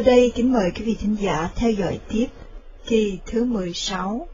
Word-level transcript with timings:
Sau 0.00 0.06
đây 0.06 0.32
kính 0.34 0.52
mời 0.52 0.70
quý 0.70 0.84
vị 0.84 0.96
thính 1.00 1.16
giả 1.20 1.48
theo 1.56 1.70
dõi 1.70 2.00
tiếp 2.08 2.26
kỳ 2.86 3.18
thứ 3.26 3.44
16 3.44 4.28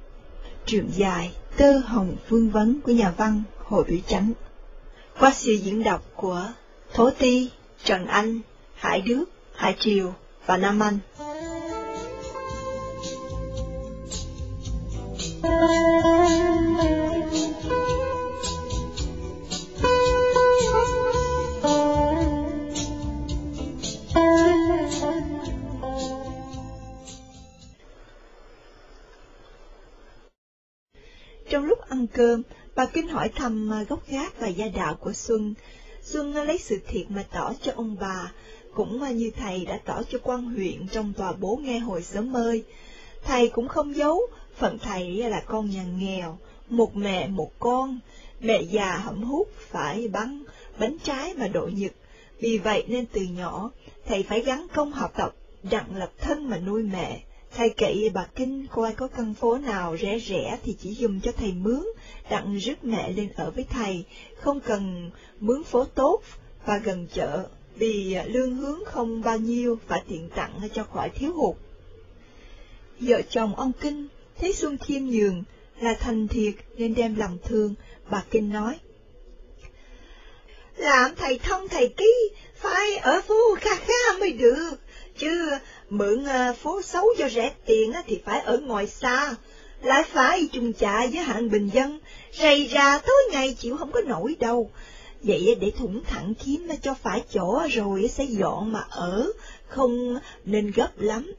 Truyện 0.66 0.90
dài 0.96 1.32
Tơ 1.56 1.78
Hồng 1.78 2.16
Phương 2.28 2.50
Vấn 2.50 2.80
của 2.80 2.92
nhà 2.92 3.14
văn 3.16 3.42
Hồ 3.64 3.82
Biểu 3.88 3.98
Chánh 4.06 4.32
qua 5.20 5.32
sự 5.34 5.52
diễn 5.52 5.82
đọc 5.82 6.04
của 6.16 6.46
Thố 6.94 7.10
Ti, 7.10 7.50
Trần 7.84 8.06
Anh, 8.06 8.40
Hải 8.74 9.00
Đức, 9.00 9.24
Hải 9.54 9.76
Triều 9.80 10.14
và 10.46 10.56
Nam 10.56 10.82
Anh. 10.82 10.98
Cơm, 32.16 32.42
bà 32.74 32.86
Kinh 32.86 33.08
hỏi 33.08 33.28
thăm 33.28 33.72
à, 33.72 33.82
gốc 33.88 34.08
gác 34.08 34.40
và 34.40 34.48
gia 34.48 34.68
đạo 34.68 34.94
của 34.94 35.12
Xuân. 35.12 35.54
Xuân 36.02 36.34
à, 36.34 36.44
lấy 36.44 36.58
sự 36.58 36.78
thiệt 36.88 37.10
mà 37.10 37.24
tỏ 37.32 37.52
cho 37.62 37.72
ông 37.76 37.96
bà, 38.00 38.32
cũng 38.74 39.02
à, 39.02 39.10
như 39.10 39.30
thầy 39.36 39.64
đã 39.64 39.80
tỏ 39.84 40.02
cho 40.10 40.18
quan 40.22 40.44
huyện 40.44 40.88
trong 40.88 41.12
tòa 41.12 41.32
bố 41.32 41.56
nghe 41.56 41.78
hồi 41.78 42.02
sớm 42.02 42.32
mơi. 42.32 42.64
Thầy 43.24 43.48
cũng 43.48 43.68
không 43.68 43.96
giấu, 43.96 44.20
phận 44.56 44.78
thầy 44.78 45.16
là 45.16 45.40
con 45.40 45.70
nhà 45.70 45.84
nghèo, 45.98 46.38
một 46.68 46.96
mẹ 46.96 47.28
một 47.28 47.50
con, 47.58 47.98
mẹ 48.40 48.62
già 48.62 48.96
hẩm 48.96 49.22
hút 49.22 49.48
phải 49.58 50.08
bắn 50.08 50.42
bánh 50.78 50.96
trái 51.04 51.34
mà 51.34 51.48
độ 51.48 51.68
nhật. 51.72 51.92
Vì 52.40 52.58
vậy 52.58 52.84
nên 52.88 53.06
từ 53.06 53.22
nhỏ, 53.22 53.70
thầy 54.06 54.22
phải 54.22 54.40
gắn 54.40 54.66
công 54.74 54.92
học 54.92 55.12
tập, 55.16 55.34
đặng 55.70 55.96
lập 55.96 56.10
thân 56.18 56.50
mà 56.50 56.58
nuôi 56.58 56.82
mẹ. 56.82 57.22
Thầy 57.56 57.70
kỵ 57.70 58.10
bà 58.14 58.26
Kinh 58.34 58.66
coi 58.70 58.92
có 58.92 59.08
căn 59.08 59.34
phố 59.34 59.58
nào 59.58 59.96
rẻ 59.96 60.18
rẻ 60.18 60.58
thì 60.64 60.76
chỉ 60.80 60.94
dùng 60.94 61.20
cho 61.20 61.32
thầy 61.32 61.52
mướn, 61.52 61.84
đặng 62.30 62.56
rước 62.58 62.84
mẹ 62.84 63.12
lên 63.12 63.28
ở 63.36 63.50
với 63.50 63.66
thầy, 63.70 64.04
không 64.36 64.60
cần 64.60 65.10
mướn 65.40 65.64
phố 65.64 65.84
tốt 65.84 66.22
và 66.66 66.78
gần 66.78 67.06
chợ, 67.12 67.46
vì 67.76 68.18
lương 68.26 68.54
hướng 68.54 68.84
không 68.84 69.22
bao 69.22 69.38
nhiêu 69.38 69.78
và 69.88 70.02
tiện 70.08 70.28
tặng 70.28 70.60
cho 70.74 70.84
khỏi 70.84 71.10
thiếu 71.10 71.32
hụt. 71.32 71.56
Vợ 73.00 73.22
chồng 73.30 73.54
ông 73.54 73.72
Kinh 73.80 74.08
thấy 74.38 74.52
Xuân 74.52 74.78
Khiêm 74.78 75.04
Nhường 75.04 75.44
là 75.80 75.94
thành 75.94 76.28
thiệt 76.28 76.54
nên 76.76 76.94
đem 76.94 77.14
lòng 77.14 77.38
thương, 77.44 77.74
bà 78.10 78.24
Kinh 78.30 78.52
nói. 78.52 78.78
Làm 80.76 81.14
thầy 81.14 81.38
thông 81.38 81.68
thầy 81.68 81.88
ký, 81.88 82.30
phải 82.54 82.96
ở 82.96 83.20
phố 83.20 83.56
kha 83.60 83.76
kha 83.76 84.18
mới 84.20 84.32
được, 84.32 84.74
chứ 85.18 85.50
mượn 85.90 86.24
ờ, 86.24 86.54
phố 86.62 86.82
xấu 86.82 87.06
cho 87.18 87.28
rẻ 87.28 87.52
tiền 87.66 87.92
thì 88.06 88.20
phải 88.24 88.40
ở 88.40 88.58
ngoài 88.58 88.86
xa, 88.86 89.34
lại 89.86 90.02
phải 90.12 90.48
chung 90.52 90.72
chạ 90.72 91.06
với 91.12 91.22
hạng 91.22 91.50
bình 91.50 91.70
dân, 91.72 91.98
rầy 92.32 92.66
ra 92.66 92.98
tối 92.98 93.16
ngày 93.32 93.54
chịu 93.58 93.76
không 93.76 93.92
có 93.92 94.00
nổi 94.00 94.36
đâu. 94.40 94.70
Vậy 95.22 95.56
để 95.60 95.70
thủng 95.70 96.04
thẳng 96.04 96.34
kiếm 96.44 96.68
cho 96.82 96.94
phải 96.94 97.22
chỗ 97.32 97.66
rồi 97.70 98.08
sẽ 98.08 98.24
dọn 98.24 98.72
mà 98.72 98.80
ở, 98.90 99.32
không 99.68 100.18
nên 100.44 100.70
gấp 100.70 100.90
lắm. 100.96 101.32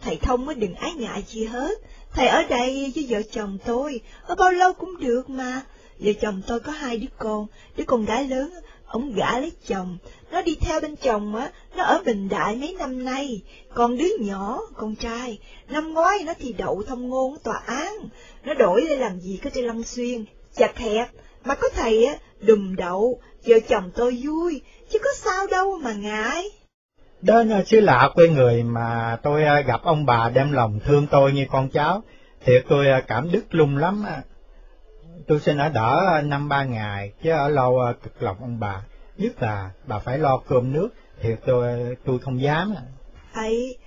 Thầy 0.00 0.16
thông 0.16 0.46
mới 0.46 0.54
đừng 0.54 0.74
ái 0.74 0.92
ngại 0.92 1.24
chi 1.28 1.44
hết, 1.44 1.78
thầy 2.12 2.26
ở 2.26 2.42
đây 2.42 2.92
với 2.94 3.06
vợ 3.08 3.22
chồng 3.32 3.58
tôi, 3.64 4.00
ở 4.22 4.34
bao 4.34 4.50
lâu 4.52 4.72
cũng 4.72 5.00
được 5.00 5.30
mà. 5.30 5.60
Vợ 5.98 6.12
chồng 6.20 6.42
tôi 6.46 6.60
có 6.60 6.72
hai 6.72 6.96
đứa 6.96 7.06
con, 7.18 7.46
đứa 7.76 7.84
con 7.84 8.04
gái 8.04 8.28
lớn, 8.28 8.50
ông 8.94 9.14
gả 9.14 9.40
lấy 9.40 9.52
chồng, 9.66 9.98
nó 10.32 10.42
đi 10.42 10.56
theo 10.60 10.80
bên 10.80 10.96
chồng 10.96 11.36
á, 11.36 11.50
nó 11.76 11.84
ở 11.84 12.02
Bình 12.06 12.28
Đại 12.28 12.56
mấy 12.56 12.76
năm 12.78 13.04
nay, 13.04 13.42
còn 13.74 13.98
đứa 13.98 14.08
nhỏ, 14.20 14.60
con 14.76 14.94
trai, 14.94 15.38
năm 15.68 15.94
ngoái 15.94 16.18
nó 16.26 16.32
thì 16.38 16.52
đậu 16.52 16.82
thông 16.86 17.08
ngôn 17.08 17.36
tòa 17.44 17.62
án, 17.66 17.92
nó 18.44 18.54
đổi 18.54 18.82
lên 18.82 18.98
làm 18.98 19.20
gì 19.20 19.40
có 19.44 19.50
trên 19.54 19.64
Long 19.64 19.82
Xuyên, 19.82 20.24
chặt 20.56 20.78
hẹp, 20.78 21.08
mà 21.44 21.54
có 21.54 21.68
thầy 21.76 22.04
á, 22.04 22.14
đùm 22.40 22.76
đậu, 22.76 23.20
vợ 23.46 23.56
chồng 23.68 23.90
tôi 23.94 24.22
vui, 24.24 24.60
chứ 24.90 24.98
có 24.98 25.10
sao 25.16 25.46
đâu 25.46 25.78
mà 25.82 25.92
ngại. 25.92 26.44
Đến 27.22 27.64
xứ 27.66 27.80
lạ 27.80 28.10
quê 28.14 28.28
người 28.28 28.62
mà 28.62 29.18
tôi 29.22 29.44
à, 29.44 29.60
gặp 29.60 29.82
ông 29.82 30.06
bà 30.06 30.30
đem 30.34 30.52
lòng 30.52 30.80
thương 30.84 31.06
tôi 31.10 31.32
như 31.32 31.46
con 31.50 31.68
cháu, 31.68 32.02
thiệt 32.44 32.64
tôi 32.68 32.86
à, 32.88 33.00
cảm 33.08 33.32
đức 33.32 33.44
lung 33.50 33.76
lắm. 33.76 34.04
À. 34.06 34.22
Tôi 35.26 35.40
xin 35.40 35.58
ở 35.58 35.68
đỡ 35.68 36.20
năm 36.24 36.48
ba 36.48 36.64
ngày, 36.64 37.12
chứ 37.22 37.30
ở 37.30 37.48
lâu 37.48 37.80
cực 38.02 38.22
lòng 38.22 38.36
ông 38.40 38.60
bà, 38.60 38.82
nhất 39.16 39.42
là 39.42 39.70
bà 39.86 39.98
phải 39.98 40.18
lo 40.18 40.38
cơm 40.48 40.72
nước, 40.72 40.88
thiệt 41.22 41.38
tôi 41.46 41.96
tôi 42.04 42.18
không 42.18 42.40
dám. 42.40 42.74
Ấy, 43.32 43.78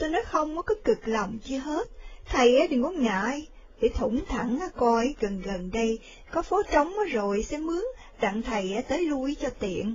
tôi 0.00 0.10
nói 0.10 0.22
không 0.26 0.62
có 0.62 0.74
cực 0.84 1.08
lòng 1.08 1.38
chi 1.44 1.56
hết, 1.56 1.88
thầy 2.26 2.68
đừng 2.68 2.82
có 2.82 2.90
ngại, 2.90 3.46
để 3.80 3.88
thủng 3.88 4.20
thẳng 4.28 4.58
coi 4.76 5.14
gần 5.20 5.40
gần 5.40 5.70
đây 5.70 5.98
có 6.32 6.42
phố 6.42 6.62
trống 6.72 6.92
rồi 7.12 7.42
sẽ 7.42 7.58
mướn, 7.58 7.84
đặng 8.20 8.42
thầy 8.42 8.84
tới 8.88 9.02
lui 9.06 9.36
cho 9.40 9.48
tiện. 9.58 9.94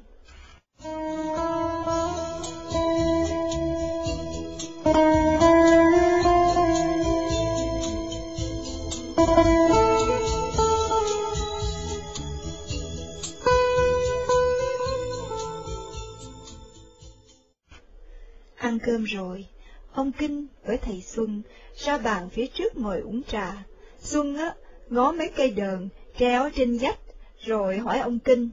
Ăn 18.63 18.79
cơm 18.79 19.03
rồi, 19.03 19.45
ông 19.93 20.11
Kinh 20.11 20.47
với 20.65 20.77
thầy 20.77 21.01
Xuân 21.01 21.41
ra 21.75 21.97
bàn 21.97 22.29
phía 22.29 22.47
trước 22.47 22.77
ngồi 22.77 23.01
uống 23.01 23.23
trà. 23.23 23.53
Xuân 23.99 24.37
á, 24.37 24.53
ngó 24.89 25.11
mấy 25.11 25.31
cây 25.37 25.51
đờn 25.51 25.89
treo 26.19 26.49
trên 26.55 26.77
vách, 26.81 26.99
rồi 27.45 27.77
hỏi 27.77 27.99
ông 27.99 28.19
Kinh. 28.19 28.49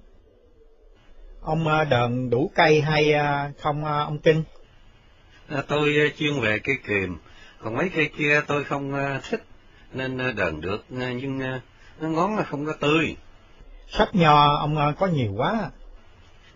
Ông 1.40 1.64
đờn 1.90 2.30
đủ 2.30 2.50
cây 2.54 2.80
hay 2.80 3.14
không 3.58 3.84
ông 3.84 4.18
Kinh? 4.18 4.42
À, 5.48 5.62
tôi 5.68 6.12
chuyên 6.16 6.40
về 6.40 6.58
cây 6.64 6.76
kiềm, 6.86 7.18
còn 7.58 7.76
mấy 7.76 7.88
cây 7.94 8.10
kia 8.18 8.40
tôi 8.46 8.64
không 8.64 8.92
thích, 9.30 9.44
nên 9.92 10.18
đờn 10.36 10.60
được, 10.60 10.84
nhưng 10.88 11.38
nó 12.00 12.08
ngón 12.08 12.44
không 12.46 12.66
có 12.66 12.72
tươi. 12.72 13.16
Sách 13.88 14.14
nho 14.14 14.56
ông 14.56 14.94
có 14.98 15.06
nhiều 15.06 15.32
quá. 15.36 15.70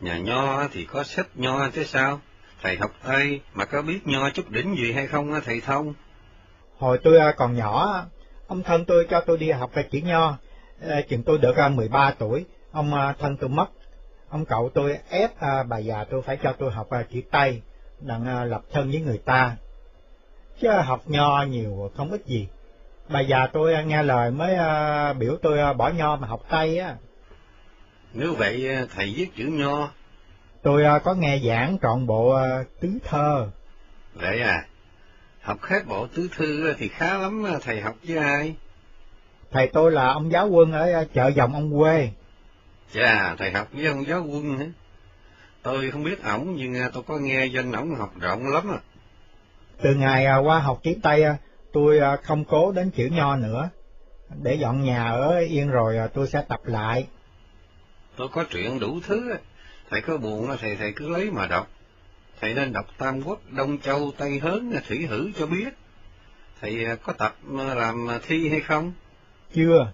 Nhà 0.01 0.19
nho 0.19 0.69
thì 0.69 0.85
có 0.85 1.05
sách 1.05 1.29
nho 1.35 1.69
chứ 1.71 1.85
sao? 1.85 2.21
Thầy 2.65 2.77
học 2.77 2.91
Tây 3.07 3.41
mà 3.55 3.65
có 3.65 3.83
biết 3.83 4.07
nho 4.07 4.31
chút 4.31 4.51
đỉnh 4.51 4.77
gì 4.77 4.93
hay 4.93 5.07
không 5.07 5.41
thầy 5.45 5.61
Thông? 5.61 5.95
Hồi 6.79 6.99
tôi 7.05 7.33
còn 7.37 7.57
nhỏ, 7.57 8.05
ông 8.47 8.63
thân 8.63 8.85
tôi 8.85 9.07
cho 9.11 9.21
tôi 9.21 9.39
đi 9.39 9.51
học 9.51 9.71
về 9.75 9.83
chữ 9.83 10.01
nho, 10.05 10.39
chừng 11.09 11.23
tôi 11.23 11.39
được 11.39 11.55
13 11.71 12.11
tuổi, 12.19 12.45
ông 12.73 12.93
thân 13.19 13.37
tôi 13.37 13.51
mất. 13.51 13.67
Ông 14.29 14.45
cậu 14.45 14.71
tôi 14.75 14.99
ép 15.11 15.31
bà 15.69 15.79
già 15.79 16.05
tôi 16.05 16.23
phải 16.23 16.37
cho 16.43 16.53
tôi 16.53 16.73
học 16.73 16.89
chữ 17.13 17.21
Tây, 17.31 17.63
đặng 18.01 18.45
lập 18.45 18.63
thân 18.73 18.91
với 18.91 19.01
người 19.01 19.19
ta. 19.19 19.57
Chứ 20.61 20.69
học 20.85 21.03
nho 21.07 21.43
nhiều 21.43 21.91
không 21.97 22.11
ít 22.11 22.27
gì. 22.27 22.49
Bà 23.09 23.21
già 23.21 23.47
tôi 23.47 23.85
nghe 23.85 24.03
lời 24.03 24.31
mới 24.31 24.57
biểu 25.15 25.37
tôi 25.43 25.75
bỏ 25.75 25.89
nho 25.89 26.17
mà 26.17 26.29
học 26.29 26.41
Tây 26.49 26.79
á. 26.79 26.97
Nếu 28.13 28.35
vậy 28.35 28.69
thầy 28.95 29.15
viết 29.17 29.29
chữ 29.37 29.45
nho. 29.45 29.91
Tôi 30.65 31.01
có 31.05 31.15
nghe 31.15 31.39
giảng 31.39 31.79
trọn 31.83 32.07
bộ 32.07 32.39
tứ 32.81 32.89
thơ. 33.05 33.49
Vậy 34.15 34.41
à? 34.43 34.67
Học 35.41 35.63
hết 35.63 35.87
bộ 35.87 36.07
tứ 36.07 36.29
thư 36.37 36.75
thì 36.79 36.89
khá 36.89 37.19
lắm, 37.19 37.45
thầy 37.63 37.81
học 37.81 37.95
với 38.03 38.17
ai? 38.17 38.55
Thầy 39.51 39.67
tôi 39.67 39.93
là 39.93 40.13
ông 40.13 40.33
giáo 40.33 40.49
quân 40.49 40.73
ở 40.73 41.05
chợ 41.15 41.29
dòng 41.29 41.55
ông 41.55 41.79
quê. 41.79 42.11
Chà, 42.95 43.35
thầy 43.39 43.51
học 43.51 43.69
với 43.73 43.87
ông 43.87 44.07
giáo 44.07 44.27
quân 44.29 44.59
hả? 44.59 44.67
Tôi 45.63 45.91
không 45.91 46.03
biết 46.03 46.25
ổng, 46.25 46.55
nhưng 46.57 46.75
tôi 46.93 47.03
có 47.03 47.19
nghe 47.19 47.47
danh 47.47 47.73
ổng 47.73 47.95
học 47.95 48.13
rộng 48.21 48.49
lắm 48.49 48.71
à. 48.73 48.81
Từ 49.83 49.95
ngày 49.95 50.27
qua 50.45 50.59
học 50.59 50.81
chữ 50.83 50.95
Tây, 51.03 51.25
tôi 51.73 52.01
không 52.23 52.45
cố 52.45 52.73
đến 52.73 52.91
chữ 52.91 53.09
nho 53.13 53.37
nữa. 53.37 53.69
Để 54.43 54.55
dọn 54.55 54.85
nhà 54.85 55.09
ở 55.09 55.39
yên 55.39 55.71
rồi 55.71 55.99
tôi 56.15 56.27
sẽ 56.27 56.43
tập 56.49 56.61
lại. 56.65 57.07
Tôi 58.17 58.29
có 58.33 58.45
chuyện 58.51 58.81
đủ 58.81 59.01
thứ, 59.07 59.35
thầy 59.91 60.01
có 60.01 60.17
buồn 60.17 60.57
thầy 60.61 60.77
thầy 60.77 60.93
cứ 60.93 61.09
lấy 61.09 61.31
mà 61.31 61.47
đọc. 61.47 61.71
Thầy 62.41 62.55
nên 62.55 62.73
đọc 62.73 62.87
Tam 62.99 63.23
Quốc, 63.23 63.41
Đông 63.51 63.79
Châu, 63.79 64.13
Tây 64.19 64.39
Hớn, 64.39 64.73
Thủy 64.89 65.07
Hử 65.07 65.31
cho 65.39 65.47
biết. 65.47 65.69
Thầy 66.61 66.87
có 67.03 67.13
tập 67.13 67.37
làm 67.51 68.09
thi 68.27 68.49
hay 68.49 68.61
không? 68.61 68.93
Chưa. 69.55 69.93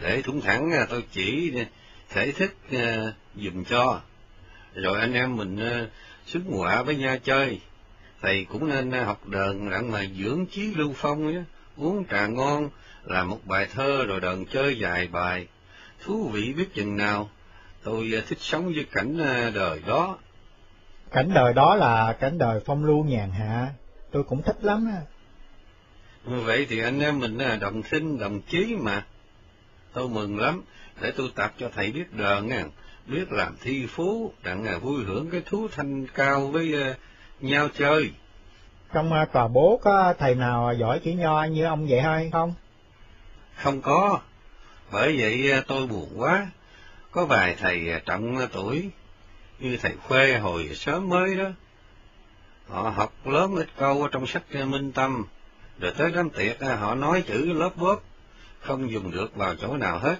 Để 0.00 0.22
thủng 0.22 0.40
thẳng 0.40 0.70
tôi 0.90 1.04
chỉ 1.12 1.52
thể 2.08 2.32
thích 2.32 2.56
dùm 3.36 3.64
cho. 3.64 4.00
Rồi 4.74 5.00
anh 5.00 5.14
em 5.14 5.36
mình 5.36 5.58
xuất 6.26 6.40
ngoại 6.46 6.84
với 6.84 6.96
nhau 6.96 7.16
chơi. 7.24 7.60
Thầy 8.22 8.44
cũng 8.44 8.68
nên 8.68 8.92
học 8.92 9.28
đờn 9.28 9.70
đặng 9.70 9.92
mà 9.92 10.04
dưỡng 10.18 10.46
trí 10.46 10.74
lưu 10.74 10.92
phong 10.96 11.32
nhé. 11.32 11.42
Uống 11.76 12.04
trà 12.10 12.26
ngon, 12.26 12.70
làm 13.04 13.28
một 13.28 13.40
bài 13.44 13.68
thơ 13.74 14.04
rồi 14.04 14.20
đờn 14.20 14.44
chơi 14.44 14.76
vài 14.80 15.06
bài. 15.06 15.46
Thú 16.04 16.28
vị 16.28 16.52
biết 16.52 16.74
chừng 16.74 16.96
nào. 16.96 17.30
Tôi 17.82 18.22
thích 18.28 18.38
sống 18.40 18.64
với 18.64 18.86
cảnh 18.92 19.18
đời 19.54 19.80
đó. 19.86 20.18
Cảnh 21.10 21.30
đời 21.34 21.52
đó 21.52 21.74
là 21.74 22.16
cảnh 22.20 22.38
đời 22.38 22.60
phong 22.66 22.84
lưu 22.84 23.04
nhàn 23.04 23.30
hạ, 23.30 23.68
tôi 24.12 24.22
cũng 24.24 24.42
thích 24.42 24.64
lắm. 24.64 24.90
á. 24.92 25.00
Vậy 26.24 26.66
thì 26.68 26.82
anh 26.82 27.00
em 27.00 27.18
mình 27.18 27.38
là 27.38 27.56
đồng 27.56 27.82
sinh, 27.82 28.18
đồng 28.18 28.40
chí 28.40 28.76
mà. 28.80 29.04
Tôi 29.92 30.08
mừng 30.08 30.38
lắm, 30.38 30.62
để 31.00 31.12
tôi 31.16 31.30
tập 31.34 31.52
cho 31.58 31.70
thầy 31.74 31.92
biết 31.92 32.12
đờn 32.12 32.46
nha, 32.46 32.64
biết 33.06 33.32
làm 33.32 33.56
thi 33.62 33.86
phú, 33.86 34.32
đặng 34.42 34.64
à, 34.64 34.78
vui 34.78 35.04
hưởng 35.04 35.30
cái 35.30 35.42
thú 35.46 35.68
thanh 35.68 36.06
cao 36.06 36.46
với 36.46 36.74
nhau 37.40 37.68
chơi. 37.78 38.10
Trong 38.92 39.12
à, 39.12 39.24
tòa 39.32 39.48
bố 39.48 39.80
có 39.84 40.14
thầy 40.18 40.34
nào 40.34 40.74
giỏi 40.78 41.00
chữ 41.04 41.10
nho 41.10 41.44
như 41.44 41.64
ông 41.64 41.86
vậy 41.88 42.00
hay 42.00 42.30
không? 42.32 42.54
Không 43.56 43.82
có, 43.82 44.20
bởi 44.92 45.20
vậy 45.20 45.62
tôi 45.66 45.86
buồn 45.86 46.08
quá. 46.16 46.46
Có 47.12 47.26
vài 47.26 47.56
thầy 47.58 48.00
trọng 48.06 48.38
tuổi, 48.52 48.90
như 49.58 49.76
thầy 49.76 49.92
Khuê 50.08 50.38
hồi 50.38 50.70
sớm 50.74 51.08
mới 51.08 51.36
đó. 51.36 51.48
Họ 52.68 52.90
học 52.90 53.12
lớn 53.26 53.56
ít 53.56 53.68
câu 53.76 54.02
ở 54.02 54.08
trong 54.12 54.26
sách 54.26 54.42
Minh 54.66 54.92
Tâm, 54.92 55.24
rồi 55.80 55.92
tới 55.98 56.10
đám 56.14 56.30
tiệc 56.30 56.56
họ 56.78 56.94
nói 56.94 57.22
chữ 57.26 57.52
lớp 57.52 57.76
bóp, 57.76 58.02
không 58.60 58.90
dùng 58.90 59.10
được 59.10 59.36
vào 59.36 59.54
chỗ 59.54 59.76
nào 59.76 59.98
hết. 59.98 60.16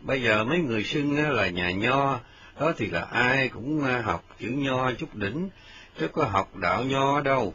Bây 0.00 0.22
giờ 0.22 0.44
mấy 0.44 0.58
người 0.58 0.84
xưng 0.84 1.30
là 1.30 1.48
nhà 1.48 1.70
nho, 1.70 2.20
đó 2.60 2.72
thì 2.76 2.86
là 2.86 3.00
ai 3.00 3.48
cũng 3.48 3.80
học 3.80 4.24
chữ 4.40 4.48
nho 4.48 4.92
chút 4.92 5.14
đỉnh, 5.14 5.48
chứ 5.98 6.08
có 6.08 6.24
học 6.24 6.56
đạo 6.56 6.84
nho 6.84 7.20
đâu. 7.20 7.54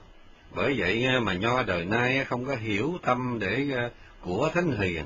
Bởi 0.55 0.73
vậy 0.77 1.19
mà 1.21 1.33
nho 1.33 1.63
đời 1.63 1.85
nay 1.85 2.25
không 2.25 2.45
có 2.45 2.55
hiểu 2.55 2.97
tâm 3.01 3.37
để 3.39 3.67
của 4.21 4.49
thánh 4.53 4.71
hiền, 4.71 5.05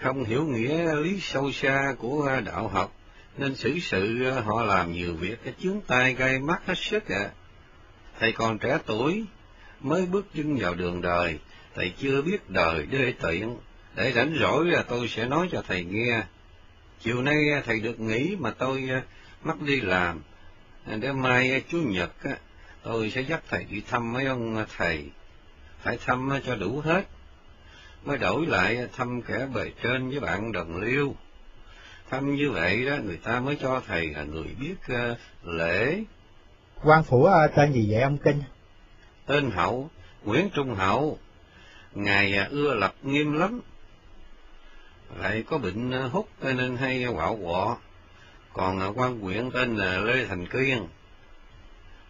không 0.00 0.24
hiểu 0.24 0.46
nghĩa 0.46 0.94
lý 0.94 1.20
sâu 1.20 1.52
xa 1.52 1.94
của 1.98 2.40
đạo 2.44 2.68
học, 2.68 2.92
nên 3.38 3.54
xử 3.54 3.78
sự 3.78 4.24
ờ, 4.24 4.40
họ 4.40 4.62
làm 4.62 4.92
nhiều 4.92 5.14
việc 5.14 5.44
cái 5.44 5.54
chướng 5.62 5.80
tai 5.86 6.14
gây 6.14 6.38
mắt 6.38 6.62
hết 6.66 6.78
sức 6.78 7.08
ạ. 7.08 7.30
Thầy 8.20 8.32
còn 8.32 8.58
trẻ 8.58 8.78
tuổi, 8.86 9.24
mới 9.80 10.06
bước 10.06 10.26
chân 10.34 10.56
vào 10.56 10.74
đường 10.74 11.02
đời, 11.02 11.38
thầy 11.74 11.92
chưa 11.98 12.22
biết 12.22 12.50
đời 12.50 12.86
đê 12.86 13.12
tiện, 13.22 13.56
để 13.94 14.12
rảnh 14.12 14.36
rỗi 14.40 14.64
là 14.66 14.82
tôi 14.82 15.08
sẽ 15.08 15.26
nói 15.26 15.48
cho 15.52 15.62
thầy 15.68 15.84
nghe. 15.84 16.22
Chiều 17.00 17.22
nay 17.22 17.50
ờ, 17.54 17.60
thầy 17.66 17.80
được 17.80 18.00
nghỉ 18.00 18.36
mà 18.38 18.50
tôi 18.50 18.80
mất 18.80 19.02
mắc 19.42 19.62
đi 19.62 19.80
làm, 19.80 20.20
để 21.00 21.12
mai 21.12 21.62
Chủ 21.68 21.78
nhật 21.78 22.10
tôi 22.82 23.10
sẽ 23.10 23.20
dắt 23.20 23.42
thầy 23.50 23.64
đi 23.64 23.82
thăm 23.90 24.12
mấy 24.12 24.26
ông 24.26 24.64
thầy, 24.76 25.10
phải 25.82 25.98
thăm 26.06 26.30
cho 26.46 26.56
đủ 26.56 26.80
hết, 26.80 27.04
mới 28.04 28.18
đổi 28.18 28.46
lại 28.46 28.88
thăm 28.96 29.22
kẻ 29.22 29.46
bề 29.54 29.70
trên 29.82 30.10
với 30.10 30.20
bạn 30.20 30.52
đồng 30.52 30.76
liêu. 30.76 31.14
Thăm 32.10 32.36
như 32.36 32.50
vậy 32.50 32.86
đó, 32.86 32.96
người 33.04 33.16
ta 33.16 33.40
mới 33.40 33.56
cho 33.60 33.82
thầy 33.86 34.06
là 34.06 34.22
người 34.22 34.54
biết 34.60 34.76
ờ, 34.88 35.16
lễ, 35.44 36.04
quan 36.84 37.02
phủ 37.02 37.24
à, 37.24 37.48
tên 37.56 37.72
gì 37.72 37.86
vậy 37.90 38.02
ông 38.02 38.18
Kinh? 38.18 38.42
tên 39.26 39.50
hậu, 39.50 39.90
Nguyễn 40.24 40.48
Trung 40.54 40.74
Hậu. 40.74 41.18
Ngài 41.94 42.36
à, 42.36 42.48
ưa 42.50 42.74
lập 42.74 42.94
nghiêm 43.02 43.32
lắm, 43.32 43.60
lại 45.20 45.44
có 45.46 45.58
bệnh 45.58 45.90
à, 45.90 46.02
hút 46.12 46.28
nên 46.42 46.76
hay 46.76 47.06
quạo 47.14 47.38
quọ. 47.42 47.78
Còn 48.52 48.80
à, 48.80 48.86
quan 48.86 49.20
huyện 49.20 49.50
tên 49.50 49.76
là 49.76 49.98
Lê 49.98 50.26
Thành 50.26 50.46
Kiên. 50.46 50.86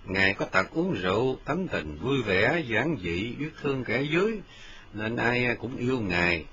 Ngài 0.05 0.35
có 0.35 0.45
tật 0.45 0.71
uống 0.71 0.93
rượu, 0.93 1.37
tánh 1.45 1.69
tình 1.69 1.99
vui 2.03 2.23
vẻ, 2.23 2.63
giản 2.67 2.97
dị, 3.03 3.33
biết 3.39 3.51
thương 3.63 3.85
kẻ 3.85 4.03
dưới, 4.03 4.41
nên 4.95 5.17
ai 5.17 5.57
cũng 5.61 5.77
yêu 5.77 6.01
Ngài. 6.01 6.45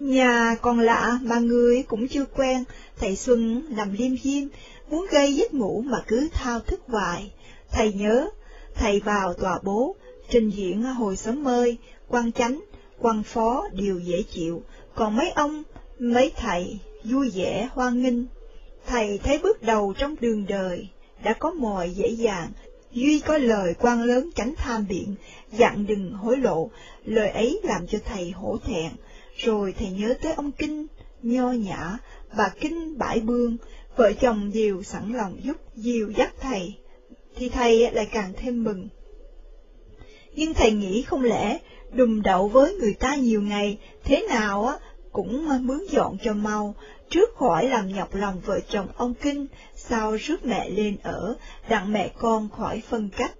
Nhà 0.00 0.56
còn 0.62 0.80
lạ 0.80 1.18
mà 1.22 1.38
người 1.38 1.82
cũng 1.82 2.08
chưa 2.08 2.24
quen, 2.24 2.64
thầy 2.98 3.16
Xuân 3.16 3.64
nằm 3.76 3.92
liêm 3.92 4.16
diêm, 4.18 4.48
muốn 4.90 5.06
gây 5.10 5.34
giấc 5.34 5.54
ngủ 5.54 5.82
mà 5.86 5.98
cứ 6.06 6.28
thao 6.32 6.60
thức 6.60 6.80
hoài. 6.86 7.32
Thầy 7.72 7.92
nhớ, 7.92 8.28
thầy 8.78 9.00
vào 9.00 9.34
tòa 9.34 9.58
bố, 9.62 9.96
trình 10.30 10.50
diện 10.50 10.82
hồi 10.82 11.16
sớm 11.16 11.44
mơi, 11.44 11.76
quan 12.08 12.32
chánh, 12.32 12.60
quan 12.98 13.22
phó 13.22 13.68
đều 13.72 13.98
dễ 13.98 14.22
chịu, 14.22 14.62
còn 14.94 15.16
mấy 15.16 15.30
ông, 15.30 15.62
mấy 15.98 16.32
thầy 16.36 16.78
vui 17.04 17.30
vẻ 17.34 17.68
hoan 17.72 18.02
nghênh. 18.02 18.24
Thầy 18.86 19.18
thấy 19.18 19.38
bước 19.38 19.62
đầu 19.62 19.94
trong 19.98 20.14
đường 20.20 20.46
đời, 20.48 20.88
đã 21.24 21.32
có 21.32 21.50
mồi 21.50 21.90
dễ 21.90 22.08
dàng, 22.08 22.48
duy 22.92 23.20
có 23.20 23.38
lời 23.38 23.74
quan 23.80 24.02
lớn 24.02 24.30
tránh 24.34 24.54
tham 24.56 24.86
biện, 24.88 25.14
dặn 25.52 25.86
đừng 25.86 26.12
hối 26.12 26.36
lộ, 26.36 26.70
lời 27.04 27.28
ấy 27.28 27.60
làm 27.62 27.86
cho 27.86 27.98
thầy 28.04 28.30
hổ 28.30 28.58
thẹn. 28.64 28.92
Rồi 29.36 29.74
thầy 29.78 29.90
nhớ 29.90 30.14
tới 30.22 30.32
ông 30.32 30.52
Kinh, 30.52 30.86
nho 31.22 31.52
nhã, 31.52 31.98
bà 32.36 32.48
Kinh 32.60 32.98
bãi 32.98 33.20
bương, 33.20 33.56
vợ 33.96 34.12
chồng 34.12 34.50
đều 34.54 34.82
sẵn 34.82 35.12
lòng 35.12 35.36
giúp 35.44 35.56
dìu 35.74 36.12
dắt 36.16 36.34
thầy, 36.40 36.74
thì 37.36 37.48
thầy 37.48 37.90
lại 37.90 38.08
càng 38.12 38.32
thêm 38.36 38.64
mừng. 38.64 38.88
Nhưng 40.34 40.54
thầy 40.54 40.72
nghĩ 40.72 41.02
không 41.02 41.22
lẽ 41.22 41.58
đùm 41.92 42.22
đậu 42.22 42.48
với 42.48 42.74
người 42.74 42.94
ta 42.94 43.14
nhiều 43.14 43.42
ngày, 43.42 43.78
thế 44.04 44.26
nào 44.28 44.64
á 44.64 44.78
cũng 45.12 45.48
mướn 45.66 45.80
dọn 45.90 46.16
cho 46.24 46.34
mau, 46.34 46.74
trước 47.10 47.36
khỏi 47.36 47.68
làm 47.68 47.88
nhọc 47.88 48.14
lòng 48.14 48.40
vợ 48.44 48.60
chồng 48.70 48.88
ông 48.96 49.14
Kinh, 49.14 49.46
sau 49.74 50.16
rước 50.16 50.46
mẹ 50.46 50.70
lên 50.70 50.96
ở, 51.02 51.36
đặng 51.68 51.92
mẹ 51.92 52.08
con 52.18 52.48
khỏi 52.48 52.82
phân 52.88 53.08
cách. 53.16 53.34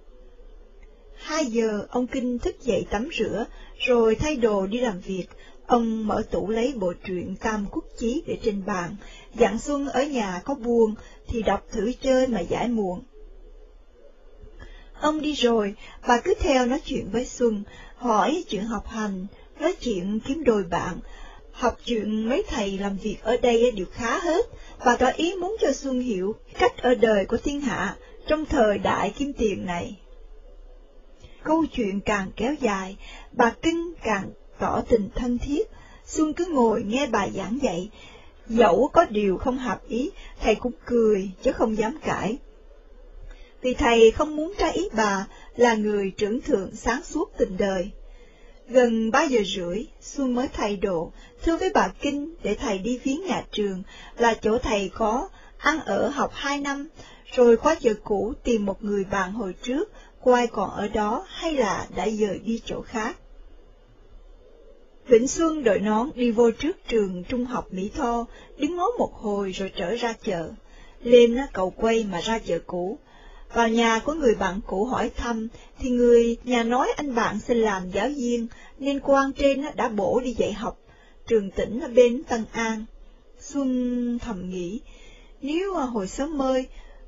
Hai 1.15 1.45
giờ 1.45 1.85
ông 1.89 2.07
Kinh 2.07 2.39
thức 2.39 2.61
dậy 2.61 2.85
tắm 2.89 3.09
rửa, 3.17 3.45
rồi 3.87 4.15
thay 4.15 4.35
đồ 4.35 4.67
đi 4.67 4.79
làm 4.79 4.99
việc, 4.99 5.27
Ông 5.67 6.07
mở 6.07 6.23
tủ 6.31 6.49
lấy 6.49 6.73
bộ 6.79 6.93
truyện 7.03 7.35
Tam 7.35 7.65
Quốc 7.71 7.83
Chí 7.99 8.23
để 8.27 8.37
trên 8.43 8.65
bàn, 8.65 8.95
dặn 9.35 9.59
Xuân 9.59 9.87
ở 9.87 10.03
nhà 10.03 10.41
có 10.45 10.55
buồn 10.55 10.95
thì 11.27 11.43
đọc 11.43 11.65
thử 11.71 11.91
chơi 12.01 12.27
mà 12.27 12.39
giải 12.39 12.67
muộn. 12.67 13.03
Ông 15.01 15.21
đi 15.21 15.33
rồi, 15.33 15.75
bà 16.07 16.19
cứ 16.19 16.33
theo 16.39 16.65
nói 16.65 16.79
chuyện 16.85 17.09
với 17.11 17.25
Xuân, 17.25 17.63
hỏi 17.95 18.43
chuyện 18.49 18.63
học 18.63 18.87
hành, 18.87 19.27
nói 19.59 19.73
chuyện 19.73 20.19
kiếm 20.27 20.43
đôi 20.43 20.63
bạn, 20.63 20.99
học 21.51 21.77
chuyện 21.85 22.29
mấy 22.29 22.43
thầy 22.47 22.77
làm 22.77 22.97
việc 22.97 23.17
ở 23.21 23.37
đây 23.37 23.71
đều 23.71 23.85
khá 23.91 24.19
hết, 24.19 24.45
bà 24.85 24.95
tỏ 24.95 25.07
ý 25.07 25.35
muốn 25.35 25.55
cho 25.61 25.71
Xuân 25.73 25.99
hiểu 25.99 26.35
cách 26.59 26.77
ở 26.77 26.95
đời 26.95 27.25
của 27.25 27.37
thiên 27.37 27.61
hạ 27.61 27.95
trong 28.27 28.45
thời 28.45 28.77
đại 28.77 29.09
kim 29.09 29.33
tiền 29.33 29.65
này. 29.65 29.95
Câu 31.43 31.65
chuyện 31.65 31.99
càng 31.99 32.31
kéo 32.35 32.53
dài, 32.61 32.97
bà 33.31 33.53
Kinh 33.61 33.93
càng 34.03 34.29
tỏ 34.59 34.81
tình 34.89 35.09
thân 35.15 35.37
thiết, 35.37 35.67
Xuân 36.05 36.33
cứ 36.33 36.45
ngồi 36.45 36.83
nghe 36.83 37.07
bà 37.07 37.27
giảng 37.35 37.59
dạy, 37.61 37.89
dẫu 38.47 38.89
có 38.93 39.05
điều 39.05 39.37
không 39.37 39.57
hợp 39.57 39.87
ý, 39.87 40.11
thầy 40.41 40.55
cũng 40.55 40.71
cười 40.85 41.31
chứ 41.43 41.51
không 41.51 41.77
dám 41.77 41.97
cãi. 42.05 42.37
Vì 43.61 43.73
thầy 43.73 44.11
không 44.11 44.35
muốn 44.35 44.53
trái 44.57 44.71
ý 44.73 44.89
bà 44.93 45.27
là 45.55 45.73
người 45.75 46.11
trưởng 46.17 46.41
thượng 46.41 46.75
sáng 46.75 47.03
suốt 47.03 47.31
tình 47.37 47.57
đời. 47.57 47.91
Gần 48.67 49.11
ba 49.11 49.23
giờ 49.23 49.39
rưỡi, 49.55 49.85
Xuân 50.01 50.35
mới 50.35 50.47
thay 50.47 50.75
đồ, 50.75 51.11
thưa 51.43 51.57
với 51.57 51.71
bà 51.73 51.87
Kinh 52.01 52.35
để 52.43 52.55
thầy 52.55 52.77
đi 52.77 52.99
viếng 53.03 53.25
nhà 53.25 53.45
trường, 53.51 53.83
là 54.17 54.33
chỗ 54.33 54.57
thầy 54.57 54.91
có, 54.93 55.29
ăn 55.57 55.79
ở 55.79 56.09
học 56.09 56.31
hai 56.33 56.61
năm, 56.61 56.89
rồi 57.35 57.57
khóa 57.57 57.75
giờ 57.79 57.93
cũ 58.03 58.33
tìm 58.43 58.65
một 58.65 58.83
người 58.83 59.03
bạn 59.03 59.31
hồi 59.31 59.53
trước, 59.63 59.91
quay 60.21 60.47
còn 60.47 60.69
ở 60.69 60.87
đó 60.87 61.25
hay 61.27 61.55
là 61.55 61.87
đã 61.95 62.09
dời 62.09 62.39
đi 62.39 62.61
chỗ 62.65 62.81
khác. 62.81 63.17
Vĩnh 65.07 65.27
Xuân 65.27 65.63
đội 65.63 65.79
nón 65.79 66.09
đi 66.15 66.31
vô 66.31 66.51
trước 66.51 66.87
trường 66.87 67.23
trung 67.23 67.45
học 67.45 67.67
Mỹ 67.71 67.91
Tho, 67.95 68.25
đứng 68.57 68.75
ngó 68.75 68.85
một 68.99 69.13
hồi 69.13 69.51
rồi 69.51 69.71
trở 69.75 69.95
ra 69.95 70.13
chợ. 70.23 70.49
Lên 71.03 71.37
cầu 71.53 71.69
quay 71.69 72.05
mà 72.11 72.21
ra 72.21 72.39
chợ 72.39 72.59
cũ. 72.67 72.97
Vào 73.53 73.69
nhà 73.69 73.99
của 73.99 74.13
người 74.13 74.35
bạn 74.35 74.59
cũ 74.67 74.85
hỏi 74.85 75.11
thăm, 75.15 75.47
thì 75.79 75.89
người 75.89 76.37
nhà 76.43 76.63
nói 76.63 76.87
anh 76.97 77.15
bạn 77.15 77.39
xin 77.39 77.57
làm 77.57 77.89
giáo 77.91 78.09
viên, 78.17 78.47
nên 78.79 78.99
quan 78.99 79.33
trên 79.33 79.61
đã 79.75 79.89
bổ 79.89 80.19
đi 80.19 80.33
dạy 80.33 80.53
học, 80.53 80.79
trường 81.27 81.51
tỉnh 81.51 81.79
ở 81.79 81.87
bên 81.87 82.23
Tân 82.23 82.45
An. 82.51 82.85
Xuân 83.39 84.19
thầm 84.19 84.49
nghĩ, 84.49 84.81
nếu 85.41 85.75
à, 85.75 85.85
hồi 85.85 86.07
sớm 86.07 86.37
mơi, 86.37 86.65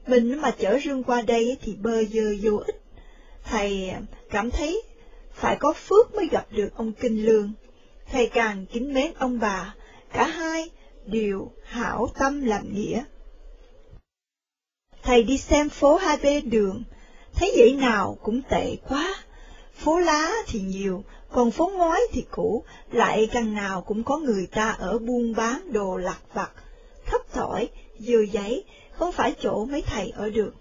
mình 0.07 0.41
mà 0.41 0.51
chở 0.51 0.79
rương 0.85 1.03
qua 1.03 1.21
đây 1.21 1.57
thì 1.61 1.75
bơ 1.75 2.03
dơ 2.03 2.35
vô 2.41 2.57
ích. 2.57 2.81
Thầy 3.43 3.89
à, 3.89 4.01
cảm 4.29 4.51
thấy 4.51 4.83
phải 5.33 5.57
có 5.59 5.73
phước 5.73 6.15
mới 6.15 6.27
gặp 6.27 6.47
được 6.51 6.69
ông 6.75 6.93
Kinh 6.93 7.25
Lương 7.25 7.53
thầy 8.11 8.27
càng 8.27 8.65
kính 8.65 8.93
mến 8.93 9.11
ông 9.17 9.39
bà, 9.39 9.75
cả 10.13 10.27
hai 10.27 10.69
đều 11.05 11.51
hảo 11.63 12.09
tâm 12.19 12.41
làm 12.41 12.73
nghĩa. 12.73 13.03
Thầy 15.09 15.23
đi 15.23 15.37
xem 15.37 15.69
phố 15.69 15.95
hai 15.95 16.17
bên 16.23 16.49
đường, 16.49 16.83
thấy 17.35 17.53
vậy 17.57 17.73
nào 17.73 18.17
cũng 18.23 18.41
tệ 18.49 18.75
quá. 18.89 19.15
Phố 19.75 19.99
lá 19.99 20.31
thì 20.47 20.59
nhiều, 20.59 21.03
còn 21.31 21.51
phố 21.51 21.71
ngói 21.77 21.99
thì 22.11 22.25
cũ, 22.31 22.63
lại 22.91 23.29
căn 23.31 23.53
nào 23.53 23.81
cũng 23.81 24.03
có 24.03 24.17
người 24.17 24.47
ta 24.51 24.69
ở 24.69 24.99
buôn 24.99 25.35
bán 25.35 25.73
đồ 25.73 25.97
lặt 25.97 26.17
vặt, 26.33 26.51
thấp 27.05 27.21
tỏi, 27.33 27.69
dừa 27.99 28.21
giấy, 28.21 28.63
không 28.91 29.11
phải 29.11 29.33
chỗ 29.41 29.65
mấy 29.65 29.81
thầy 29.81 30.13
ở 30.15 30.29
được. 30.29 30.53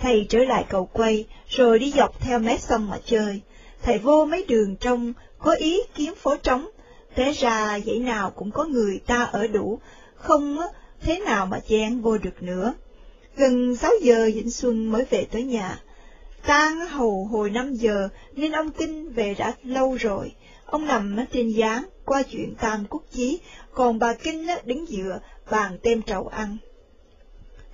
Thầy 0.00 0.26
trở 0.28 0.38
lại 0.38 0.64
cầu 0.68 0.88
quay, 0.92 1.26
rồi 1.48 1.78
đi 1.78 1.92
dọc 1.96 2.20
theo 2.20 2.38
mé 2.38 2.58
sông 2.58 2.90
mà 2.90 2.98
chơi. 3.06 3.40
Thầy 3.82 3.98
vô 3.98 4.24
mấy 4.24 4.44
đường 4.48 4.76
trong, 4.76 5.12
có 5.38 5.52
ý 5.52 5.80
kiếm 5.94 6.14
phố 6.14 6.36
trống, 6.36 6.70
té 7.14 7.32
ra 7.32 7.80
dãy 7.86 7.98
nào 7.98 8.30
cũng 8.30 8.50
có 8.50 8.64
người 8.64 9.00
ta 9.06 9.22
ở 9.22 9.46
đủ, 9.46 9.78
không 10.14 10.58
thế 11.00 11.18
nào 11.18 11.46
mà 11.46 11.60
chen 11.68 12.00
vô 12.00 12.18
được 12.18 12.42
nữa. 12.42 12.74
Gần 13.36 13.76
sáu 13.76 13.92
giờ 14.02 14.30
Vĩnh 14.34 14.50
Xuân 14.50 14.92
mới 14.92 15.04
về 15.10 15.26
tới 15.30 15.42
nhà. 15.42 15.82
Tan 16.46 16.86
hầu 16.86 17.24
hồi 17.24 17.50
năm 17.50 17.74
giờ 17.74 18.08
nên 18.32 18.52
ông 18.52 18.70
Kinh 18.70 19.12
về 19.12 19.34
đã 19.34 19.54
lâu 19.62 19.94
rồi. 19.94 20.34
Ông 20.66 20.86
nằm 20.86 21.16
trên 21.32 21.48
gián 21.48 21.84
qua 22.04 22.22
chuyện 22.22 22.54
tam 22.60 22.84
quốc 22.90 23.02
chí, 23.12 23.40
còn 23.72 23.98
bà 23.98 24.14
Kinh 24.14 24.46
đứng 24.64 24.86
dựa 24.86 25.20
bàn 25.50 25.78
tem 25.82 26.02
trầu 26.02 26.26
ăn. 26.26 26.56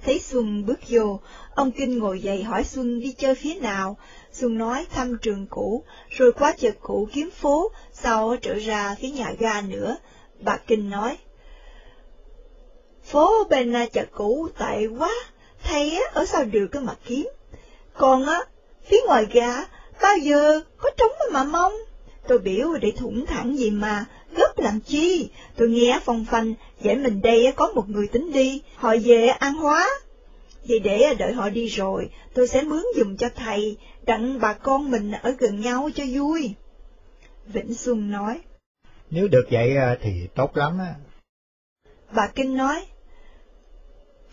Thấy 0.04 0.18
Xuân 0.18 0.66
bước 0.66 0.78
vô, 0.88 1.20
ông 1.54 1.72
Kinh 1.72 1.98
ngồi 1.98 2.20
dậy 2.20 2.42
hỏi 2.42 2.64
Xuân 2.64 3.00
đi 3.00 3.12
chơi 3.12 3.34
phía 3.34 3.54
nào. 3.54 3.96
Xuân 4.32 4.58
nói 4.58 4.86
thăm 4.90 5.18
trường 5.22 5.46
cũ, 5.50 5.84
rồi 6.08 6.32
qua 6.32 6.52
chợ 6.58 6.70
cũ 6.80 7.08
kiếm 7.12 7.30
phố, 7.30 7.70
sau 7.92 8.36
trở 8.36 8.54
ra 8.54 8.94
phía 9.00 9.10
nhà 9.10 9.32
ga 9.38 9.60
nữa. 9.60 9.96
Bà 10.40 10.56
Kinh 10.56 10.90
nói, 10.90 11.16
Phố 13.04 13.44
bên 13.50 13.74
chợ 13.92 14.04
cũ 14.12 14.48
tệ 14.58 14.86
quá, 14.98 15.10
thầy 15.64 15.90
á, 15.90 16.02
ở 16.12 16.24
sao 16.26 16.44
được 16.44 16.66
cái 16.72 16.82
mà 16.82 16.94
kiếm. 17.04 17.28
Còn 17.94 18.26
á, 18.26 18.38
phía 18.84 18.98
ngoài 19.06 19.26
ga, 19.32 19.64
bao 20.02 20.18
giờ 20.18 20.60
có 20.76 20.90
trống 20.96 21.12
mà 21.32 21.44
mong. 21.44 21.72
Tôi 22.28 22.38
biểu 22.38 22.76
để 22.80 22.92
thủng 22.96 23.26
thẳng 23.26 23.58
gì 23.58 23.70
mà, 23.70 24.04
gấp 24.36 24.58
làm 24.58 24.80
chi. 24.80 25.30
Tôi 25.56 25.68
nghe 25.68 26.00
phong 26.04 26.24
phanh, 26.24 26.54
vậy 26.80 26.96
mình 26.96 27.22
đây 27.22 27.52
có 27.56 27.72
một 27.74 27.88
người 27.88 28.06
tính 28.06 28.32
đi, 28.32 28.62
họ 28.74 28.94
về 29.04 29.26
ăn 29.26 29.54
hóa. 29.54 29.88
Vậy 30.68 30.78
để 30.78 31.14
đợi 31.18 31.32
họ 31.32 31.48
đi 31.48 31.66
rồi, 31.66 32.10
tôi 32.34 32.48
sẽ 32.48 32.62
mướn 32.62 32.82
dùng 32.96 33.16
cho 33.16 33.28
thầy, 33.36 33.76
đặng 34.02 34.40
bà 34.40 34.52
con 34.52 34.90
mình 34.90 35.12
ở 35.22 35.34
gần 35.38 35.60
nhau 35.60 35.90
cho 35.94 36.04
vui. 36.12 36.54
Vĩnh 37.46 37.74
Xuân 37.74 38.10
nói. 38.10 38.40
Nếu 39.10 39.28
được 39.28 39.44
vậy 39.50 39.70
thì 40.02 40.28
tốt 40.34 40.56
lắm 40.56 40.78
á. 40.78 40.94
Bà 42.12 42.26
Kinh 42.34 42.56
nói, 42.56 42.86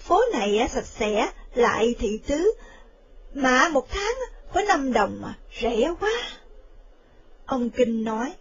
phố 0.07 0.21
này 0.33 0.67
sạch 0.69 0.85
sẽ, 0.85 1.31
lại 1.53 1.95
thị 1.99 2.19
tứ, 2.27 2.53
mà 3.33 3.69
một 3.69 3.87
tháng 3.89 4.15
có 4.53 4.61
năm 4.67 4.93
đồng 4.93 5.21
mà, 5.21 5.33
rẻ 5.61 5.93
quá. 5.99 6.11
Ông 7.45 7.69
Kinh 7.69 8.03
nói. 8.03 8.33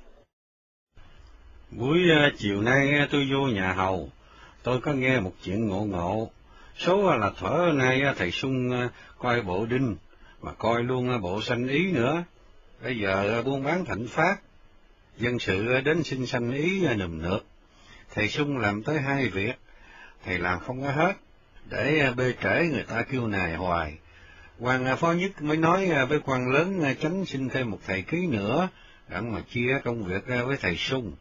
Buổi 1.71 2.11
à, 2.11 2.31
chiều 2.39 2.63
nay 2.63 2.91
à, 2.91 3.09
tôi 3.11 3.29
vô 3.33 3.47
nhà 3.47 3.73
hầu, 3.73 4.11
tôi 4.63 4.81
có 4.81 4.93
nghe 4.93 5.21
một 5.21 5.33
chuyện 5.45 5.69
ngộ 5.69 5.85
ngộ. 5.85 6.31
Số 6.79 7.07
à, 7.07 7.17
là 7.17 7.31
thở 7.39 7.73
nay 7.75 8.03
thầy 8.19 8.31
Xuân 8.31 8.71
coi 9.19 9.43
bộ 9.43 9.67
đinh, 9.67 9.97
mà 10.43 10.53
coi 10.53 10.83
luôn 10.83 11.21
bộ 11.21 11.43
sanh 11.43 11.69
ý 11.69 11.93
nữa. 11.93 12.25
Bây 12.83 12.99
giờ 12.99 13.43
buôn 13.43 13.65
bán 13.65 13.85
thịnh 13.85 14.09
phát, 14.09 14.37
dân 15.19 15.39
sự 15.39 15.81
đến 15.81 16.03
xin 16.03 16.27
sanh 16.27 16.53
ý 16.53 16.87
nùm 16.99 17.23
nượp. 17.23 17.43
Thầy 18.15 18.29
Xuân 18.29 18.59
làm 18.59 18.83
tới 18.83 19.01
hai 19.01 19.29
việc, 19.29 19.55
thầy 20.25 20.39
làm 20.39 20.61
không 20.61 20.83
có 20.83 20.91
hết, 20.91 21.13
để 21.71 22.01
à, 22.01 22.13
bê 22.17 22.35
trễ 22.43 22.67
người 22.67 22.83
ta 22.83 23.03
kêu 23.03 23.27
nài 23.27 23.55
hoài. 23.55 23.95
quan 24.59 24.85
à, 24.85 24.97
phó 24.97 25.13
nhất 25.13 25.43
mới 25.43 25.57
nói 25.57 25.87
à, 25.91 26.05
với 26.05 26.21
quan 26.25 26.49
lớn 26.49 26.95
tránh 27.01 27.25
xin 27.25 27.49
thêm 27.49 27.71
một 27.71 27.79
thầy 27.87 28.03
ký 28.03 28.27
nữa, 28.27 28.69
đặng 29.09 29.33
mà 29.33 29.41
chia 29.41 29.81
công 29.85 30.05
việc 30.05 30.27
với 30.47 30.57
thầy 30.57 30.77
sung. 30.77 31.13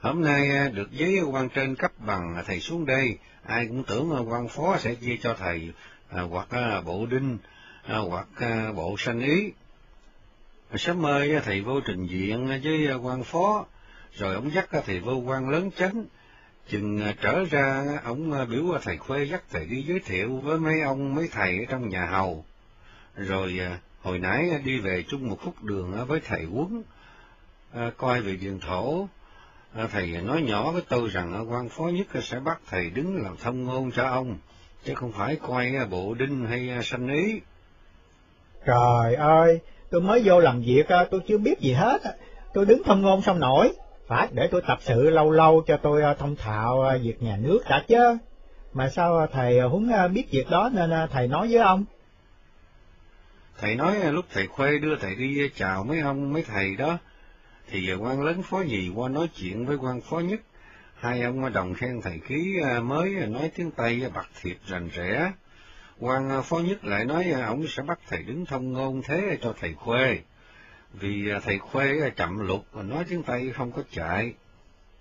Hôm 0.00 0.22
nay 0.24 0.70
được 0.72 0.92
giấy 0.92 1.20
quan 1.32 1.48
trên 1.48 1.74
cấp 1.74 1.92
bằng 1.98 2.42
thầy 2.46 2.60
xuống 2.60 2.86
đây, 2.86 3.18
ai 3.46 3.66
cũng 3.66 3.84
tưởng 3.84 4.28
quan 4.30 4.48
phó 4.48 4.76
sẽ 4.78 4.94
chia 4.94 5.16
cho 5.22 5.34
thầy 5.38 5.72
hoặc 6.10 6.80
bộ 6.84 7.06
đinh, 7.06 7.38
hoặc 7.84 8.26
bộ 8.76 8.96
sanh 8.98 9.20
ý. 9.20 9.52
Sớm 10.76 11.02
mời 11.02 11.40
thầy 11.44 11.60
vô 11.60 11.80
trình 11.80 12.06
diện 12.06 12.46
với 12.46 12.88
quan 13.02 13.24
phó, 13.24 13.66
rồi 14.14 14.34
ông 14.34 14.54
dắt 14.54 14.68
thầy 14.86 15.00
vô 15.00 15.14
quan 15.14 15.48
lớn 15.48 15.70
chánh, 15.78 16.04
chừng 16.68 17.00
à, 17.00 17.14
trở 17.22 17.44
ra 17.50 17.84
ông 18.04 18.32
à, 18.32 18.44
biểu 18.44 18.76
à, 18.76 18.80
thầy 18.82 18.96
khuê 18.96 19.24
dắt 19.24 19.42
thầy 19.50 19.66
đi 19.66 19.82
giới 19.82 20.00
thiệu 20.00 20.40
với 20.44 20.58
mấy 20.58 20.80
ông 20.80 21.14
mấy 21.14 21.28
thầy 21.32 21.58
ở 21.58 21.64
trong 21.68 21.88
nhà 21.88 22.06
hầu. 22.06 22.44
Rồi 23.16 23.60
hồi 24.02 24.18
nãy 24.18 24.60
đi 24.64 24.80
về 24.80 25.04
chung 25.08 25.28
một 25.28 25.38
khúc 25.44 25.64
đường 25.64 26.06
với 26.08 26.20
thầy 26.20 26.44
quấn, 26.44 26.82
coi 27.96 28.20
về 28.20 28.36
điện 28.36 28.60
thổ, 28.60 29.08
thầy 29.92 30.06
nói 30.06 30.42
nhỏ 30.42 30.72
với 30.72 30.82
tôi 30.88 31.08
rằng 31.08 31.46
quan 31.50 31.68
phó 31.68 31.84
nhất 31.84 32.06
sẽ 32.22 32.40
bắt 32.40 32.60
thầy 32.70 32.90
đứng 32.90 33.22
làm 33.22 33.36
thông 33.36 33.64
ngôn 33.64 33.90
cho 33.90 34.06
ông, 34.06 34.38
chứ 34.84 34.94
không 34.94 35.12
phải 35.12 35.36
coi 35.36 35.72
bộ 35.90 36.14
đinh 36.14 36.46
hay 36.46 36.70
sanh 36.82 37.08
ý. 37.08 37.40
Trời 38.66 39.14
ơi, 39.14 39.60
tôi 39.90 40.00
mới 40.00 40.22
vô 40.24 40.40
làm 40.40 40.62
việc, 40.62 40.86
tôi 41.10 41.20
chưa 41.28 41.38
biết 41.38 41.60
gì 41.60 41.72
hết, 41.72 42.02
tôi 42.54 42.66
đứng 42.66 42.82
thông 42.84 43.02
ngôn 43.02 43.22
xong 43.22 43.40
nổi, 43.40 43.72
phải 44.12 44.28
để 44.32 44.48
tôi 44.50 44.62
tập 44.68 44.78
sự 44.80 45.10
lâu 45.10 45.30
lâu 45.30 45.62
cho 45.66 45.76
tôi 45.76 46.02
ờ, 46.02 46.14
thông 46.14 46.36
thạo 46.36 46.80
ờ, 46.80 46.98
việc 47.02 47.22
nhà 47.22 47.36
nước 47.36 47.60
đã 47.70 47.84
chứ. 47.88 48.18
Mà 48.72 48.88
sao 48.88 49.16
ờ, 49.16 49.26
thầy 49.32 49.60
huấn 49.60 49.90
biết 50.14 50.30
việc 50.30 50.50
đó 50.50 50.70
nên 50.72 50.90
thầy 51.10 51.28
nói 51.28 51.48
với 51.50 51.62
ông? 51.62 51.84
Thầy 53.58 53.74
nói 53.74 54.12
lúc 54.12 54.24
thầy 54.32 54.46
khuê 54.46 54.78
đưa 54.78 54.96
thầy 54.96 55.14
đi 55.14 55.48
chào 55.54 55.84
mấy 55.84 56.00
ông 56.00 56.32
mấy 56.32 56.42
thầy 56.42 56.76
đó, 56.76 56.98
thì 57.70 57.94
quan 57.94 58.22
lớn 58.22 58.42
phó 58.42 58.62
gì 58.62 58.90
qua 58.94 59.08
nói 59.08 59.28
chuyện 59.34 59.66
với 59.66 59.76
quan 59.76 60.00
phó 60.00 60.18
nhất, 60.18 60.40
hai 60.94 61.22
ông 61.22 61.52
đồng 61.52 61.74
khen 61.74 62.00
thầy 62.02 62.20
ký 62.28 62.60
mới 62.82 63.10
nói 63.10 63.50
tiếng 63.54 63.70
Tây 63.70 64.02
bạc 64.14 64.28
thiệp 64.42 64.58
rành 64.66 64.88
rẽ. 64.88 65.32
quan 65.98 66.42
phó 66.44 66.58
nhất 66.58 66.84
lại 66.84 67.04
nói 67.04 67.30
ông 67.30 67.64
sẽ 67.68 67.82
bắt 67.82 67.98
thầy 68.08 68.22
đứng 68.22 68.46
thông 68.46 68.72
ngôn 68.72 69.02
thế 69.02 69.38
cho 69.42 69.54
thầy 69.60 69.74
khuê, 69.74 70.18
vì 70.92 71.32
thầy 71.44 71.58
khuê 71.58 72.10
chậm 72.16 72.38
lục 72.38 72.64
và 72.72 72.82
nói 72.82 73.04
tiếng 73.08 73.22
Tây 73.22 73.52
không 73.54 73.72
có 73.72 73.82
chạy. 73.92 74.34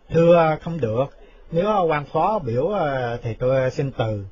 Thưa 0.10 0.57
không 0.62 0.79
được, 0.79 1.05
nếu 1.51 1.86
quan 1.88 2.05
phó 2.05 2.39
biểu 2.39 2.71
thì 3.24 3.33
tôi 3.33 3.71
xin 3.71 3.91
từ, 3.91 4.25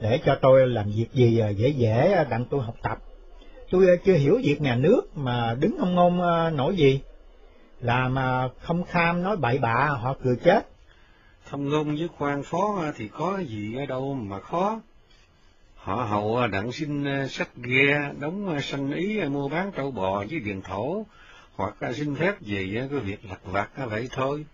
để 0.00 0.20
cho 0.24 0.38
tôi 0.42 0.68
làm 0.68 0.90
việc 0.90 1.12
gì 1.12 1.42
dễ 1.56 1.68
dễ 1.68 2.24
đặng 2.30 2.44
tôi 2.50 2.62
học 2.62 2.74
tập. 2.82 2.98
Tôi 3.70 3.98
chưa 4.04 4.14
hiểu 4.14 4.40
việc 4.44 4.60
nhà 4.60 4.76
nước 4.76 5.02
mà 5.14 5.54
đứng 5.60 5.76
không 5.78 5.94
ngôn 5.94 6.18
nổi 6.56 6.76
gì 6.76 7.00
làm 7.80 8.16
không 8.60 8.84
kham 8.84 9.22
nói 9.22 9.36
bậy 9.36 9.58
bạ 9.58 9.86
họ 9.86 10.14
cười 10.24 10.36
chết. 10.36 10.68
Thông 11.50 11.68
ngôn 11.68 11.96
với 11.96 12.08
quan 12.18 12.42
phó 12.42 12.84
thì 12.96 13.08
có 13.08 13.38
gì 13.38 13.76
ở 13.76 13.86
đâu 13.86 14.14
mà 14.14 14.40
khó. 14.40 14.80
Họ 15.82 15.94
hầu 15.94 16.46
đặng 16.46 16.72
xin 16.72 17.04
sách 17.28 17.48
ghe, 17.56 18.12
đóng 18.20 18.60
sanh 18.62 18.92
ý 18.92 19.20
mua 19.20 19.48
bán 19.48 19.72
trâu 19.76 19.90
bò 19.90 20.24
với 20.30 20.40
điện 20.40 20.62
thổ, 20.62 21.06
hoặc 21.54 21.74
xin 21.94 22.14
phép 22.14 22.34
về 22.40 22.88
cái 22.90 23.00
việc 23.00 23.24
lặt 23.30 23.40
vặt 23.44 23.68
vậy 23.90 24.08
thôi. 24.12 24.44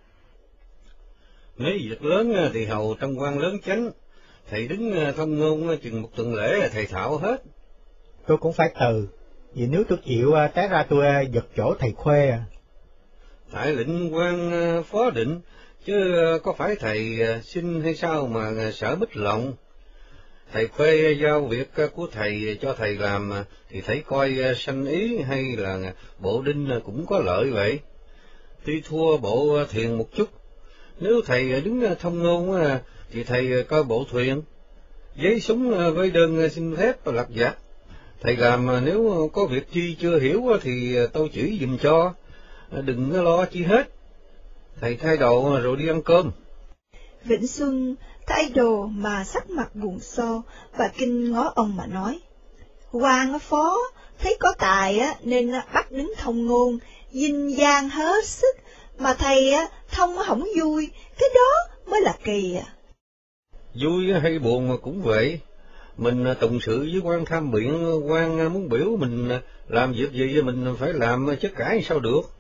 Mấy 1.56 1.78
việc 1.78 2.04
lớn 2.04 2.50
thì 2.52 2.64
hầu 2.64 2.97
trong 3.00 3.21
quan 3.21 3.38
lớn 3.38 3.56
chánh, 3.64 3.90
thầy 4.50 4.68
đứng 4.68 5.12
thông 5.16 5.38
ngôn 5.38 5.78
chừng 5.83 6.02
một 6.02 6.09
tuần 6.16 6.35
lễ 6.35 6.68
thầy 6.73 6.87
thạo 6.87 7.18
hết. 7.18 7.42
Tôi 8.26 8.37
cũng 8.38 8.52
phải 8.52 8.75
từ, 8.80 9.09
vì 9.54 9.66
nếu 9.66 9.85
tôi 9.88 9.99
chịu 10.04 10.35
té 10.54 10.68
ra 10.68 10.87
tôi 10.88 11.28
giật 11.33 11.47
chỗ 11.56 11.75
thầy 11.78 11.92
khuê 11.92 12.30
à 12.30 12.45
tại 13.52 13.73
lệnh 13.73 14.14
quan 14.14 14.50
phó 14.83 15.11
định, 15.11 15.40
chứ 15.85 16.14
có 16.42 16.52
phải 16.52 16.76
thầy 16.76 17.18
xin 17.42 17.83
hay 17.83 17.95
sao 17.95 18.26
mà 18.26 18.71
sợ 18.73 18.97
bích 18.97 19.16
lòng. 19.16 19.54
Thầy 20.52 20.66
phê 20.66 21.16
giao 21.22 21.46
việc 21.46 21.70
ờ, 21.74 21.88
của 21.88 22.06
thầy 22.12 22.44
ờ, 22.48 22.54
cho 22.62 22.74
thầy 22.74 22.94
làm, 22.94 23.30
ờ, 23.30 23.44
thì 23.70 23.80
thấy 23.80 24.02
coi 24.06 24.34
sanh 24.56 24.86
ý 24.86 25.18
hay 25.18 25.56
là 25.56 25.92
bộ 26.18 26.42
đinh 26.42 26.80
cũng 26.84 27.06
có 27.06 27.18
lợi 27.18 27.50
vậy. 27.50 27.78
Tuy 28.64 28.80
thua 28.80 29.16
bộ 29.16 29.64
thiền 29.70 29.94
một 29.98 30.08
chút, 30.16 30.28
nếu 31.00 31.20
thầy 31.26 31.60
đứng 31.60 31.94
thông 32.00 32.22
ngôn 32.22 32.60
thì 33.12 33.24
thầy 33.24 33.62
coi 33.62 33.82
bộ 33.82 34.04
thuyền, 34.10 34.42
giấy 35.16 35.40
súng 35.40 35.94
với 35.94 36.10
đơn 36.10 36.50
xin 36.50 36.76
phép 36.76 37.06
lặt 37.06 37.26
vặt. 37.34 37.56
Thầy 38.20 38.36
làm 38.36 38.84
nếu 38.84 39.30
có 39.32 39.46
việc 39.46 39.72
chi 39.72 39.96
chưa 40.00 40.18
hiểu 40.18 40.42
thì 40.62 40.96
tôi 41.12 41.28
chỉ 41.32 41.58
dùm 41.60 41.78
cho 41.78 42.14
đừng 42.70 43.24
lo 43.24 43.44
chi 43.44 43.62
hết. 43.62 43.88
Thầy 44.80 44.96
thay 44.96 45.16
đồ 45.16 45.60
rồi 45.62 45.76
đi 45.76 45.88
ăn 45.88 46.02
cơm. 46.02 46.30
Vĩnh 47.24 47.46
Xuân 47.46 47.96
thay 48.26 48.49
đồ 48.54 48.87
mà 48.87 49.25
sắc 49.25 49.50
mặt 49.50 49.75
buồn 49.75 50.00
so, 50.00 50.42
và 50.76 50.88
kinh 50.99 51.33
ngó 51.33 51.52
ông 51.54 51.76
mà 51.76 51.87
nói. 51.87 52.21
Hoàng 52.90 53.38
phó, 53.38 53.76
thấy 54.18 54.37
có 54.40 54.54
tài 54.59 54.99
á, 54.99 55.14
nên 55.23 55.52
bắt 55.75 55.92
đứng 55.92 56.12
thông 56.18 56.47
ngôn, 56.47 56.78
dinh 57.11 57.56
giang 57.59 57.88
hết 57.88 58.25
sức, 58.25 58.56
mà 58.99 59.14
thầy 59.14 59.52
á, 59.52 59.68
thông 59.92 60.16
không 60.26 60.45
vui, 60.61 60.90
cái 61.18 61.28
đó 61.35 61.76
mới 61.90 62.00
là 62.00 62.14
kỳ 62.25 62.56
à. 62.56 62.66
Vui 63.75 64.12
hay 64.23 64.38
buồn 64.38 64.68
mà 64.68 64.76
cũng 64.83 65.02
vậy, 65.02 65.40
mình 65.97 66.25
à, 66.25 66.35
tùng 66.35 66.61
sự 66.61 66.78
với 66.78 67.00
quan 67.04 67.25
tham 67.25 67.50
biện, 67.50 68.00
quan 68.11 68.40
à, 68.40 68.49
muốn 68.49 68.68
biểu 68.68 68.97
mình 68.99 69.28
à, 69.28 69.40
làm 69.68 69.92
việc 69.92 70.12
gì 70.12 70.42
mình 70.42 70.76
phải 70.78 70.92
làm 70.92 71.37
chứ 71.40 71.49
cãi 71.56 71.83
sao 71.88 72.00
được. 72.00 72.36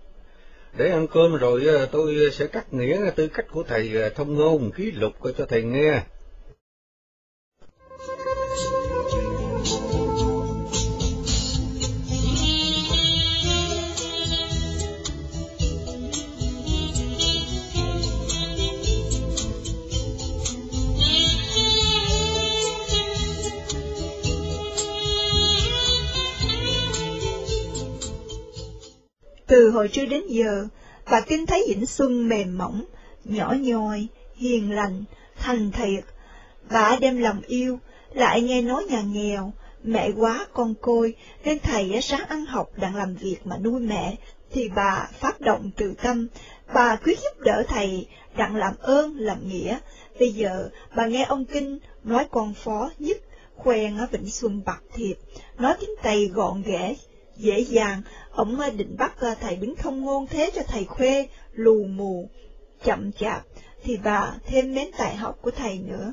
Để 0.76 0.90
ăn 0.90 1.06
cơm 1.06 1.36
rồi 1.36 1.66
ờ, 1.66 1.86
tôi 1.86 2.16
ờ, 2.24 2.30
sẽ 2.30 2.46
cắt 2.46 2.74
nghĩa 2.74 3.10
tư 3.16 3.28
cách 3.28 3.46
của 3.52 3.62
thầy 3.62 4.02
ờ, 4.02 4.08
thông 4.08 4.34
ngôn, 4.34 4.70
ký 4.70 4.90
lục 4.90 5.12
cho 5.38 5.46
thầy 5.46 5.62
nghe. 5.62 6.02
Từ 29.46 29.70
hồi 29.70 29.88
trưa 29.88 30.06
đến 30.06 30.22
giờ, 30.28 30.68
bà 31.10 31.20
Kinh 31.20 31.46
thấy 31.46 31.64
Vĩnh 31.68 31.86
Xuân 31.86 32.28
mềm 32.28 32.58
mỏng, 32.58 32.84
nhỏ 33.24 33.54
nhoi, 33.60 34.06
hiền 34.36 34.70
lành, 34.70 35.04
thành 35.36 35.70
thiệt. 35.70 36.04
Bà 36.70 36.96
đem 37.00 37.18
lòng 37.18 37.40
yêu, 37.46 37.78
lại 38.12 38.42
nghe 38.42 38.62
nói 38.62 38.84
nhà 38.84 39.00
nghèo, 39.00 39.52
mẹ 39.82 40.10
quá 40.16 40.46
con 40.52 40.74
côi, 40.80 41.14
nên 41.44 41.58
thầy 41.58 42.02
sáng 42.02 42.28
ăn 42.28 42.46
học 42.46 42.70
đang 42.76 42.96
làm 42.96 43.14
việc 43.14 43.36
mà 43.44 43.56
nuôi 43.58 43.80
mẹ, 43.80 44.16
thì 44.52 44.68
bà 44.68 45.08
phát 45.12 45.40
động 45.40 45.70
từ 45.76 45.94
tâm, 46.02 46.28
bà 46.74 46.96
quyết 46.96 47.18
giúp 47.18 47.40
đỡ 47.40 47.62
thầy, 47.68 48.06
đặng 48.36 48.56
làm 48.56 48.74
ơn, 48.78 49.16
làm 49.18 49.48
nghĩa. 49.48 49.78
Bây 50.18 50.32
giờ, 50.32 50.68
bà 50.96 51.06
nghe 51.06 51.24
ông 51.24 51.44
Kinh 51.44 51.78
nói 52.04 52.26
con 52.30 52.54
phó 52.54 52.90
nhất, 52.98 53.16
khoen 53.56 53.98
ở 53.98 54.06
Vĩnh 54.10 54.30
Xuân 54.30 54.62
bạc 54.66 54.80
thiệp, 54.94 55.14
nói 55.58 55.74
tiếng 55.80 55.90
Tây 56.02 56.30
gọn 56.34 56.62
ghẽ, 56.62 56.94
dễ 57.36 57.60
dàng, 57.60 58.02
ông 58.36 58.58
định 58.76 58.96
bắt 58.98 59.14
ờ, 59.18 59.34
thầy 59.40 59.56
đứng 59.56 59.76
thông 59.76 60.00
ngôn 60.00 60.26
thế 60.26 60.50
cho 60.54 60.62
thầy 60.68 60.84
khuê, 60.84 61.28
lù 61.52 61.84
mù, 61.84 62.28
chậm 62.84 63.12
chạp, 63.12 63.42
thì 63.84 63.98
bà 64.04 64.34
thêm 64.46 64.74
mến 64.74 64.90
tài 64.98 65.16
học 65.16 65.38
của 65.42 65.50
thầy 65.50 65.78
nữa. 65.78 66.12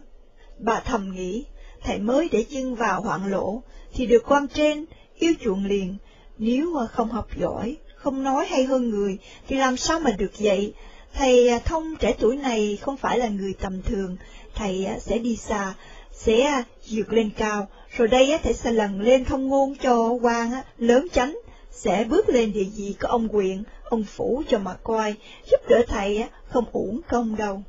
Bà 0.60 0.80
thầm 0.80 1.12
nghĩ, 1.15 1.46
thầy 1.82 2.00
mới 2.00 2.30
để 2.32 2.46
chân 2.53 2.75
vào 2.75 3.01
hoạn 3.01 3.32
lộ, 3.32 3.62
thì 3.94 4.06
được 4.06 4.24
quan 4.27 4.48
trên, 4.48 4.86
yêu 5.15 5.34
chuộng 5.44 5.65
liền, 5.65 5.98
nếu 6.38 6.75
ờ, 6.75 6.88
không 6.88 7.10
học 7.10 7.27
giỏi, 7.39 7.77
không 7.96 8.24
nói 8.24 8.46
hay 8.46 8.63
hơn 8.63 8.89
người, 8.89 9.18
thì 9.48 9.56
làm 9.56 9.77
sao 9.77 10.00
mà 10.00 10.12
được 10.12 10.32
vậy? 10.39 10.74
Thầy 11.13 11.50
ờ, 11.50 11.60
thông 11.65 11.96
trẻ 11.96 12.15
tuổi 12.20 12.36
này 12.36 12.77
không 12.82 12.98
phải 12.98 13.20
là 13.20 13.27
người 13.27 13.53
tầm 13.62 13.82
thường, 13.82 14.18
thầy 14.56 14.88
sẽ 15.01 15.18
đi 15.18 15.36
xa, 15.36 15.74
sẽ 16.12 16.63
vượt 16.89 17.13
lên 17.13 17.30
cao, 17.38 17.68
rồi 17.98 18.08
đây 18.08 18.39
thầy 18.44 18.53
sẽ 18.53 18.72
lần 18.72 19.01
lên 19.01 19.25
thông 19.25 19.48
ngôn 19.48 19.75
cho 19.75 20.10
quan 20.22 20.51
lớn 20.77 21.08
chánh, 21.13 21.38
sẽ 21.74 22.03
bước 22.03 22.30
lên 22.30 22.53
địa 22.53 22.68
vị 22.75 22.96
của 23.01 23.08
ông 23.08 23.27
quyền, 23.32 23.63
ông 23.84 24.03
phủ 24.03 24.44
cho 24.50 24.60
mà 24.60 24.74
coi, 24.84 25.15
giúp 25.51 25.62
đỡ 25.70 25.84
thầy 25.88 26.25
không 26.50 26.65
uổng 26.72 27.01
công 27.10 27.36
đâu. 27.36 27.63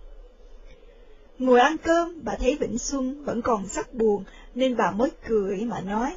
Ngồi 1.38 1.60
ăn 1.60 1.76
cơm, 1.78 2.24
bà 2.24 2.36
thấy 2.36 2.56
Vĩnh 2.56 2.78
Xuân 2.78 3.24
vẫn 3.24 3.42
còn 3.42 3.68
sắc 3.68 3.94
buồn, 3.94 4.24
nên 4.54 4.76
bà 4.76 4.90
mới 4.90 5.10
cười 5.28 5.56
mà 5.56 5.80
nói. 5.80 6.10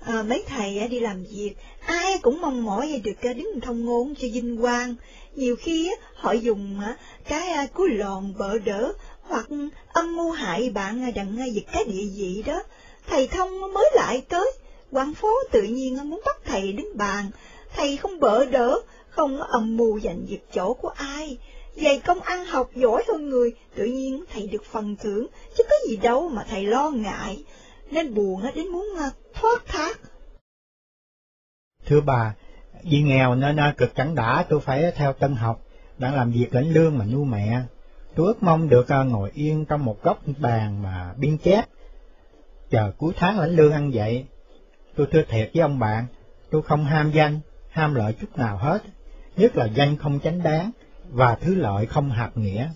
à, 0.00 0.22
mấy 0.28 0.44
thầy 0.46 0.88
đi 0.88 1.00
làm 1.00 1.24
việc, 1.24 1.54
ai 1.86 2.18
cũng 2.18 2.40
mong 2.40 2.64
mỏi 2.64 3.00
được 3.04 3.22
à, 3.22 3.32
đứng 3.32 3.60
thông 3.60 3.84
ngôn 3.84 4.14
cho 4.14 4.28
vinh 4.32 4.60
quang. 4.60 4.94
Nhiều 5.34 5.56
khi 5.56 5.90
họ 6.14 6.32
dùng 6.32 6.80
à, 6.80 6.96
cái 7.24 7.48
à, 7.48 7.66
cú 7.66 7.84
lòn 7.84 8.34
bợ 8.38 8.58
đỡ, 8.58 8.92
hoặc 9.22 9.46
âm 9.88 10.16
mưu 10.16 10.30
hại 10.30 10.70
bạn 10.70 11.12
đặng 11.14 11.54
giật 11.54 11.64
cái 11.72 11.84
địa 11.84 12.06
vị 12.16 12.42
đó. 12.46 12.62
Thầy 13.06 13.26
thông 13.26 13.72
mới 13.72 13.90
lại 13.94 14.22
tới, 14.28 14.52
quán 14.92 15.14
phố 15.14 15.28
tự 15.52 15.62
nhiên 15.62 16.10
muốn 16.10 16.20
bắt 16.26 16.36
thầy 16.44 16.72
đứng 16.72 16.96
bàn. 16.96 17.30
Thầy 17.76 17.96
không 17.96 18.20
bỡ 18.20 18.44
đỡ, 18.44 18.80
không 19.08 19.42
âm 19.42 19.76
mưu 19.76 20.00
giành 20.00 20.28
giật 20.28 20.40
chỗ 20.52 20.74
của 20.74 20.88
ai 20.88 21.38
dày 21.76 21.98
công 21.98 22.20
ăn 22.20 22.44
học 22.44 22.70
giỏi 22.74 23.04
hơn 23.08 23.28
người, 23.28 23.52
tự 23.74 23.84
nhiên 23.84 24.24
thầy 24.32 24.46
được 24.46 24.64
phần 24.64 24.96
thưởng, 24.96 25.26
chứ 25.56 25.64
có 25.70 25.74
gì 25.88 25.96
đâu 25.96 26.28
mà 26.28 26.44
thầy 26.50 26.66
lo 26.66 26.90
ngại, 26.90 27.44
nên 27.90 28.14
buồn 28.14 28.42
đến 28.54 28.68
muốn 28.68 28.88
à, 28.98 29.10
thoát 29.34 29.66
thác. 29.66 30.00
Thưa 31.86 32.00
bà, 32.00 32.34
vì 32.82 33.02
nghèo 33.02 33.34
nên 33.34 33.56
à, 33.56 33.74
cực 33.76 33.94
chẳng 33.94 34.14
đã 34.14 34.44
tôi 34.48 34.60
phải 34.60 34.92
theo 34.96 35.12
tân 35.12 35.34
học, 35.34 35.64
đang 35.98 36.14
làm 36.14 36.32
việc 36.32 36.54
lãnh 36.54 36.72
lương 36.72 36.98
mà 36.98 37.04
nuôi 37.04 37.24
mẹ. 37.24 37.60
Tôi 38.14 38.26
ước 38.26 38.42
mong 38.42 38.68
được 38.68 38.88
à, 38.88 39.02
ngồi 39.02 39.30
yên 39.34 39.64
trong 39.64 39.84
một 39.84 40.02
góc 40.02 40.18
bàn 40.38 40.82
mà 40.82 41.14
biên 41.16 41.38
chép, 41.38 41.64
chờ 42.70 42.92
cuối 42.98 43.12
tháng 43.16 43.38
lãnh 43.38 43.56
lương 43.56 43.72
ăn 43.72 43.90
vậy. 43.94 44.26
Tôi 44.96 45.06
thưa 45.12 45.22
thiệt 45.28 45.50
với 45.54 45.62
ông 45.62 45.78
bạn, 45.78 46.06
tôi 46.50 46.62
không 46.62 46.84
ham 46.84 47.10
danh, 47.10 47.40
ham 47.68 47.94
lợi 47.94 48.14
chút 48.20 48.38
nào 48.38 48.56
hết, 48.56 48.82
nhất 49.36 49.56
là 49.56 49.68
danh 49.74 49.96
không 49.96 50.20
chánh 50.24 50.42
đáng, 50.42 50.70
và 51.10 51.36
thứ 51.40 51.54
lợi 51.54 51.86
không 51.86 52.10
hạt 52.10 52.30
nghĩa. 52.34 52.68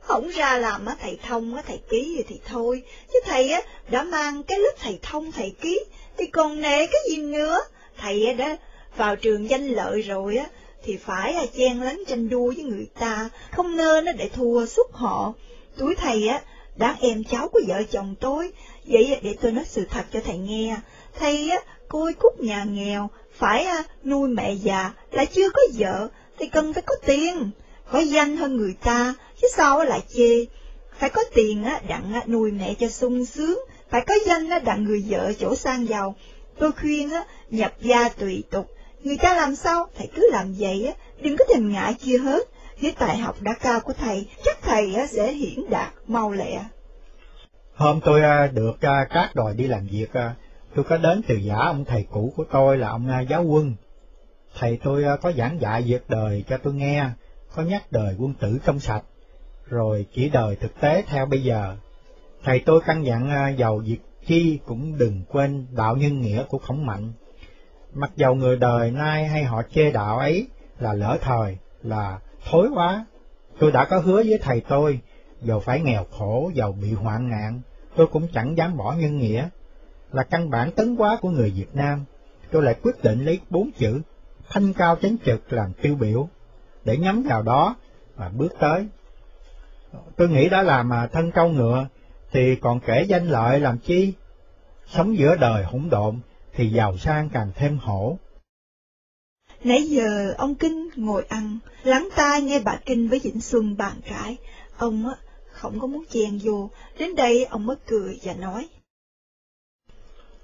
Không 0.00 0.28
ra 0.28 0.58
làm 0.58 0.86
á 0.86 0.96
thầy 1.00 1.18
thông 1.22 1.54
á 1.54 1.62
thầy 1.66 1.80
ký 1.90 2.24
thì 2.28 2.40
thôi, 2.46 2.82
chứ 3.12 3.18
thầy 3.24 3.50
á 3.50 3.60
đã 3.90 4.02
mang 4.02 4.42
cái 4.42 4.58
lớp 4.58 4.72
thầy 4.82 4.98
thông 5.02 5.32
thầy 5.32 5.54
ký, 5.60 5.80
thì 6.16 6.26
còn 6.26 6.60
nể 6.60 6.86
cái 6.86 7.00
gì 7.10 7.16
nữa, 7.16 7.58
thầy 7.98 8.26
á 8.26 8.32
đã 8.32 8.56
vào 8.96 9.16
trường 9.16 9.50
danh 9.50 9.66
lợi 9.66 10.02
rồi 10.02 10.36
á, 10.36 10.46
thì 10.84 10.96
phải 10.96 11.34
là 11.34 11.46
chen 11.56 11.82
lấn 11.82 11.98
tranh 12.08 12.28
đua 12.28 12.52
với 12.56 12.64
người 12.64 12.88
ta, 12.98 13.30
không 13.50 13.76
nên 13.76 14.04
nó 14.04 14.12
để 14.12 14.28
thua 14.28 14.66
suốt 14.66 14.92
họ. 14.92 15.32
Túi 15.76 15.94
thầy 15.94 16.28
á, 16.28 16.40
đáng 16.76 16.96
em 17.00 17.24
cháu 17.24 17.48
của 17.48 17.60
vợ 17.68 17.82
chồng 17.90 18.14
tôi, 18.20 18.52
vậy 18.90 19.20
để 19.22 19.34
tôi 19.40 19.52
nói 19.52 19.64
sự 19.68 19.84
thật 19.90 20.04
cho 20.12 20.20
thầy 20.20 20.38
nghe. 20.38 20.76
Thầy 21.18 21.50
á, 21.50 21.58
côi 21.88 22.12
cút 22.12 22.40
nhà 22.40 22.64
nghèo, 22.64 23.10
phải 23.32 23.64
à, 23.64 23.84
nuôi 24.04 24.28
mẹ 24.28 24.52
già, 24.52 24.92
lại 25.10 25.26
chưa 25.26 25.50
có 25.50 25.62
vợ, 25.78 26.08
thì 26.38 26.46
cần 26.46 26.72
phải 26.72 26.82
có 26.82 26.94
tiền, 27.06 27.50
có 27.90 27.98
danh 27.98 28.36
hơn 28.36 28.56
người 28.56 28.74
ta, 28.84 29.14
chứ 29.40 29.48
sao 29.56 29.84
lại 29.84 30.00
chê. 30.14 30.44
Phải 30.98 31.10
có 31.10 31.24
tiền 31.34 31.64
á, 31.64 31.80
đặng 31.88 32.14
à, 32.14 32.22
nuôi 32.26 32.50
mẹ 32.50 32.74
cho 32.74 32.88
sung 32.88 33.24
sướng, 33.24 33.58
phải 33.90 34.00
có 34.06 34.14
danh 34.26 34.50
á, 34.50 34.58
đặng 34.58 34.84
người 34.84 35.04
vợ 35.08 35.32
chỗ 35.40 35.54
sang 35.54 35.88
giàu. 35.88 36.14
Tôi 36.58 36.72
khuyên 36.72 37.10
á, 37.10 37.24
nhập 37.50 37.72
gia 37.80 38.08
tùy 38.08 38.44
tục, 38.50 38.70
người 39.02 39.16
ta 39.16 39.34
làm 39.34 39.56
sao, 39.56 39.88
thầy 39.98 40.08
cứ 40.14 40.28
làm 40.32 40.54
vậy 40.58 40.86
á, 40.86 40.92
đừng 41.20 41.36
có 41.36 41.44
thèm 41.54 41.72
ngại 41.72 41.94
chia 41.94 42.18
hết. 42.18 42.48
Với 42.82 42.92
tài 42.92 43.18
học 43.18 43.36
đã 43.40 43.52
cao 43.52 43.80
của 43.80 43.92
thầy, 43.92 44.26
chắc 44.44 44.62
thầy 44.62 44.94
á, 44.94 45.06
sẽ 45.06 45.32
hiển 45.32 45.70
đạt, 45.70 45.92
mau 46.06 46.32
lẹ. 46.32 46.60
Hôm 47.80 48.00
tôi 48.00 48.22
à, 48.22 48.46
được 48.46 48.80
à, 48.80 49.06
các 49.10 49.34
đòi 49.34 49.54
đi 49.54 49.66
làm 49.66 49.86
việc, 49.86 50.12
à, 50.12 50.34
tôi 50.74 50.84
có 50.84 50.96
đến 50.96 51.20
từ 51.28 51.34
giả 51.34 51.56
ông 51.56 51.84
thầy 51.84 52.06
cũ 52.10 52.32
của 52.36 52.44
tôi 52.52 52.78
là 52.78 52.88
ông 52.88 53.08
giáo 53.28 53.44
quân, 53.44 53.74
Thầy 54.58 54.78
tôi 54.82 55.04
có 55.22 55.32
giảng 55.32 55.60
dạy 55.60 55.82
việc 55.82 56.04
đời 56.08 56.44
cho 56.48 56.58
tôi 56.58 56.74
nghe, 56.74 57.04
có 57.54 57.62
nhắc 57.62 57.82
đời 57.92 58.14
quân 58.18 58.34
tử 58.34 58.58
trong 58.64 58.80
sạch, 58.80 59.02
rồi 59.66 60.06
chỉ 60.14 60.28
đời 60.28 60.56
thực 60.56 60.80
tế 60.80 61.04
theo 61.08 61.26
bây 61.26 61.42
giờ. 61.42 61.76
Thầy 62.44 62.58
tôi 62.66 62.80
căn 62.86 63.04
dặn 63.04 63.54
giàu 63.58 63.78
việc 63.78 64.00
chi 64.26 64.58
cũng 64.66 64.98
đừng 64.98 65.22
quên 65.28 65.66
đạo 65.70 65.96
nhân 65.96 66.20
nghĩa 66.20 66.44
của 66.44 66.58
khổng 66.58 66.86
mạnh. 66.86 67.12
Mặc 67.94 68.10
dầu 68.16 68.34
người 68.34 68.56
đời 68.56 68.90
nay 68.90 69.26
hay 69.26 69.44
họ 69.44 69.62
chê 69.74 69.90
đạo 69.90 70.18
ấy 70.18 70.46
là 70.78 70.92
lỡ 70.92 71.18
thời, 71.20 71.56
là 71.82 72.18
thối 72.50 72.68
quá, 72.74 73.06
tôi 73.58 73.72
đã 73.72 73.84
có 73.84 73.98
hứa 73.98 74.16
với 74.16 74.38
thầy 74.42 74.60
tôi, 74.60 75.00
dầu 75.42 75.60
phải 75.60 75.80
nghèo 75.80 76.04
khổ, 76.18 76.50
dầu 76.54 76.72
bị 76.72 76.92
hoạn 76.92 77.30
nạn, 77.30 77.60
tôi 78.00 78.06
cũng 78.06 78.28
chẳng 78.34 78.56
dám 78.56 78.76
bỏ 78.76 78.94
nhân 78.98 79.18
nghĩa, 79.18 79.48
là 80.12 80.22
căn 80.22 80.50
bản 80.50 80.70
tấn 80.72 80.96
quá 80.96 81.18
của 81.20 81.30
người 81.30 81.50
Việt 81.50 81.74
Nam. 81.74 82.04
Tôi 82.50 82.62
lại 82.62 82.74
quyết 82.82 83.02
định 83.02 83.24
lấy 83.24 83.40
bốn 83.50 83.70
chữ 83.78 84.00
thanh 84.50 84.72
cao 84.72 84.96
chánh 85.02 85.16
trực 85.24 85.52
làm 85.52 85.72
tiêu 85.72 85.94
biểu, 85.94 86.28
để 86.84 86.96
nhắm 86.96 87.22
vào 87.22 87.42
đó 87.42 87.76
và 88.16 88.28
bước 88.28 88.52
tới. 88.60 88.86
Tôi 90.16 90.28
nghĩ 90.28 90.48
đã 90.48 90.62
làm 90.62 90.88
mà 90.88 91.06
thân 91.06 91.30
trâu 91.30 91.48
ngựa, 91.48 91.86
thì 92.32 92.56
còn 92.56 92.80
kể 92.80 93.04
danh 93.08 93.26
lợi 93.26 93.60
làm 93.60 93.78
chi? 93.78 94.12
Sống 94.86 95.18
giữa 95.18 95.36
đời 95.36 95.64
hỗn 95.64 95.88
độn, 95.90 96.20
thì 96.54 96.70
giàu 96.70 96.96
sang 96.96 97.28
càng 97.28 97.52
thêm 97.54 97.78
hổ. 97.78 98.18
Nãy 99.64 99.82
giờ 99.82 100.34
ông 100.38 100.54
Kinh 100.54 100.88
ngồi 100.96 101.24
ăn, 101.28 101.58
lắng 101.82 102.08
tai 102.16 102.42
nghe 102.42 102.60
bà 102.64 102.78
Kinh 102.86 103.08
với 103.08 103.18
Vĩnh 103.18 103.40
Xuân 103.40 103.76
bàn 103.76 104.00
cãi. 104.08 104.36
Ông 104.78 105.08
á 105.08 105.14
không 105.60 105.80
có 105.80 105.86
muốn 105.86 106.04
chèn 106.10 106.38
vô, 106.42 106.70
đến 106.98 107.14
đây 107.14 107.44
ông 107.44 107.66
mới 107.66 107.76
cười 107.86 108.18
và 108.22 108.34
nói. 108.34 108.68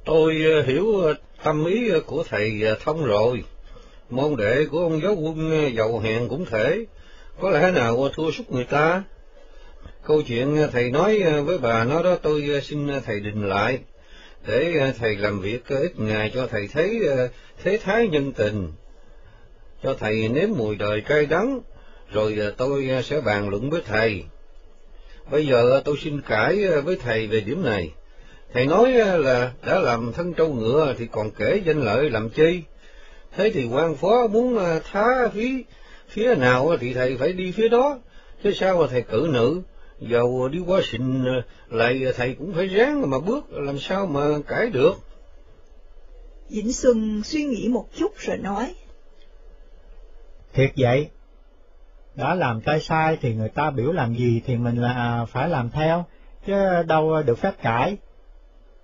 Tôi 0.04 0.42
ờ, 0.52 0.62
hiểu 0.62 1.00
ờ, 1.00 1.14
tâm 1.44 1.64
ý 1.64 1.88
ờ, 1.88 2.00
của 2.00 2.24
thầy 2.28 2.62
thông 2.84 3.04
rồi 3.04 3.44
môn 4.10 4.36
đệ 4.36 4.66
của 4.70 4.78
ông 4.78 5.00
giáo 5.02 5.14
quân 5.14 5.70
giàu 5.76 5.98
hèn 5.98 6.28
cũng 6.28 6.44
thể, 6.44 6.84
có 7.40 7.50
lẽ 7.50 7.70
nào 7.70 8.08
thua 8.08 8.30
sút 8.30 8.50
người 8.50 8.64
ta. 8.64 9.02
Câu 10.04 10.22
chuyện 10.22 10.68
thầy 10.72 10.90
nói 10.90 11.22
với 11.44 11.58
bà 11.58 11.84
nó 11.84 12.02
đó 12.02 12.16
tôi 12.22 12.60
xin 12.62 12.88
thầy 13.04 13.20
định 13.20 13.48
lại, 13.48 13.78
để 14.46 14.92
thầy 14.98 15.16
làm 15.16 15.40
việc 15.40 15.68
ít 15.68 16.00
ngày 16.00 16.30
cho 16.34 16.46
thầy 16.46 16.68
thấy 16.68 17.00
thế 17.62 17.78
thái 17.82 18.08
nhân 18.08 18.32
tình, 18.32 18.72
cho 19.82 19.94
thầy 19.94 20.28
nếm 20.28 20.48
mùi 20.56 20.76
đời 20.76 21.00
cay 21.00 21.26
đắng, 21.26 21.60
rồi 22.12 22.38
tôi 22.56 22.88
sẽ 23.04 23.20
bàn 23.20 23.48
luận 23.48 23.70
với 23.70 23.82
thầy. 23.86 24.24
Bây 25.30 25.46
giờ 25.46 25.82
tôi 25.84 25.96
xin 26.02 26.20
cãi 26.20 26.66
với 26.84 26.96
thầy 26.96 27.26
về 27.26 27.40
điểm 27.40 27.62
này. 27.62 27.90
Thầy 28.52 28.66
nói 28.66 28.90
là 29.18 29.52
đã 29.66 29.78
làm 29.78 30.12
thân 30.12 30.32
trâu 30.34 30.54
ngựa 30.54 30.94
thì 30.98 31.06
còn 31.12 31.30
kể 31.30 31.60
danh 31.64 31.82
lợi 31.82 32.10
làm 32.10 32.28
chi? 32.28 32.62
thế 33.36 33.50
thì 33.54 33.68
quan 33.72 33.94
phó 33.94 34.26
muốn 34.26 34.58
à, 34.58 34.80
thá 34.92 35.28
phía 35.32 35.62
phía 36.08 36.34
nào 36.34 36.76
thì 36.80 36.94
thầy 36.94 37.16
phải 37.16 37.32
đi 37.32 37.52
phía 37.52 37.68
đó 37.68 37.98
chứ 38.44 38.52
sao 38.52 38.78
mà 38.78 38.86
thầy 38.90 39.02
cử 39.02 39.28
nữ 39.32 39.62
dầu 40.00 40.48
đi 40.48 40.58
qua 40.66 40.80
xịn 40.84 41.24
lại 41.70 42.02
thầy 42.16 42.34
cũng 42.38 42.54
phải 42.54 42.66
ráng 42.66 43.10
mà 43.10 43.18
bước 43.18 43.44
làm 43.50 43.78
sao 43.78 44.06
mà 44.06 44.20
cãi 44.46 44.70
được 44.70 44.92
Vĩnh 46.48 46.72
Xuân 46.72 47.22
suy 47.24 47.44
nghĩ 47.44 47.68
một 47.68 47.88
chút 47.96 48.12
rồi 48.18 48.36
nói 48.36 48.74
thiệt 50.52 50.70
vậy 50.76 51.08
đã 52.16 52.34
làm 52.34 52.60
tay 52.60 52.80
sai 52.80 53.18
thì 53.20 53.34
người 53.34 53.48
ta 53.48 53.70
biểu 53.70 53.92
làm 53.92 54.14
gì 54.14 54.42
thì 54.46 54.56
mình 54.56 54.76
là 54.76 55.26
phải 55.28 55.48
làm 55.48 55.70
theo 55.70 56.04
chứ 56.46 56.82
đâu 56.86 57.22
được 57.22 57.38
phép 57.38 57.52
cãi 57.62 57.96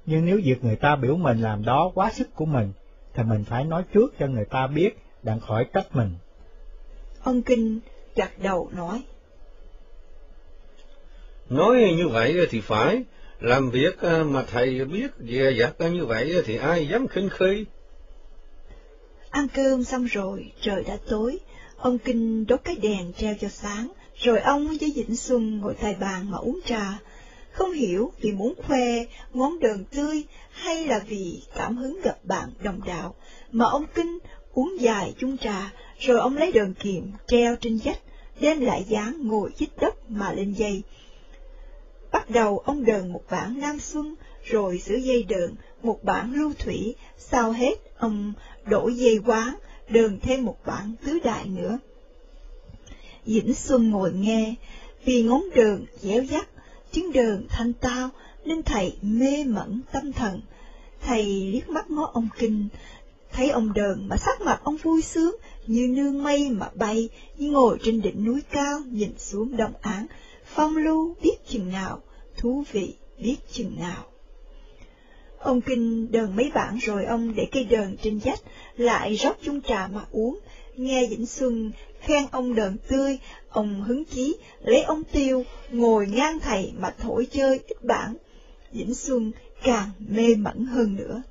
nhưng 0.06 0.26
nếu 0.26 0.40
việc 0.44 0.64
người 0.64 0.76
ta 0.76 0.96
biểu 0.96 1.16
mình 1.16 1.40
làm 1.40 1.64
đó 1.64 1.90
quá 1.94 2.10
sức 2.12 2.34
của 2.34 2.44
mình 2.44 2.72
thì 3.14 3.22
mình 3.22 3.44
phải 3.44 3.64
nói 3.64 3.84
trước 3.94 4.14
cho 4.18 4.26
người 4.26 4.44
ta 4.44 4.66
biết, 4.66 4.90
đặng 5.22 5.40
khỏi 5.40 5.66
trách 5.74 5.96
mình. 5.96 6.14
Ông 7.22 7.42
Kinh 7.42 7.80
gật 8.16 8.30
đầu 8.38 8.70
nói. 8.76 9.02
Nói 11.50 11.94
như 11.96 12.08
vậy 12.08 12.46
thì 12.50 12.60
phải, 12.60 13.02
làm 13.40 13.70
việc 13.70 13.96
mà 14.26 14.44
thầy 14.52 14.84
biết 14.84 15.08
dè 15.18 15.50
dặt 15.58 15.74
như 15.78 16.06
vậy 16.06 16.42
thì 16.44 16.56
ai 16.56 16.88
dám 16.88 17.08
khinh 17.08 17.28
khi. 17.28 17.64
Ăn 19.30 19.46
cơm 19.54 19.84
xong 19.84 20.04
rồi, 20.04 20.52
trời 20.60 20.84
đã 20.84 20.96
tối, 21.10 21.38
ông 21.82 21.98
Kinh 21.98 22.46
đốt 22.46 22.60
cái 22.64 22.76
đèn 22.76 23.12
treo 23.12 23.34
cho 23.40 23.48
sáng, 23.48 23.92
rồi 24.16 24.40
ông 24.40 24.68
với 24.80 24.92
Vĩnh 24.96 25.16
Xuân 25.16 25.58
ngồi 25.58 25.74
tại 25.80 25.94
bàn 26.00 26.30
mà 26.30 26.38
uống 26.38 26.60
trà. 26.64 26.98
Không 27.52 27.72
hiểu 27.72 28.12
vì 28.20 28.32
muốn 28.32 28.54
khoe 28.66 29.04
ngón 29.32 29.60
đờn 29.60 29.84
tươi 29.84 30.22
hay 30.50 30.86
là 30.86 30.98
vì 31.08 31.42
cảm 31.56 31.76
hứng 31.76 32.00
gặp 32.04 32.24
bạn 32.24 32.48
đồng 32.62 32.80
đạo, 32.86 33.14
mà 33.52 33.64
ông 33.64 33.84
Kinh 33.94 34.18
uống 34.52 34.80
dài 34.80 35.14
chung 35.18 35.36
trà, 35.36 35.72
rồi 35.98 36.20
ông 36.20 36.36
lấy 36.36 36.52
đờn 36.52 36.74
kiềm 36.74 37.12
treo 37.26 37.56
trên 37.56 37.78
vách, 37.84 37.98
đem 38.40 38.60
lại 38.60 38.84
dáng 38.88 39.16
ngồi 39.22 39.50
chích 39.58 39.76
đất 39.80 40.10
mà 40.10 40.32
lên 40.32 40.52
dây. 40.52 40.82
Bắt 42.12 42.30
đầu 42.30 42.58
ông 42.58 42.84
đờn 42.84 43.12
một 43.12 43.22
bản 43.30 43.60
Nam 43.60 43.78
Xuân, 43.80 44.14
rồi 44.44 44.78
sửa 44.78 44.96
dây 44.96 45.22
đờn 45.22 45.54
một 45.82 46.04
bản 46.04 46.34
Lưu 46.34 46.52
Thủy, 46.58 46.94
sau 47.18 47.52
hết 47.52 47.74
ông 47.98 48.32
đổ 48.64 48.88
dây 48.88 49.18
quán, 49.26 49.54
đờn 49.88 50.18
thêm 50.22 50.44
một 50.44 50.56
bản 50.66 50.94
Tứ 51.04 51.18
Đại 51.24 51.46
nữa. 51.48 51.78
Dĩnh 53.26 53.54
Xuân 53.54 53.90
ngồi 53.90 54.12
nghe, 54.12 54.54
vì 55.04 55.22
ngón 55.22 55.42
đờn 55.54 55.84
dẻo 56.00 56.22
dắt, 56.22 56.48
tiếng 56.92 57.12
đờn 57.12 57.46
thanh 57.48 57.72
tao, 57.72 58.10
nên 58.44 58.62
thầy 58.62 58.96
mê 59.02 59.44
mẩn 59.44 59.80
tâm 59.92 60.12
thần. 60.12 60.40
Thầy 61.00 61.24
liếc 61.52 61.68
mắt 61.68 61.90
ngó 61.90 62.10
ông 62.12 62.28
Kinh, 62.38 62.68
thấy 63.32 63.50
ông 63.50 63.72
đờn 63.72 64.08
mà 64.08 64.16
sắc 64.16 64.40
mặt 64.40 64.60
ông 64.64 64.76
vui 64.76 65.02
sướng, 65.02 65.36
như 65.66 65.88
nương 65.88 66.22
mây 66.22 66.50
mà 66.50 66.70
bay, 66.74 67.08
như 67.38 67.50
ngồi 67.50 67.78
trên 67.82 68.00
đỉnh 68.00 68.24
núi 68.24 68.42
cao 68.50 68.80
nhìn 68.90 69.18
xuống 69.18 69.56
đông 69.56 69.72
án, 69.80 70.06
phong 70.44 70.76
lưu 70.76 71.14
biết 71.22 71.48
chừng 71.48 71.72
nào, 71.72 72.02
thú 72.36 72.64
vị 72.72 72.94
biết 73.18 73.36
chừng 73.52 73.76
nào. 73.80 74.11
Ông 75.42 75.60
Kinh 75.60 76.12
đờn 76.12 76.36
mấy 76.36 76.50
bản 76.54 76.76
rồi 76.76 77.04
ông 77.04 77.34
để 77.34 77.46
cây 77.52 77.64
đờn 77.64 77.96
trên 78.02 78.20
dách, 78.20 78.40
lại 78.76 79.14
rót 79.14 79.36
chung 79.42 79.60
trà 79.62 79.86
mà 79.86 80.04
uống, 80.10 80.38
nghe 80.76 81.06
Vĩnh 81.06 81.26
Xuân 81.26 81.72
khen 82.00 82.24
ông 82.30 82.54
đờn 82.54 82.76
tươi, 82.88 83.18
ông 83.48 83.82
hứng 83.82 84.04
chí, 84.04 84.36
lấy 84.60 84.82
ông 84.82 85.04
tiêu, 85.04 85.44
ngồi 85.70 86.06
ngang 86.06 86.38
thầy 86.38 86.72
mà 86.78 86.90
thổi 86.98 87.26
chơi 87.32 87.60
ít 87.66 87.84
bản. 87.84 88.16
Vĩnh 88.72 88.94
Xuân 88.94 89.32
càng 89.62 89.90
mê 90.08 90.34
mẩn 90.34 90.66
hơn 90.66 90.96
nữa. 90.96 91.22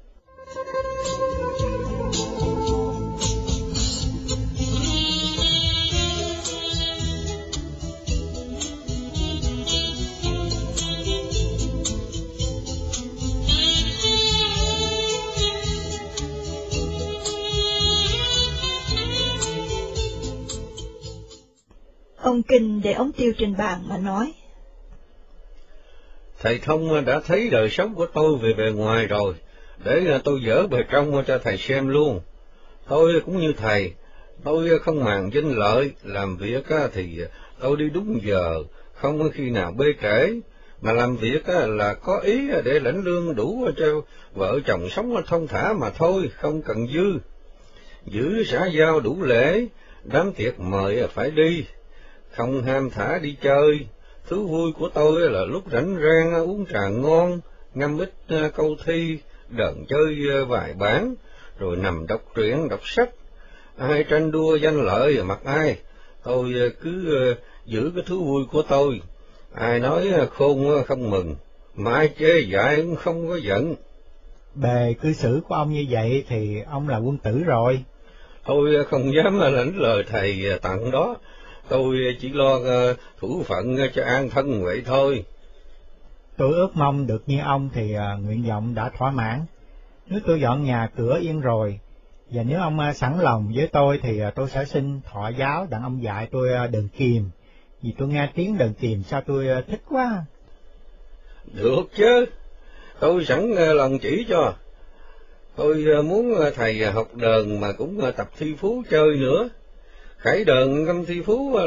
Ông 22.22 22.44
Kinh 22.44 22.82
để 22.82 22.94
ống 22.94 23.12
tiêu 23.12 23.34
trên 23.38 23.58
bàn 23.58 23.80
mà 23.90 23.98
nói. 23.98 24.34
Thầy 26.40 26.60
Thông 26.60 27.06
đã 27.06 27.20
thấy 27.26 27.50
đời 27.50 27.70
sống 27.70 27.96
của 27.96 28.06
tôi 28.06 28.38
về 28.38 28.54
bề 28.54 28.72
ngoài 28.72 29.08
rồi, 29.08 29.34
để 29.84 30.20
tôi 30.24 30.42
dỡ 30.46 30.68
bề 30.68 30.84
trong 30.92 31.24
cho 31.28 31.38
thầy 31.38 31.58
xem 31.58 31.88
luôn. 31.88 32.20
Tôi 32.88 33.22
cũng 33.26 33.40
như 33.40 33.54
thầy, 33.58 33.94
tôi 34.44 34.80
không 34.80 35.04
màng 35.04 35.30
danh 35.34 35.56
lợi, 35.56 35.92
làm 36.04 36.38
việc 36.38 36.64
thì 36.94 37.20
tôi 37.60 37.78
đi 37.78 37.90
đúng 37.90 38.20
giờ, 38.24 38.64
không 38.94 39.30
khi 39.34 39.50
nào 39.50 39.72
bê 39.72 39.86
trễ, 40.02 40.30
mà 40.82 40.92
làm 40.92 41.18
việc 41.18 41.44
là 41.68 41.94
có 41.94 42.18
ý 42.18 42.48
để 42.66 42.80
lãnh 42.80 43.04
lương 43.04 43.36
đủ 43.36 43.68
cho 43.78 44.02
vợ 44.34 44.60
chồng 44.66 44.90
sống 44.90 45.24
thông 45.28 45.48
thả 45.48 45.74
mà 45.74 45.90
thôi, 45.90 46.30
không 46.36 46.62
cần 46.62 46.88
dư. 46.88 47.20
Giữ 48.06 48.44
xã 48.44 48.66
giao 48.66 49.00
đủ 49.00 49.24
lễ, 49.24 49.66
đám 50.04 50.34
tiệc 50.34 50.60
mời 50.60 51.08
phải 51.08 51.32
đi, 51.32 51.66
không 52.36 52.64
ham 52.64 52.90
thả 52.90 53.20
đi 53.20 53.36
chơi. 53.42 53.88
Thứ 54.28 54.46
vui 54.46 54.72
của 54.80 54.90
tôi 54.94 55.30
là 55.30 55.46
lúc 55.46 55.64
rảnh 55.72 55.96
rang 55.96 56.34
uống 56.34 56.66
trà 56.74 56.90
ngon, 56.90 57.40
ngâm 57.74 57.98
ít 57.98 58.14
à, 58.28 58.50
câu 58.56 58.76
thi, 58.86 59.18
đờn 59.50 59.86
chơi 59.90 60.44
vài 60.48 60.74
bán, 60.74 61.16
rồi 61.60 61.78
nằm 61.78 62.08
đọc 62.08 62.22
truyện, 62.36 62.70
đọc 62.70 62.80
sách. 62.84 63.10
Ai 63.78 64.04
tranh 64.04 64.32
đua 64.32 64.56
danh 64.56 64.86
lợi 64.86 65.24
mặc 65.24 65.40
ai, 65.46 65.78
tôi 66.24 66.54
à, 66.56 66.68
cứ 66.82 67.36
giữ 67.66 67.92
cái 67.96 68.04
thú 68.08 68.24
vui 68.24 68.44
của 68.52 68.62
tôi. 68.62 69.02
Ai 69.54 69.80
nói 69.80 70.12
khôn 70.34 70.84
không 70.88 71.10
mừng, 71.10 71.36
mà 71.76 71.94
ai 71.94 72.10
chê 72.20 72.40
dại 72.40 72.76
cũng 72.76 72.96
không 72.96 73.30
có 73.30 73.36
giận. 73.36 73.76
Bề 74.56 74.96
cư 75.02 75.14
xử 75.14 75.42
của 75.48 75.56
ông 75.56 75.74
như 75.74 75.86
vậy 75.90 76.24
thì 76.28 76.62
ông 76.70 76.90
là 76.90 76.98
quân 76.98 77.18
tử 77.18 77.44
rồi. 77.46 77.84
Tôi 78.46 78.86
không 78.86 79.14
dám 79.16 79.40
lãnh 79.40 79.78
lời 79.78 80.04
thầy 80.08 80.44
tặng 80.62 80.92
đó, 80.92 81.16
tôi 81.70 82.18
chỉ 82.20 82.30
lo 82.30 82.60
ờ, 82.60 82.96
thủ 83.20 83.44
phận 83.44 83.78
cho 83.94 84.04
an 84.04 84.30
thân 84.30 84.64
vậy 84.64 84.82
thôi. 84.86 85.26
Tôi 86.38 86.54
ước 86.54 86.70
mong 86.74 87.08
được 87.08 87.24
như 87.26 87.40
ông 87.42 87.70
thì 87.74 87.94
ờ, 87.94 88.18
nguyện 88.18 88.44
vọng 88.44 88.76
đã 88.76 88.90
thỏa 88.98 89.12
mãn. 89.12 89.46
Nếu 90.08 90.20
tôi 90.28 90.42
dọn 90.42 90.64
nhà 90.64 90.90
cửa 90.98 91.20
yên 91.22 91.42
rồi, 91.42 91.80
và 92.32 92.44
nếu 92.44 92.60
ông 92.60 92.80
ờ, 92.80 92.94
sẵn 92.94 93.20
lòng 93.20 93.52
với 93.56 93.68
tôi 93.68 94.00
thì 94.04 94.22
tôi 94.36 94.50
sẽ 94.50 94.66
xin 94.66 95.02
thọ 95.12 95.30
giáo 95.30 95.68
đặng 95.70 95.84
ông 95.84 96.04
dạy 96.04 96.28
tôi 96.32 96.50
đờn 96.68 96.88
kìm, 96.88 97.30
vì 97.82 97.94
tôi 97.98 98.08
nghe 98.08 98.30
tiếng 98.36 98.58
đờn 98.58 98.74
kìm 98.74 99.04
sao 99.04 99.22
tôi 99.28 99.48
thích 99.68 99.82
quá. 99.90 100.26
Được 101.54 101.84
chứ, 101.98 102.26
tôi 103.00 103.26
sẵn 103.26 103.52
lòng 103.52 104.00
chỉ 104.00 104.26
cho. 104.30 104.54
Tôi 105.56 106.04
muốn 106.04 106.34
thầy 106.56 106.92
học 106.92 107.16
đờn 107.16 107.62
mà 107.62 107.72
cũng 107.72 108.02
tập 108.18 108.30
thi 108.38 108.56
phú 108.60 108.84
chơi 108.90 109.16
nữa 109.16 109.50
khải 110.22 110.44
đờn 110.44 110.86
ngâm 110.86 111.06
thi 111.06 111.22
phú 111.26 111.56
à, 111.56 111.64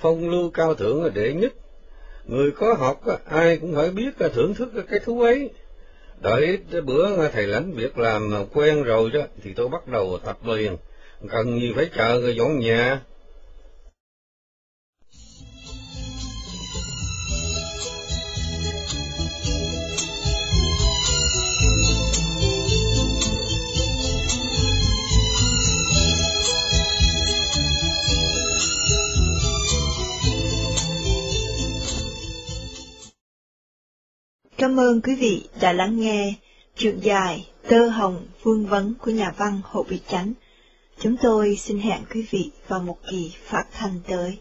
phong 0.00 0.30
lưu 0.30 0.50
cao 0.50 0.74
thượng 0.74 1.14
đệ 1.14 1.32
nhất. 1.32 1.52
Người 2.24 2.50
có 2.50 2.74
học 2.74 3.06
à, 3.06 3.16
ai 3.24 3.56
cũng 3.56 3.74
phải 3.74 3.90
biết 3.90 4.18
à, 4.18 4.28
thưởng 4.28 4.54
thức 4.54 4.68
cái 4.90 5.00
thú 5.04 5.20
ấy. 5.20 5.50
Đợi 6.20 6.58
bữa 6.84 7.28
thầy 7.28 7.46
lãnh 7.46 7.72
việc 7.72 7.98
làm 7.98 8.44
quen 8.54 8.82
rồi 8.82 9.10
đó, 9.10 9.20
thì 9.42 9.52
tôi 9.52 9.68
bắt 9.68 9.88
đầu 9.88 10.18
tập 10.24 10.38
liền 10.44 10.76
cần 11.28 11.60
gì 11.60 11.72
phải 11.76 11.90
chờ 11.96 12.18
người 12.18 12.36
dọn 12.36 12.58
nhà? 12.58 13.00
Cảm 34.60 34.80
ơn 34.80 35.00
quý 35.00 35.14
vị 35.14 35.48
đã 35.60 35.72
lắng 35.72 36.00
nghe 36.00 36.34
truyện 36.76 36.98
dài 37.02 37.46
Tơ 37.68 37.88
Hồng 37.88 38.26
Vương 38.42 38.66
Vấn 38.66 38.94
của 38.94 39.10
nhà 39.10 39.34
văn 39.36 39.60
Hồ 39.64 39.86
Bị 39.88 40.00
Chánh. 40.08 40.32
Chúng 41.02 41.16
tôi 41.22 41.56
xin 41.56 41.78
hẹn 41.78 42.00
quý 42.14 42.26
vị 42.30 42.50
vào 42.68 42.80
một 42.80 42.96
kỳ 43.10 43.32
phát 43.44 43.64
thanh 43.72 44.00
tới. 44.08 44.38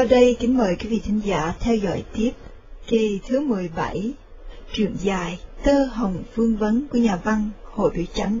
Sau 0.00 0.06
đây 0.08 0.36
kính 0.40 0.58
mời 0.58 0.76
quý 0.76 0.88
vị 0.88 1.00
thính 1.04 1.20
giả 1.24 1.54
theo 1.60 1.76
dõi 1.76 2.04
tiếp 2.12 2.30
kỳ 2.86 3.20
thứ 3.28 3.40
17, 3.40 4.12
truyện 4.72 4.96
dài 5.02 5.38
Tơ 5.64 5.84
Hồng 5.84 6.22
Phương 6.34 6.56
Vấn 6.56 6.86
của 6.88 6.98
nhà 6.98 7.16
văn 7.24 7.50
Hồ 7.64 7.90
Thủy 7.90 8.08
Chánh. 8.14 8.38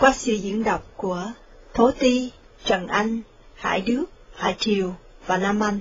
Qua 0.00 0.12
sự 0.16 0.32
diễn 0.32 0.64
đọc 0.64 0.86
của 0.96 1.32
Thố 1.74 1.90
Ti, 1.90 2.30
Trần 2.64 2.86
Anh, 2.86 3.20
Hải 3.54 3.80
Đức, 3.80 4.04
Hải 4.34 4.54
Triều 4.58 4.94
và 5.26 5.38
Nam 5.38 5.60
Anh. 5.62 5.80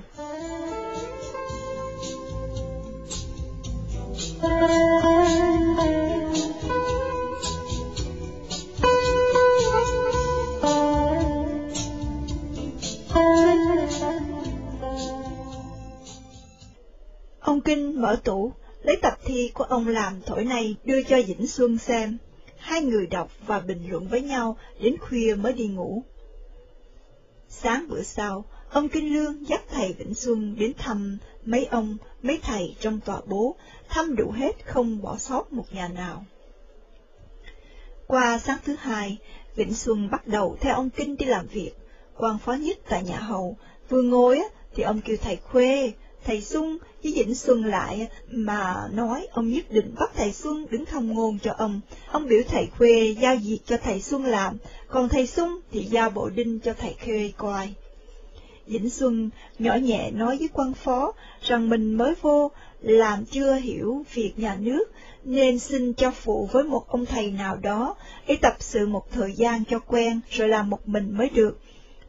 Kinh 17.65 18.01
mở 18.01 18.15
tủ, 18.23 18.51
lấy 18.83 18.97
tập 19.01 19.13
thi 19.25 19.51
của 19.53 19.63
ông 19.63 19.87
làm 19.87 20.21
thổi 20.25 20.45
này 20.45 20.75
đưa 20.83 21.03
cho 21.03 21.17
Vĩnh 21.27 21.47
Xuân 21.47 21.77
xem. 21.77 22.17
Hai 22.57 22.81
người 22.81 23.07
đọc 23.07 23.31
và 23.47 23.59
bình 23.59 23.89
luận 23.89 24.07
với 24.07 24.21
nhau 24.21 24.57
đến 24.79 24.97
khuya 24.97 25.35
mới 25.35 25.53
đi 25.53 25.67
ngủ. 25.67 26.03
Sáng 27.49 27.87
bữa 27.89 28.01
sau, 28.01 28.45
ông 28.69 28.89
Kinh 28.89 29.13
Lương 29.13 29.47
dắt 29.47 29.61
thầy 29.69 29.93
Vĩnh 29.93 30.13
Xuân 30.13 30.55
đến 30.59 30.73
thăm 30.77 31.17
mấy 31.45 31.65
ông, 31.65 31.97
mấy 32.21 32.39
thầy 32.43 32.75
trong 32.79 32.99
tòa 32.99 33.21
bố, 33.25 33.55
thăm 33.89 34.15
đủ 34.15 34.31
hết 34.31 34.65
không 34.65 35.01
bỏ 35.01 35.17
sót 35.17 35.53
một 35.53 35.65
nhà 35.71 35.87
nào. 35.87 36.25
Qua 38.07 38.39
sáng 38.39 38.57
thứ 38.65 38.75
hai, 38.79 39.17
Vĩnh 39.55 39.73
Xuân 39.73 40.09
bắt 40.11 40.27
đầu 40.27 40.57
theo 40.61 40.75
ông 40.75 40.89
Kinh 40.89 41.15
đi 41.17 41.25
làm 41.25 41.47
việc, 41.47 41.71
quan 42.17 42.37
phó 42.37 42.53
nhất 42.53 42.77
tại 42.89 43.03
nhà 43.03 43.17
hầu, 43.17 43.57
vừa 43.89 44.01
ngồi 44.01 44.41
thì 44.75 44.83
ông 44.83 45.01
kêu 45.01 45.17
thầy 45.21 45.35
Khuê, 45.35 45.93
thầy 46.25 46.41
Xuân 46.41 46.77
với 47.03 47.13
Vĩnh 47.15 47.35
Xuân 47.35 47.65
lại 47.65 48.07
mà 48.31 48.89
nói 48.93 49.27
ông 49.31 49.49
nhất 49.49 49.65
định 49.69 49.95
bắt 49.99 50.11
thầy 50.15 50.31
Xuân 50.31 50.65
đứng 50.69 50.85
thông 50.85 51.13
ngôn 51.13 51.39
cho 51.39 51.53
ông. 51.57 51.81
Ông 52.11 52.27
biểu 52.27 52.41
thầy 52.47 52.67
Khuê 52.77 53.15
giao 53.21 53.35
việc 53.35 53.59
cho 53.65 53.77
thầy 53.77 54.01
Xuân 54.01 54.25
làm, 54.25 54.57
còn 54.87 55.09
thầy 55.09 55.27
Xuân 55.27 55.59
thì 55.71 55.83
giao 55.83 56.09
bộ 56.09 56.29
đinh 56.29 56.59
cho 56.59 56.73
thầy 56.73 56.95
Khuê 57.05 57.31
coi. 57.37 57.73
Vĩnh 58.67 58.89
Xuân 58.89 59.29
nhỏ 59.59 59.75
nhẹ 59.75 60.11
nói 60.11 60.37
với 60.37 60.49
quan 60.53 60.73
phó 60.73 61.13
rằng 61.41 61.69
mình 61.69 61.95
mới 61.95 62.13
vô, 62.21 62.51
làm 62.81 63.25
chưa 63.25 63.53
hiểu 63.53 64.05
việc 64.13 64.33
nhà 64.37 64.55
nước, 64.55 64.83
nên 65.23 65.59
xin 65.59 65.93
cho 65.93 66.11
phụ 66.11 66.49
với 66.51 66.63
một 66.63 66.87
ông 66.87 67.05
thầy 67.05 67.31
nào 67.31 67.55
đó, 67.55 67.95
để 68.27 68.35
tập 68.41 68.53
sự 68.59 68.87
một 68.87 69.11
thời 69.11 69.33
gian 69.33 69.63
cho 69.65 69.79
quen, 69.79 70.19
rồi 70.29 70.47
làm 70.47 70.69
một 70.69 70.87
mình 70.87 71.17
mới 71.17 71.29
được. 71.29 71.59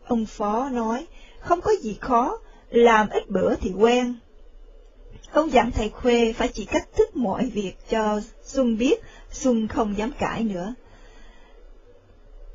Ông 0.07 0.27
phó 0.27 0.69
nói, 0.69 1.07
không 1.39 1.61
có 1.61 1.73
gì 1.83 1.97
khó, 2.01 2.39
làm 2.75 3.09
ít 3.11 3.31
bữa 3.31 3.55
thì 3.57 3.73
quen. 3.79 4.15
Ông 5.33 5.53
dặn 5.53 5.71
thầy 5.71 5.89
Khuê 5.89 6.33
phải 6.33 6.49
chỉ 6.49 6.65
cách 6.65 6.89
thức 6.97 7.17
mọi 7.17 7.47
việc 7.47 7.75
cho 7.91 8.21
Xuân 8.43 8.79
biết, 8.79 9.01
Xuân 9.33 9.69
không 9.69 9.99
dám 9.99 10.11
cãi 10.19 10.45
nữa. 10.45 10.75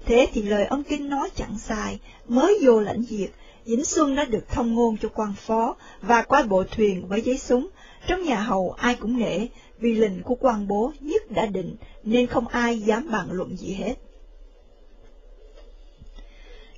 Thế 0.05 0.27
thì 0.33 0.41
lời 0.41 0.65
ông 0.65 0.83
Kinh 0.83 1.09
nói 1.09 1.29
chẳng 1.35 1.57
sai, 1.57 1.99
mới 2.27 2.59
vô 2.61 2.79
lãnh 2.79 3.01
việc, 3.01 3.29
Vĩnh 3.65 3.85
Xuân 3.85 4.15
đã 4.15 4.25
được 4.25 4.49
thông 4.49 4.73
ngôn 4.73 4.97
cho 4.97 5.09
quan 5.09 5.33
phó 5.33 5.75
và 6.01 6.21
qua 6.21 6.43
bộ 6.43 6.63
thuyền 6.63 7.07
với 7.07 7.21
giấy 7.21 7.37
súng. 7.37 7.67
Trong 8.07 8.23
nhà 8.23 8.39
hầu 8.39 8.71
ai 8.71 8.95
cũng 8.95 9.19
nể, 9.19 9.47
vì 9.79 9.95
lệnh 9.95 10.23
của 10.23 10.35
quan 10.35 10.67
bố 10.67 10.91
nhất 10.99 11.31
đã 11.31 11.45
định, 11.45 11.75
nên 12.03 12.27
không 12.27 12.47
ai 12.47 12.79
dám 12.79 13.11
bàn 13.11 13.27
luận 13.31 13.57
gì 13.57 13.73
hết. 13.73 13.95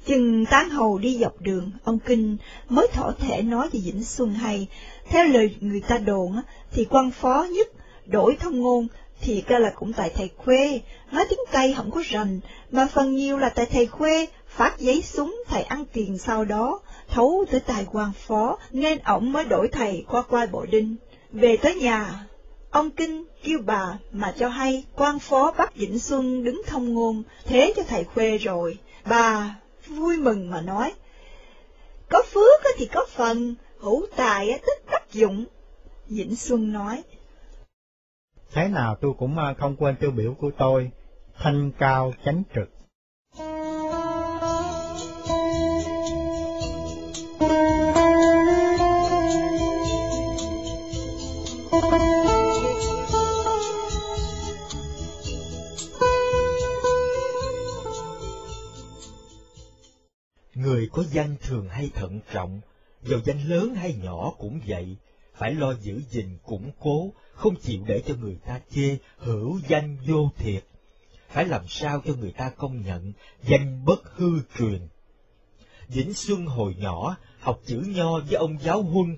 Chừng 0.06 0.46
tán 0.46 0.70
hầu 0.70 0.98
đi 0.98 1.18
dọc 1.18 1.42
đường, 1.42 1.72
ông 1.84 2.00
Kinh 2.00 2.38
mới 2.70 2.88
thỏ 2.94 3.14
thể 3.20 3.42
nói 3.42 3.70
về 3.74 3.80
Vĩnh 3.86 4.04
Xuân 4.04 4.34
hay, 4.34 4.68
theo 5.10 5.26
lời 5.26 5.56
người 5.60 5.82
ta 5.88 5.98
đồn 5.98 6.42
thì 6.72 6.86
quan 6.90 7.12
phó 7.12 7.48
nhất 7.52 7.68
đổi 8.06 8.38
thông 8.40 8.62
ngôn 8.62 8.88
thì 9.22 9.44
ra 9.48 9.60
là 9.60 9.70
cũng 9.76 9.94
tại 9.94 10.12
thầy 10.16 10.30
Khuê, 10.38 10.82
nói 11.12 11.26
tiếng 11.30 11.40
Tây 11.52 11.74
không 11.78 11.92
có 11.92 12.04
rành, 12.06 12.40
mà 12.72 12.88
phần 12.94 13.16
nhiều 13.16 13.38
là 13.38 13.50
tại 13.50 13.66
thầy 13.66 13.86
Khuê, 13.86 14.28
phát 14.48 14.80
giấy 14.80 15.02
súng 15.02 15.44
thầy 15.48 15.64
ăn 15.64 15.86
tiền 15.94 16.18
sau 16.18 16.46
đó, 16.46 16.80
thấu 17.10 17.46
tới 17.52 17.60
tài 17.60 17.86
quan 17.92 18.12
phó, 18.14 18.58
nên 18.72 19.00
ổng 19.00 19.32
mới 19.32 19.44
đổi 19.44 19.68
thầy 19.68 20.06
qua 20.08 20.22
quai 20.22 20.48
bộ 20.48 20.66
đinh. 20.66 20.96
Về 21.32 21.58
tới 21.58 21.76
nhà, 21.76 22.26
ông 22.70 22.92
Kinh 22.92 23.24
kêu 23.44 23.60
bà 23.66 23.98
mà 24.12 24.34
cho 24.40 24.48
hay 24.48 24.84
quan 24.96 25.20
phó 25.20 25.52
bắt 25.58 25.76
Vĩnh 25.76 26.00
Xuân 26.00 26.44
đứng 26.44 26.62
thông 26.68 26.94
ngôn, 26.94 27.24
thế 27.46 27.74
cho 27.76 27.84
thầy 27.84 28.04
Khuê 28.04 28.38
rồi. 28.38 28.78
Bà 29.06 29.56
vui 29.96 30.18
mừng 30.18 30.50
mà 30.50 30.62
nói, 30.62 30.94
có 32.10 32.24
phước 32.34 32.62
thì 32.78 32.86
có 32.86 33.06
phần, 33.10 33.56
hữu 33.80 34.06
tài 34.16 34.60
tức 34.68 34.92
tác 34.92 35.12
dụng. 35.12 35.46
Vĩnh 36.08 36.36
Xuân 36.36 36.74
nói, 36.74 37.04
Thế 38.54 38.68
nào 38.68 38.98
tôi 39.02 39.14
cũng 39.18 39.38
à, 39.38 39.54
không 39.60 39.76
quên 39.76 39.96
tiêu 39.96 40.12
biểu 40.12 40.34
của 40.34 40.52
tôi, 40.58 40.92
thanh 41.38 41.72
cao 41.80 42.14
chánh 42.26 42.44
trực. 42.56 42.71
Có 60.92 61.04
danh 61.12 61.36
thường 61.42 61.70
hay 61.70 61.92
thận 61.96 62.20
trọng, 62.34 62.62
dầu 63.04 63.20
danh 63.26 63.50
lớn 63.50 63.76
hay 63.76 63.96
nhỏ 64.04 64.32
cũng 64.38 64.60
vậy, 64.68 64.96
phải 65.36 65.54
lo 65.54 65.74
giữ 65.74 66.02
gìn 66.10 66.38
củng 66.44 66.72
cố, 66.80 67.14
không 67.34 67.56
chịu 67.56 67.84
để 67.88 68.02
cho 68.08 68.16
người 68.16 68.38
ta 68.46 68.60
chê, 68.72 68.98
hữu 69.18 69.60
danh 69.68 69.98
vô 70.08 70.30
thiệt. 70.38 70.64
Phải 71.30 71.46
làm 71.46 71.68
sao 71.68 72.02
cho 72.06 72.14
người 72.16 72.32
ta 72.32 72.50
công 72.50 72.82
nhận, 72.82 73.14
danh 73.44 73.86
bất 73.86 74.16
hư 74.16 74.40
truyền. 74.58 74.88
Vĩnh 75.88 76.14
Xuân 76.14 76.46
hồi 76.46 76.76
nhỏ, 76.78 77.16
học 77.40 77.60
chữ 77.66 77.84
nho 77.88 78.20
với 78.20 78.36
ông 78.36 78.58
giáo 78.62 78.82
huân, 78.82 79.18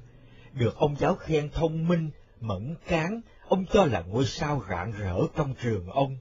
được 0.53 0.75
ông 0.75 0.95
giáo 0.99 1.15
khen 1.15 1.49
thông 1.49 1.88
minh, 1.88 2.09
mẫn 2.39 2.75
cán, 2.88 3.21
ông 3.47 3.65
cho 3.73 3.86
là 3.86 4.01
ngôi 4.01 4.25
sao 4.25 4.63
rạng 4.69 4.91
rỡ 4.91 5.17
trong 5.36 5.53
trường 5.63 5.89
ông. 5.89 6.17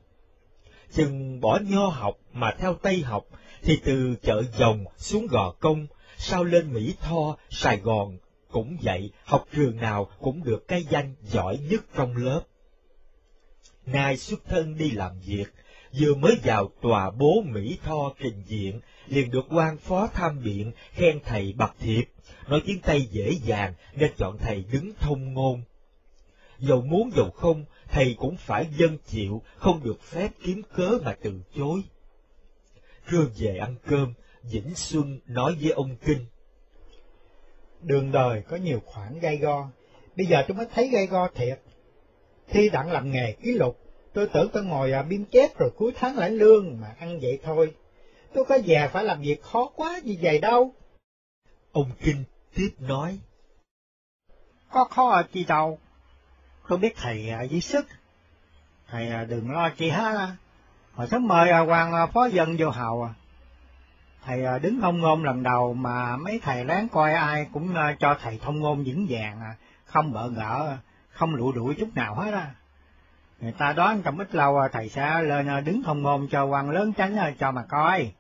Chừng 0.93 1.41
bỏ 1.41 1.59
nho 1.63 1.87
học 1.87 2.17
mà 2.33 2.55
theo 2.59 2.75
Tây 2.75 3.03
học, 3.03 3.25
thì 3.63 3.79
từ 3.85 4.15
chợ 4.23 4.43
dòng 4.59 4.85
xuống 4.97 5.27
Gò 5.27 5.55
Công, 5.61 5.87
sau 6.19 6.45
lên 6.45 6.73
Mỹ 6.73 6.95
Tho, 7.01 7.37
Sài 7.51 7.77
Gòn, 7.77 8.19
cũng 8.51 8.77
vậy, 8.83 9.11
học 9.25 9.45
trường 9.53 9.77
nào 9.77 10.09
cũng 10.21 10.45
được 10.45 10.69
cái 10.69 10.85
danh 10.91 11.15
giỏi 11.23 11.59
nhất 11.71 11.85
trong 11.97 12.17
lớp. 12.17 12.43
Nay 13.87 14.17
xuất 14.17 14.41
thân 14.49 14.79
đi 14.79 14.91
làm 14.91 15.21
việc, 15.27 15.47
vừa 16.01 16.15
mới 16.15 16.37
vào 16.45 16.71
tòa 16.81 17.11
bố 17.11 17.43
Mỹ 17.47 17.79
Tho 17.85 18.13
trình 18.19 18.43
diện, 18.47 18.81
liền 19.07 19.31
được 19.31 19.45
quan 19.51 19.77
phó 19.77 20.07
tham 20.07 20.43
biện 20.45 20.73
khen 20.93 21.21
thầy 21.25 21.53
bậc 21.53 21.75
thiệp, 21.81 22.05
nói 22.49 22.63
tiếng 22.67 22.81
Tây 22.81 23.09
dễ 23.11 23.31
dàng 23.45 23.75
nên 23.95 24.13
chọn 24.17 24.39
thầy 24.39 24.65
đứng 24.73 24.93
thông 25.01 25.35
ngôn. 25.35 25.63
Dầu 26.59 26.83
muốn 26.83 27.11
dầu 27.17 27.31
không, 27.31 27.65
thầy 27.89 28.15
cũng 28.19 28.37
phải 28.37 28.67
dân 28.79 28.99
chịu, 29.07 29.43
không 29.57 29.85
được 29.85 30.03
phép 30.03 30.29
kiếm 30.45 30.63
cớ 30.77 30.99
mà 31.05 31.17
từ 31.23 31.41
chối. 31.57 31.83
Trưa 33.11 33.27
về 33.39 33.59
ăn 33.59 33.75
cơm, 33.87 34.13
Vĩnh 34.43 34.75
Xuân 34.75 35.21
nói 35.27 35.57
với 35.61 35.71
ông 35.71 35.97
Kinh. 35.97 36.27
Đường 37.83 38.13
đời 38.13 38.43
có 38.49 38.57
nhiều 38.57 38.81
khoản 38.87 39.19
gai 39.21 39.37
go, 39.37 39.69
bây 40.17 40.27
giờ 40.27 40.45
tôi 40.49 40.57
mới 40.57 40.67
thấy 40.75 40.89
gai 40.89 41.07
go 41.07 41.29
thiệt. 41.29 41.61
Thi 42.49 42.69
đặng 42.69 42.93
làm 42.93 43.11
nghề 43.11 43.33
ký 43.33 43.53
lục, 43.53 43.79
tôi 44.13 44.29
tưởng 44.33 44.49
tôi 44.53 44.65
ngồi 44.65 44.93
à, 44.93 45.03
biên 45.03 45.25
chép 45.25 45.59
rồi 45.59 45.71
cuối 45.77 45.93
tháng 45.97 46.17
lãnh 46.17 46.33
lương 46.33 46.81
mà 46.81 46.95
ăn 46.99 47.19
vậy 47.23 47.39
thôi. 47.43 47.75
Tôi 48.35 48.45
có 48.45 48.55
già 48.55 48.89
phải 48.89 49.05
làm 49.05 49.21
việc 49.21 49.43
khó 49.43 49.71
quá 49.77 50.01
như 50.05 50.17
vậy 50.23 50.39
đâu. 50.39 50.75
Ông 51.73 51.91
Kinh 52.01 52.25
tiếp 52.55 52.71
nói. 52.79 53.19
Có 54.71 54.85
khó 54.85 55.23
chi 55.33 55.45
đâu, 55.45 55.79
tôi 56.69 56.79
biết 56.79 56.95
thầy 56.97 57.29
à, 57.29 57.47
với 57.51 57.61
sức. 57.61 57.87
Thầy 58.87 59.09
à, 59.09 59.25
đừng 59.25 59.51
lo 59.51 59.71
chi 59.71 59.89
hết, 59.89 60.29
hồi 60.95 61.07
sớm 61.07 61.29
mời 61.29 61.51
à, 61.51 61.61
quan 61.61 61.93
à, 61.93 62.07
phó 62.07 62.27
dân 62.27 62.57
vô 62.59 62.71
hầu 62.71 63.03
à 63.03 63.13
thầy 64.25 64.45
à, 64.45 64.59
đứng 64.59 64.81
thông 64.81 65.01
ngôn 65.01 65.25
lần 65.25 65.43
đầu 65.43 65.75
mà 65.75 66.17
mấy 66.17 66.41
thầy 66.43 66.65
láng 66.65 66.89
coi 66.89 67.13
ai 67.13 67.47
cũng 67.53 67.75
à, 67.75 67.97
cho 68.01 68.17
thầy 68.23 68.39
thông 68.43 68.61
ngôn 68.61 68.85
vững 68.85 69.07
vàng, 69.11 69.41
à, 69.41 69.57
không 69.85 70.13
bỡ 70.13 70.29
ngỡ, 70.31 70.77
không 71.09 71.35
lụ 71.35 71.53
đuổi 71.53 71.75
chút 71.79 71.89
nào 71.95 72.15
hết 72.15 72.33
á. 72.33 72.55
Người 73.41 73.53
ta 73.59 73.73
đoán 73.73 74.03
trong 74.03 74.19
ít 74.19 74.35
lâu 74.35 74.59
à, 74.59 74.69
thầy 74.69 74.89
sẽ 74.89 75.23
lên 75.23 75.65
đứng 75.65 75.83
thông 75.83 76.03
ngôn 76.03 76.29
cho 76.31 76.45
quan 76.45 76.71
lớn 76.71 76.93
tránh 76.93 77.35
cho 77.39 77.51
mà 77.51 77.63
coi. 77.69 78.13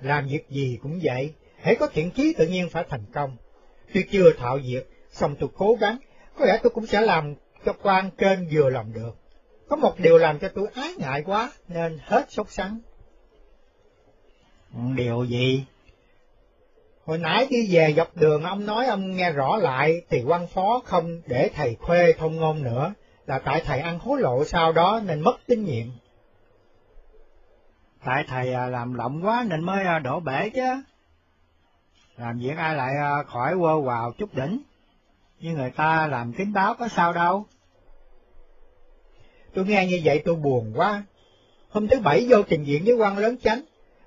Làm 0.00 0.26
việc 0.26 0.48
gì 0.50 0.78
cũng 0.82 1.00
vậy, 1.02 1.34
hãy 1.62 1.76
có 1.80 1.86
thiện 1.86 2.10
chí 2.10 2.34
tự 2.38 2.46
nhiên 2.46 2.68
phải 2.70 2.84
thành 2.88 3.04
công. 3.12 3.36
Tôi 3.94 4.04
chưa 4.10 4.32
thạo 4.38 4.58
việc, 4.64 4.90
xong 5.10 5.34
tôi 5.40 5.48
cố 5.56 5.76
gắng, 5.80 5.96
có 6.38 6.44
lẽ 6.44 6.58
tôi 6.62 6.70
cũng 6.70 6.86
sẽ 6.86 7.00
làm 7.00 7.34
cho 7.64 7.72
quan 7.82 8.10
trên 8.18 8.48
vừa 8.52 8.70
lòng 8.70 8.92
được. 8.92 9.19
Có 9.70 9.76
một 9.76 9.98
điều 9.98 10.18
làm 10.18 10.38
cho 10.38 10.48
tôi 10.54 10.68
ái 10.74 10.94
ngại 10.98 11.22
quá, 11.26 11.52
nên 11.68 11.98
hết 12.02 12.32
sốt 12.32 12.50
sắng. 12.50 12.78
Điều 14.96 15.24
gì? 15.24 15.64
Hồi 17.04 17.18
nãy 17.18 17.46
đi 17.50 17.74
về 17.74 17.94
dọc 17.96 18.16
đường 18.16 18.42
ông 18.42 18.66
nói 18.66 18.86
ông 18.86 19.16
nghe 19.16 19.32
rõ 19.32 19.56
lại 19.56 20.02
thì 20.08 20.22
quan 20.26 20.46
phó 20.46 20.80
không 20.84 21.20
để 21.26 21.50
thầy 21.54 21.76
khuê 21.80 22.12
thông 22.18 22.36
ngôn 22.36 22.62
nữa, 22.62 22.94
là 23.26 23.38
tại 23.38 23.62
thầy 23.66 23.80
ăn 23.80 23.98
hối 23.98 24.20
lộ 24.20 24.44
sau 24.44 24.72
đó 24.72 25.00
nên 25.06 25.20
mất 25.20 25.36
tín 25.46 25.64
nhiệm. 25.64 25.86
Tại 28.04 28.24
thầy 28.28 28.52
à, 28.52 28.66
làm 28.66 28.94
lộng 28.94 29.26
quá 29.26 29.44
nên 29.48 29.64
mới 29.64 29.84
à, 29.84 29.98
đổ 29.98 30.20
bể 30.20 30.50
chứ. 30.50 30.82
Làm 32.16 32.38
việc 32.38 32.56
ai 32.56 32.74
lại 32.74 32.92
à, 32.96 33.22
khỏi 33.22 33.54
quơ 33.58 33.80
vào 33.80 34.12
chút 34.12 34.34
đỉnh, 34.34 34.62
như 35.40 35.52
người 35.52 35.70
ta 35.70 36.06
làm 36.06 36.32
kín 36.32 36.52
báo 36.52 36.74
có 36.74 36.88
sao 36.88 37.12
đâu. 37.12 37.46
Tôi 39.54 39.64
nghe 39.64 39.86
như 39.86 40.00
vậy 40.04 40.22
tôi 40.24 40.34
buồn 40.34 40.72
quá. 40.74 41.02
Hôm 41.68 41.88
thứ 41.88 42.00
bảy 42.00 42.26
vô 42.28 42.42
trình 42.42 42.64
diện 42.64 42.84
với 42.84 42.94
quan 42.94 43.18
lớn 43.18 43.36
chánh, 43.42 43.60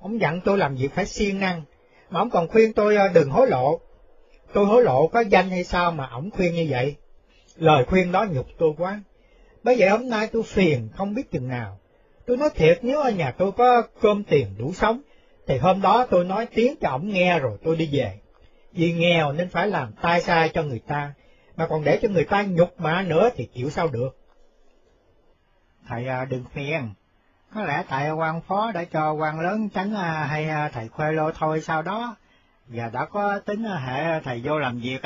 Ông 0.03 0.21
dặn 0.21 0.41
tôi 0.45 0.57
làm 0.57 0.75
việc 0.75 0.91
phải 0.93 1.05
siêng 1.05 1.39
năng, 1.39 1.61
mà 2.09 2.19
ông 2.19 2.29
còn 2.29 2.47
khuyên 2.47 2.73
tôi 2.73 2.95
ờ, 2.95 3.07
đừng 3.13 3.29
hối 3.29 3.47
lộ. 3.47 3.79
Tôi 4.53 4.65
hối 4.65 4.83
lộ 4.83 5.07
có 5.07 5.19
danh 5.19 5.49
hay 5.49 5.63
sao 5.63 5.91
mà 5.91 6.07
ổng 6.07 6.29
khuyên 6.31 6.53
như 6.53 6.67
vậy? 6.69 6.95
Lời 7.55 7.85
khuyên 7.85 8.11
đó 8.11 8.25
nhục 8.31 8.47
tôi 8.57 8.73
quá. 8.77 9.01
Bởi 9.63 9.75
vậy 9.79 9.89
hôm 9.89 10.09
nay 10.09 10.27
tôi 10.33 10.43
phiền 10.43 10.89
không 10.95 11.13
biết 11.13 11.31
chừng 11.31 11.47
nào. 11.47 11.79
Tôi 12.25 12.37
nói 12.37 12.49
thiệt 12.55 12.79
nếu 12.81 13.01
ở 13.01 13.11
nhà 13.11 13.31
tôi 13.31 13.51
có 13.51 13.83
cơm 14.01 14.23
tiền 14.23 14.47
đủ 14.57 14.73
sống, 14.73 15.01
thì 15.47 15.57
hôm 15.57 15.81
đó 15.81 16.05
tôi 16.09 16.25
nói 16.25 16.47
tiếng 16.55 16.75
cho 16.81 16.89
ổng 16.89 17.09
nghe 17.09 17.39
rồi 17.39 17.57
tôi 17.63 17.75
đi 17.75 17.89
về. 17.91 18.19
Vì 18.71 18.93
nghèo 18.93 19.31
nên 19.31 19.49
phải 19.49 19.67
làm 19.67 19.91
tai 20.01 20.21
sai 20.21 20.49
cho 20.49 20.63
người 20.63 20.81
ta, 20.87 21.13
mà 21.55 21.67
còn 21.67 21.83
để 21.83 21.99
cho 22.01 22.09
người 22.09 22.25
ta 22.25 22.43
nhục 22.43 22.79
mạ 22.79 23.01
nữa 23.07 23.29
thì 23.35 23.47
chịu 23.53 23.69
sao 23.69 23.87
được. 23.87 24.17
Thầy 25.87 26.07
à, 26.07 26.25
đừng 26.25 26.45
phiền, 26.53 26.93
có 27.55 27.63
lẽ 27.63 27.83
tại 27.89 28.11
quan 28.11 28.41
phó 28.41 28.71
đã 28.71 28.83
cho 28.83 29.11
quan 29.11 29.39
lớn 29.39 29.69
tránh 29.69 29.95
à, 29.95 30.25
hay 30.29 30.49
à, 30.49 30.69
thầy 30.73 30.87
khuê 30.87 31.11
lô 31.11 31.31
thôi 31.31 31.61
sau 31.61 31.81
đó, 31.81 32.15
và 32.67 32.89
đã 32.89 33.05
có 33.05 33.39
tính 33.39 33.63
hệ 33.63 34.19
thầy 34.19 34.41
vô 34.43 34.59
làm 34.59 34.79
việc, 34.79 35.01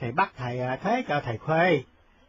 thì 0.00 0.12
bắt 0.12 0.32
thầy 0.36 0.60
thế 0.82 1.04
cho 1.08 1.20
thầy 1.24 1.38
khuê, 1.38 1.82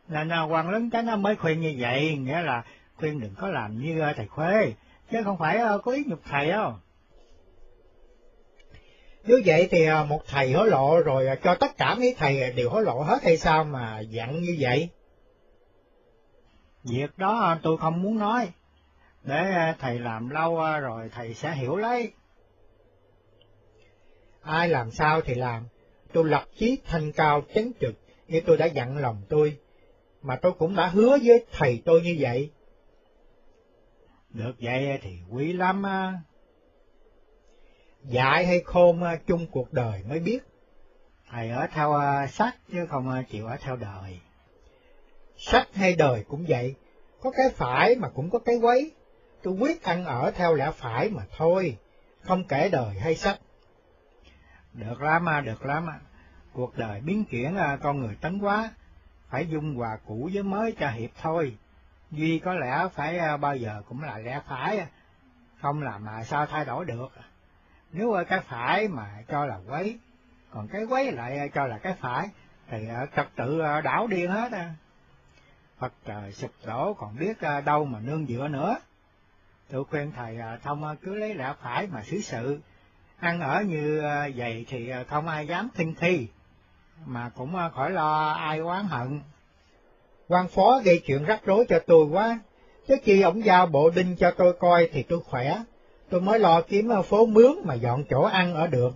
nên 0.08 0.30
quan 0.50 0.70
lớn 0.70 0.90
tránh 0.90 1.22
mới 1.22 1.36
khuyên 1.36 1.62
như 1.62 1.76
vậy, 1.80 2.18
nghĩa 2.18 2.42
là 2.42 2.64
khuyên 2.96 3.20
đừng 3.20 3.36
có 3.36 3.48
làm 3.48 3.80
như 3.80 4.04
thầy 4.16 4.28
khuê, 4.28 4.74
chứ 5.12 5.24
không 5.24 5.38
phải 5.38 5.60
có 5.84 5.92
ý 5.92 6.04
nhục 6.08 6.20
thầy 6.30 6.50
đâu. 6.50 6.74
Nếu 9.28 9.40
vậy 9.46 9.68
thì 9.72 9.88
một 10.08 10.22
thầy 10.28 10.54
hối 10.54 10.70
lộ 10.70 11.02
rồi 11.02 11.28
cho 11.44 11.56
tất 11.56 11.78
cả 11.78 11.96
mấy 11.96 12.16
thầy 12.18 12.54
đều 12.54 12.70
hối 12.70 12.84
lộ 12.84 13.02
hết 13.02 13.24
hay 13.24 13.38
sao 13.38 13.64
mà 13.64 14.00
dặn 14.00 14.42
như 14.42 14.58
vậy? 14.60 14.90
Việc 16.86 17.18
đó 17.18 17.58
tôi 17.64 17.78
không 17.78 18.02
muốn 18.02 18.20
nói, 18.20 18.52
để 19.24 19.38
à, 19.38 19.76
thầy 19.80 20.00
làm 20.00 20.30
lâu 20.30 20.60
à, 20.60 20.80
rồi 20.80 21.10
thầy 21.12 21.34
sẽ 21.34 21.52
hiểu 21.52 21.76
lấy. 21.76 22.14
Ai 24.42 24.70
làm 24.70 24.92
sao 24.92 25.22
thì 25.22 25.36
làm, 25.36 25.64
tôi 26.14 26.26
lập 26.26 26.46
chí 26.56 26.78
thanh 26.86 27.12
cao 27.12 27.42
chấn 27.54 27.72
trực 27.80 27.96
như 28.28 28.42
tôi 28.46 28.58
đã 28.58 28.66
dặn 28.66 28.98
lòng 28.98 29.22
tôi, 29.30 29.58
mà 30.22 30.36
tôi 30.36 30.52
cũng 30.52 30.76
đã 30.76 30.88
hứa 30.88 31.18
với 31.24 31.46
thầy 31.52 31.82
tôi 31.86 32.02
như 32.02 32.16
vậy. 32.20 32.52
Được 34.30 34.54
vậy 34.60 35.00
thì 35.02 35.20
quý 35.30 35.54
lắm 35.54 35.86
à. 35.86 35.90
á. 35.92 36.20
Dạy 38.04 38.46
hay 38.46 38.62
khôn 38.66 39.02
chung 39.28 39.48
cuộc 39.52 39.74
đời 39.74 40.04
mới 40.10 40.20
biết. 40.20 40.40
Thầy 41.30 41.50
ở 41.50 41.68
theo 41.74 42.02
sách 42.30 42.56
chứ 42.72 42.86
không 42.90 43.24
chịu 43.30 43.48
ở 43.48 43.58
theo 43.58 43.76
đời. 43.76 44.20
Sách 45.38 45.68
hay 45.76 45.96
đời 45.96 46.24
cũng 46.28 46.46
vậy, 46.48 46.76
có 47.22 47.32
cái 47.32 47.50
phải 47.56 47.96
mà 47.96 48.10
cũng 48.10 48.30
có 48.30 48.40
cái 48.40 48.56
quấy. 48.58 48.92
Tôi 49.44 49.54
quyết 49.54 49.84
ăn 49.84 50.06
ở 50.06 50.32
theo 50.32 50.54
lẽ 50.54 50.72
phải 50.76 51.10
mà 51.10 51.24
thôi, 51.38 51.78
không 52.22 52.44
kể 52.48 52.70
đời 52.70 53.00
hay 53.00 53.16
sách. 53.16 53.40
Được 54.74 55.02
lắm, 55.02 55.30
à, 55.30 55.42
được 55.42 55.66
lắm. 55.66 55.90
À. 55.90 56.00
Cuộc 56.54 56.78
đời 56.78 57.02
biến 57.02 57.26
chuyển 57.26 57.56
à, 57.56 57.78
con 57.82 58.00
người 58.00 58.16
tấn 58.22 58.40
quá, 58.40 58.70
phải 59.30 59.48
dung 59.48 59.76
hòa 59.76 59.98
cũ 60.06 60.30
với 60.34 60.44
mới 60.44 60.72
cho 60.80 60.90
hiệp 60.90 61.10
thôi. 61.22 61.58
Duy 62.12 62.40
có 62.40 62.54
lẽ 62.54 62.88
phải 62.94 63.38
bao 63.38 63.56
giờ 63.56 63.82
cũng 63.90 64.04
là 64.04 64.18
lẽ 64.18 64.42
phải, 64.48 64.88
không 65.62 65.82
làm 65.82 66.06
mà 66.06 66.24
sao 66.24 66.46
thay 66.46 66.66
đổi 66.66 66.86
được. 66.86 67.12
Nếu 67.92 68.12
ở 68.12 68.24
cái 68.24 68.40
phải 68.40 68.88
mà 68.88 69.24
cho 69.28 69.46
là 69.46 69.60
quấy, 69.68 70.00
còn 70.50 70.68
cái 70.68 70.86
quấy 70.86 71.12
lại 71.12 71.50
cho 71.54 71.66
là 71.66 71.78
cái 71.78 71.94
phải, 72.00 72.30
thì 72.70 72.88
trật 73.16 73.28
tự 73.36 73.62
đảo 73.84 74.08
điên 74.08 74.32
hết. 74.32 74.52
Phật 75.80 75.94
trời 76.06 76.32
sụp 76.32 76.52
đổ 76.66 76.94
còn 76.94 77.20
biết 77.20 77.42
à, 77.42 77.62
đâu 77.62 77.86
mà 77.86 78.00
nương 78.00 78.26
dựa 78.26 78.48
nữa. 78.48 78.78
Tôi 79.70 79.84
khuyên 79.86 80.12
thầy 80.16 80.40
à, 80.40 80.60
thông 80.64 80.98
cứ 81.02 81.16
lấy 81.16 81.36
lẽ 81.36 81.54
phải 81.62 81.88
mà 81.88 82.04
xử 82.04 82.22
sự, 82.22 82.60
ăn 83.20 83.42
ở 83.42 83.62
như 83.62 84.02
vậy 84.36 84.66
thì 84.68 84.92
không 85.10 85.28
ai 85.28 85.48
dám 85.48 85.70
thinh 85.76 85.94
thi, 86.00 86.28
mà 87.06 87.30
cũng 87.30 87.56
khỏi 87.76 87.92
lo 87.92 88.32
ai 88.32 88.60
oán 88.60 88.86
hận. 88.86 89.22
quan 90.28 90.48
phó 90.48 90.82
gây 90.86 91.02
chuyện 91.06 91.24
rắc 91.24 91.46
rối 91.46 91.66
cho 91.70 91.80
tôi 91.88 92.06
quá, 92.06 92.40
chứ 92.88 92.96
khi 93.04 93.22
ổng 93.22 93.46
giao 93.46 93.68
bộ 93.68 93.90
đinh 93.90 94.16
cho 94.16 94.32
tôi 94.32 94.54
coi 94.54 94.90
thì 94.94 95.04
tôi 95.04 95.20
khỏe, 95.26 95.64
tôi 96.10 96.22
mới 96.22 96.40
lo 96.40 96.62
kiếm 96.62 96.90
phố 97.10 97.26
mướn 97.26 97.52
mà 97.64 97.74
dọn 97.74 98.04
chỗ 98.10 98.22
ăn 98.22 98.54
ở 98.54 98.68
được. 98.68 98.92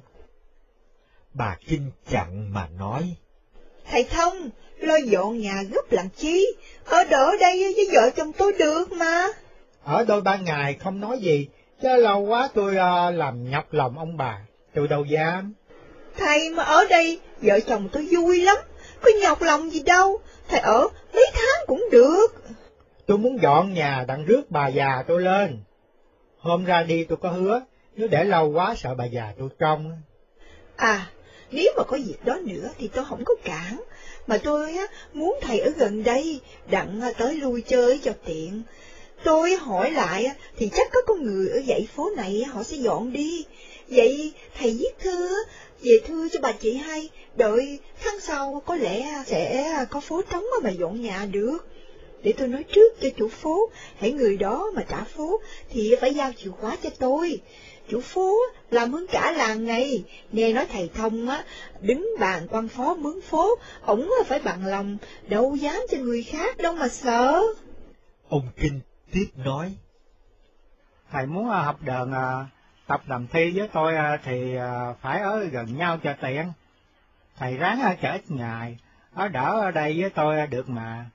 Bà 1.33 1.57
Kinh 1.67 1.91
chặn 2.09 2.53
mà 2.53 2.67
nói. 2.67 3.15
Thầy 3.91 4.03
Thông, 4.03 4.49
lo 4.83 4.95
dọn 4.95 5.39
nhà 5.39 5.63
gấp 5.71 5.91
làm 5.91 6.09
chi, 6.09 6.45
ở 6.85 7.03
đỡ 7.03 7.31
đây 7.39 7.73
với 7.75 7.89
vợ 7.93 8.09
chồng 8.15 8.33
tôi 8.33 8.53
được 8.59 8.91
mà. 8.91 9.27
Ở 9.83 10.05
đôi 10.05 10.21
ba 10.21 10.35
ngày 10.35 10.73
không 10.73 10.99
nói 10.99 11.19
gì, 11.19 11.47
chứ 11.81 11.97
lâu 11.97 12.19
quá 12.19 12.49
tôi 12.53 12.71
uh, 12.71 13.15
làm 13.15 13.49
nhọc 13.49 13.73
lòng 13.73 13.97
ông 13.97 14.17
bà, 14.17 14.37
tôi 14.75 14.87
đâu 14.87 15.05
dám. 15.05 15.53
Thầy 16.17 16.49
mà 16.49 16.63
ở 16.63 16.85
đây, 16.89 17.19
vợ 17.41 17.59
chồng 17.59 17.89
tôi 17.91 18.07
vui 18.11 18.41
lắm, 18.41 18.57
có 19.01 19.11
nhọc 19.21 19.41
lòng 19.41 19.69
gì 19.69 19.79
đâu, 19.79 20.19
thầy 20.47 20.59
ở 20.59 20.87
mấy 21.13 21.25
tháng 21.33 21.65
cũng 21.67 21.85
được. 21.91 22.27
Tôi 23.05 23.17
muốn 23.17 23.41
dọn 23.41 23.73
nhà 23.73 24.05
đặng 24.07 24.25
rước 24.25 24.41
bà 24.49 24.67
già 24.67 25.03
tôi 25.07 25.21
lên. 25.21 25.59
Hôm 26.39 26.65
ra 26.65 26.83
đi 26.83 27.03
tôi 27.03 27.17
có 27.21 27.29
hứa, 27.29 27.61
nếu 27.95 28.07
để 28.07 28.23
lâu 28.23 28.51
quá 28.51 28.75
sợ 28.77 28.95
bà 28.95 29.05
già 29.05 29.33
tôi 29.39 29.49
trông. 29.59 30.01
À, 30.75 31.07
nếu 31.51 31.73
mà 31.77 31.83
có 31.83 31.97
việc 32.05 32.25
đó 32.25 32.37
nữa 32.45 32.69
thì 32.77 32.87
tôi 32.87 33.05
không 33.05 33.25
có 33.25 33.33
cản, 33.43 33.83
mà 34.29 34.37
tôi 34.37 34.73
á 34.73 34.87
muốn 35.13 35.37
thầy 35.41 35.59
ở 35.59 35.69
gần 35.69 36.03
đây, 36.03 36.39
đặng 36.69 37.01
à, 37.01 37.11
tới 37.11 37.35
lui 37.35 37.61
chơi 37.61 37.99
cho 38.03 38.13
tiện. 38.25 38.61
Tôi 39.23 39.55
hỏi 39.55 39.91
lại 39.91 40.31
thì 40.57 40.69
chắc 40.73 40.87
có 40.93 41.01
con 41.07 41.23
người 41.23 41.49
ở 41.49 41.61
dãy 41.67 41.87
phố 41.95 42.09
này 42.15 42.43
họ 42.43 42.63
sẽ 42.63 42.77
dọn 42.77 43.13
đi. 43.13 43.45
Vậy 43.87 44.33
thầy 44.59 44.71
viết 44.79 44.99
thư 44.99 45.43
về 45.81 45.99
thư 46.05 46.29
cho 46.29 46.39
bà 46.39 46.51
chị 46.51 46.73
hay, 46.75 47.09
đợi 47.35 47.79
tháng 48.03 48.19
sau 48.19 48.61
có 48.65 48.75
lẽ 48.75 49.23
sẽ 49.25 49.63
à, 49.63 49.85
có 49.85 49.99
phố 49.99 50.21
trống 50.21 50.45
mà 50.63 50.69
dọn 50.69 51.01
nhà 51.01 51.27
được. 51.31 51.57
Để 52.23 52.33
tôi 52.37 52.47
nói 52.47 52.63
trước 52.63 53.01
cho 53.01 53.09
chủ 53.17 53.27
phố, 53.27 53.69
hãy 53.99 54.11
người 54.11 54.37
đó 54.37 54.71
mà 54.75 54.85
trả 54.89 55.03
phố 55.03 55.41
thì 55.69 55.95
phải 56.01 56.13
giao 56.13 56.31
chìa 56.37 56.49
khóa 56.49 56.77
cho 56.83 56.89
tôi. 56.99 57.41
Chủ 57.89 58.01
phố 58.01 58.35
làm 58.69 58.91
hơn 58.91 59.05
cả 59.11 59.31
làng 59.31 59.67
này, 59.67 60.03
nghe 60.31 60.53
nói 60.53 60.65
thầy 60.71 60.89
thông 60.95 61.29
á, 61.29 61.43
đứng 61.81 62.07
bàn 62.19 62.47
quan 62.49 62.67
phó 62.67 62.93
mướn 62.93 63.21
phố, 63.21 63.55
ổng 63.81 64.09
phải 64.25 64.39
bằng 64.39 64.65
lòng, 64.65 64.97
đâu 65.27 65.55
dám 65.55 65.75
cho 65.91 65.97
người 65.97 66.23
khác 66.23 66.57
đâu 66.57 66.73
mà 66.73 66.87
sợ. 66.87 67.41
Ông 68.29 68.49
Kinh 68.57 68.79
tiếp 69.11 69.27
nói. 69.35 69.75
Thầy 71.11 71.25
muốn 71.25 71.45
học 71.45 71.81
đờn 71.81 72.13
tập 72.87 73.01
làm 73.07 73.27
thi 73.27 73.51
với 73.57 73.67
tôi 73.67 73.93
thì 74.23 74.55
phải 75.01 75.21
ở 75.21 75.43
gần 75.43 75.77
nhau 75.77 75.97
cho 76.03 76.13
tiện. 76.21 76.51
Thầy 77.37 77.57
ráng 77.57 77.95
chở 78.01 78.11
ít 78.11 78.31
ngày, 78.31 78.77
ở 79.13 79.27
đỡ 79.27 79.59
ở 79.61 79.71
đây 79.71 80.01
với 80.01 80.09
tôi 80.09 80.47
được 80.47 80.69
mà. 80.69 81.05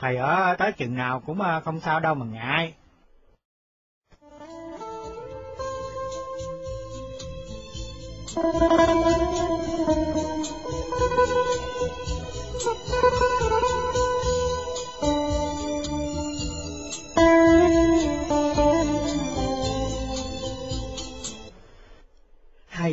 Thầy 0.00 0.16
ở 0.16 0.54
tới 0.58 0.72
chừng 0.72 0.94
nào 0.94 1.22
cũng 1.26 1.40
không 1.64 1.80
sao 1.80 2.00
đâu 2.00 2.14
mà 2.14 2.26
ngại. 2.26 2.74
Hai 8.30 8.42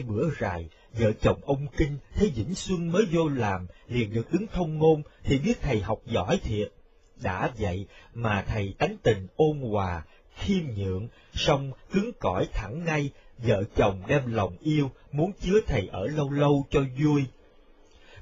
bữa 0.02 0.30
rày, 0.40 0.70
vợ 0.94 1.12
chồng 1.22 1.40
ông 1.46 1.68
Kinh 1.78 1.98
thấy 2.16 2.30
Vĩnh 2.36 2.56
Xuân 2.56 2.92
mới 2.92 3.06
vô 3.12 3.28
làm, 3.28 3.68
liền 3.88 4.14
được 4.14 4.32
đứng 4.32 4.48
thông 4.54 4.78
ngôn, 4.78 5.02
thì 5.24 5.40
biết 5.40 5.62
thầy 5.62 5.82
học 5.82 6.00
giỏi 6.06 6.40
thiệt. 6.44 6.72
Đã 7.16 7.52
vậy 7.58 7.88
mà 8.14 8.46
thầy 8.48 8.74
tánh 8.80 8.98
tình 9.04 9.28
ôn 9.36 9.60
hòa, 9.72 10.04
khiêm 10.36 10.64
nhượng, 10.76 11.08
song 11.34 11.72
cứng 11.92 12.12
cỏi 12.20 12.48
thẳng 12.54 12.84
ngay, 12.86 13.12
vợ 13.38 13.64
chồng 13.76 14.02
đem 14.08 14.34
lòng 14.34 14.58
yêu, 14.62 14.92
muốn 15.12 15.32
chứa 15.42 15.60
thầy 15.68 15.88
ở 15.92 16.08
lâu 16.08 16.32
lâu 16.32 16.66
cho 16.70 16.84
vui. 17.04 17.26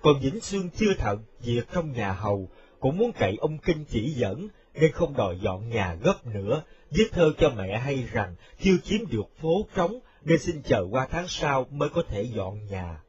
Còn 0.01 0.19
Vĩnh 0.19 0.41
Sương 0.41 0.69
chưa 0.69 0.93
thận 0.93 1.23
việc 1.41 1.63
trong 1.73 1.91
nhà 1.91 2.11
hầu, 2.11 2.49
cũng 2.79 2.97
muốn 2.97 3.11
cậy 3.11 3.37
ông 3.41 3.57
Kinh 3.57 3.85
chỉ 3.85 4.09
dẫn, 4.09 4.47
nên 4.73 4.91
không 4.91 5.13
đòi 5.17 5.39
dọn 5.41 5.69
nhà 5.69 5.95
gấp 6.01 6.27
nữa, 6.27 6.63
viết 6.91 7.07
thơ 7.11 7.31
cho 7.37 7.49
mẹ 7.49 7.77
hay 7.77 8.07
rằng 8.11 8.35
chưa 8.61 8.77
chiếm 8.83 8.99
được 9.09 9.37
phố 9.41 9.67
trống, 9.75 9.99
nên 10.23 10.39
xin 10.39 10.61
chờ 10.61 10.85
qua 10.91 11.07
tháng 11.11 11.27
sau 11.27 11.65
mới 11.71 11.89
có 11.89 12.03
thể 12.09 12.23
dọn 12.23 12.67
nhà. 12.67 13.01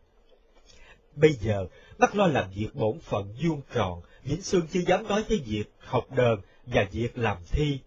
Bây 1.14 1.32
giờ, 1.32 1.66
bắt 1.98 2.16
lo 2.16 2.26
làm 2.26 2.50
việc 2.50 2.74
bổn 2.74 2.98
phận 3.00 3.34
vuông 3.44 3.60
tròn, 3.74 4.02
Vĩnh 4.24 4.42
Sương 4.42 4.66
chưa 4.72 4.80
dám 4.80 5.08
nói 5.08 5.24
tới 5.28 5.42
việc 5.46 5.64
học 5.78 6.04
đờn 6.16 6.38
và 6.66 6.86
việc 6.92 7.18
làm 7.18 7.36
thi 7.50 7.78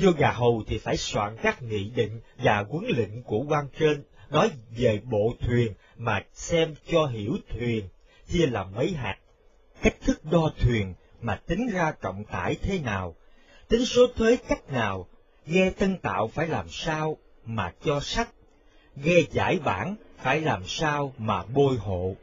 vua 0.00 0.12
nhà 0.12 0.30
hầu 0.30 0.62
thì 0.66 0.78
phải 0.78 0.96
soạn 0.96 1.36
các 1.42 1.62
nghị 1.62 1.90
định 1.90 2.20
và 2.36 2.64
huấn 2.68 2.84
lệnh 2.84 3.22
của 3.22 3.44
quan 3.48 3.68
trên, 3.78 4.02
nói 4.30 4.50
về 4.78 5.00
bộ 5.04 5.34
thuyền 5.40 5.72
mà 5.96 6.22
xem 6.32 6.74
cho 6.90 7.06
hiểu 7.06 7.36
thuyền, 7.48 7.88
chia 8.28 8.46
làm 8.46 8.72
mấy 8.74 8.92
hạt. 8.92 9.16
Cách 9.82 9.96
thức 10.00 10.24
đo 10.24 10.52
thuyền 10.58 10.94
mà 11.20 11.40
tính 11.46 11.70
ra 11.72 11.92
trọng 12.02 12.24
tải 12.24 12.56
thế 12.62 12.78
nào, 12.78 13.14
tính 13.68 13.84
số 13.84 14.06
thuế 14.16 14.36
cách 14.48 14.72
nào, 14.72 15.08
ghe 15.46 15.70
tân 15.70 15.98
tạo 15.98 16.28
phải 16.28 16.48
làm 16.48 16.68
sao 16.68 17.16
mà 17.46 17.72
cho 17.84 18.00
sách, 18.00 18.28
ghe 18.96 19.20
giải 19.30 19.58
bản 19.64 19.96
phải 20.18 20.40
làm 20.40 20.62
sao 20.66 21.12
mà 21.18 21.42
bôi 21.44 21.76
hộ. 21.76 22.16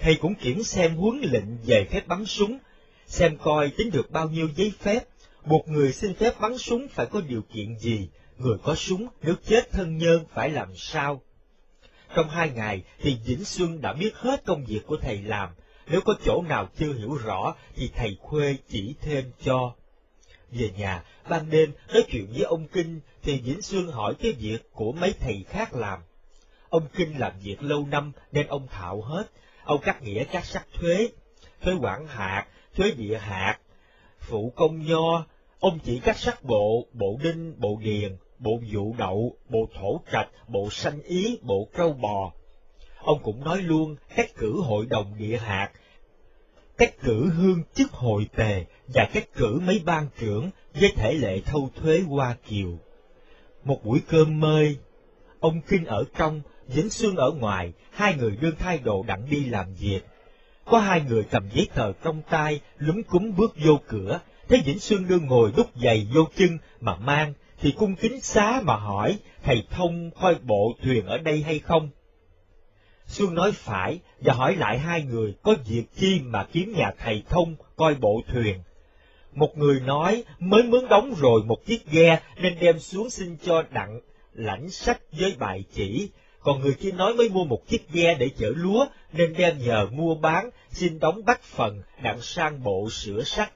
Thầy 0.00 0.14
cũng 0.14 0.34
kiểm 0.34 0.62
xem 0.62 0.96
huấn 0.96 1.20
lệnh 1.20 1.56
về 1.66 1.86
phép 1.90 2.06
bắn 2.06 2.24
súng, 2.24 2.58
xem 3.06 3.36
coi 3.42 3.70
tính 3.70 3.90
được 3.90 4.10
bao 4.10 4.28
nhiêu 4.28 4.48
giấy 4.56 4.72
phép, 4.80 5.00
một 5.48 5.68
người 5.68 5.92
xin 5.92 6.14
phép 6.14 6.40
bắn 6.40 6.58
súng 6.58 6.88
phải 6.88 7.06
có 7.06 7.20
điều 7.20 7.42
kiện 7.42 7.78
gì, 7.78 8.08
người 8.38 8.56
có 8.62 8.74
súng 8.74 9.08
nếu 9.22 9.34
chết 9.46 9.70
thân 9.72 9.98
nhân 9.98 10.24
phải 10.34 10.50
làm 10.50 10.76
sao. 10.76 11.20
Trong 12.14 12.28
hai 12.28 12.50
ngày 12.50 12.82
thì 13.00 13.16
Vĩnh 13.24 13.44
Xuân 13.44 13.80
đã 13.80 13.92
biết 13.92 14.16
hết 14.16 14.44
công 14.46 14.64
việc 14.64 14.80
của 14.86 14.96
thầy 14.96 15.22
làm, 15.22 15.48
nếu 15.86 16.00
có 16.00 16.14
chỗ 16.24 16.42
nào 16.48 16.68
chưa 16.78 16.92
hiểu 16.92 17.14
rõ 17.14 17.54
thì 17.76 17.90
thầy 17.94 18.16
Khuê 18.20 18.56
chỉ 18.68 18.94
thêm 19.00 19.24
cho. 19.42 19.74
Về 20.50 20.70
nhà, 20.78 21.04
ban 21.28 21.50
đêm 21.50 21.72
nói 21.92 22.04
chuyện 22.08 22.26
với 22.32 22.42
ông 22.42 22.66
Kinh 22.68 23.00
thì 23.22 23.40
Vĩnh 23.40 23.62
Xuân 23.62 23.86
hỏi 23.86 24.14
cái 24.20 24.32
việc 24.32 24.72
của 24.72 24.92
mấy 24.92 25.14
thầy 25.20 25.44
khác 25.48 25.74
làm. 25.74 26.00
Ông 26.68 26.86
Kinh 26.94 27.18
làm 27.18 27.32
việc 27.42 27.62
lâu 27.62 27.86
năm 27.86 28.12
nên 28.32 28.46
ông 28.46 28.66
thạo 28.66 29.02
hết, 29.02 29.24
ông 29.64 29.80
cắt 29.80 30.02
nghĩa 30.02 30.24
các 30.24 30.44
sắc 30.44 30.66
thuế, 30.74 31.08
thuế 31.60 31.74
quản 31.80 32.06
hạt, 32.06 32.46
thuế 32.74 32.90
địa 32.90 33.18
hạt, 33.18 33.58
phụ 34.18 34.52
công 34.56 34.86
nho, 34.86 35.26
ông 35.60 35.78
chỉ 35.84 36.00
các 36.04 36.18
sắc 36.18 36.44
bộ, 36.44 36.86
bộ 36.92 37.18
đinh, 37.22 37.60
bộ 37.60 37.78
điền, 37.82 38.16
bộ 38.38 38.60
vụ 38.72 38.94
đậu, 38.98 39.36
bộ 39.48 39.68
thổ 39.74 40.00
trạch, 40.12 40.28
bộ 40.48 40.68
sanh 40.70 41.02
ý, 41.02 41.38
bộ 41.42 41.68
trâu 41.76 41.92
bò. 41.92 42.32
Ông 42.98 43.18
cũng 43.22 43.44
nói 43.44 43.62
luôn 43.62 43.96
cách 44.16 44.30
cử 44.36 44.60
hội 44.60 44.86
đồng 44.86 45.14
địa 45.18 45.36
hạt, 45.36 45.70
cách 46.78 46.94
cử 47.02 47.30
hương 47.30 47.62
chức 47.74 47.92
hội 47.92 48.26
tề 48.36 48.64
và 48.94 49.08
cách 49.12 49.28
cử 49.34 49.60
mấy 49.62 49.82
ban 49.84 50.08
trưởng 50.18 50.50
với 50.74 50.92
thể 50.96 51.14
lệ 51.14 51.40
thâu 51.40 51.70
thuế 51.76 52.00
Hoa 52.00 52.36
Kiều. 52.48 52.78
Một 53.64 53.84
buổi 53.84 54.00
cơm 54.08 54.40
mơi, 54.40 54.76
ông 55.40 55.60
Kinh 55.68 55.84
ở 55.84 56.04
trong, 56.18 56.40
dính 56.68 56.90
Xuân 56.90 57.16
ở 57.16 57.30
ngoài, 57.30 57.72
hai 57.90 58.14
người 58.14 58.36
đương 58.40 58.54
thay 58.58 58.78
đồ 58.78 59.04
đặng 59.06 59.30
đi 59.30 59.44
làm 59.44 59.74
việc. 59.74 60.00
Có 60.64 60.78
hai 60.78 61.00
người 61.00 61.24
cầm 61.30 61.48
giấy 61.54 61.68
tờ 61.74 61.92
trong 61.92 62.22
tay, 62.30 62.60
lúng 62.76 63.02
cúng 63.02 63.36
bước 63.36 63.54
vô 63.64 63.80
cửa, 63.88 64.20
thấy 64.48 64.60
Vĩnh 64.64 64.78
Xuân 64.78 65.08
đương 65.08 65.26
ngồi 65.26 65.52
đúc 65.56 65.66
giày 65.82 66.06
vô 66.14 66.28
chân 66.36 66.58
mà 66.80 66.96
mang, 66.96 67.34
thì 67.60 67.72
cung 67.72 67.94
kính 67.94 68.20
xá 68.20 68.60
mà 68.64 68.76
hỏi, 68.76 69.18
thầy 69.42 69.66
thông 69.70 70.10
coi 70.10 70.34
bộ 70.42 70.72
thuyền 70.82 71.06
ở 71.06 71.18
đây 71.18 71.42
hay 71.42 71.58
không? 71.58 71.90
Xuân 73.06 73.34
nói 73.34 73.52
phải, 73.52 73.98
và 74.20 74.34
hỏi 74.34 74.56
lại 74.56 74.78
hai 74.78 75.02
người 75.02 75.34
có 75.42 75.54
việc 75.68 75.84
chi 75.96 76.20
mà 76.24 76.44
kiếm 76.52 76.74
nhà 76.76 76.90
thầy 76.98 77.22
thông 77.28 77.56
coi 77.76 77.94
bộ 77.94 78.20
thuyền. 78.28 78.58
Một 79.32 79.58
người 79.58 79.80
nói 79.80 80.24
mới 80.38 80.62
mướn 80.62 80.88
đóng 80.88 81.14
rồi 81.18 81.42
một 81.42 81.66
chiếc 81.66 81.90
ghe 81.90 82.20
nên 82.36 82.56
đem 82.60 82.78
xuống 82.78 83.10
xin 83.10 83.36
cho 83.44 83.62
đặng 83.70 84.00
lãnh 84.32 84.70
sách 84.70 85.00
với 85.12 85.34
bài 85.38 85.64
chỉ, 85.74 86.10
còn 86.40 86.60
người 86.60 86.74
kia 86.74 86.92
nói 86.92 87.14
mới 87.14 87.28
mua 87.28 87.44
một 87.44 87.68
chiếc 87.68 87.92
ghe 87.92 88.14
để 88.14 88.30
chở 88.38 88.52
lúa 88.56 88.86
nên 89.12 89.34
đem 89.38 89.58
nhờ 89.58 89.86
mua 89.92 90.14
bán 90.14 90.50
xin 90.70 90.98
đóng 90.98 91.24
bắt 91.24 91.42
phần 91.42 91.82
đặng 92.02 92.20
sang 92.20 92.62
bộ 92.62 92.90
sửa 92.90 93.22
sách. 93.22 93.52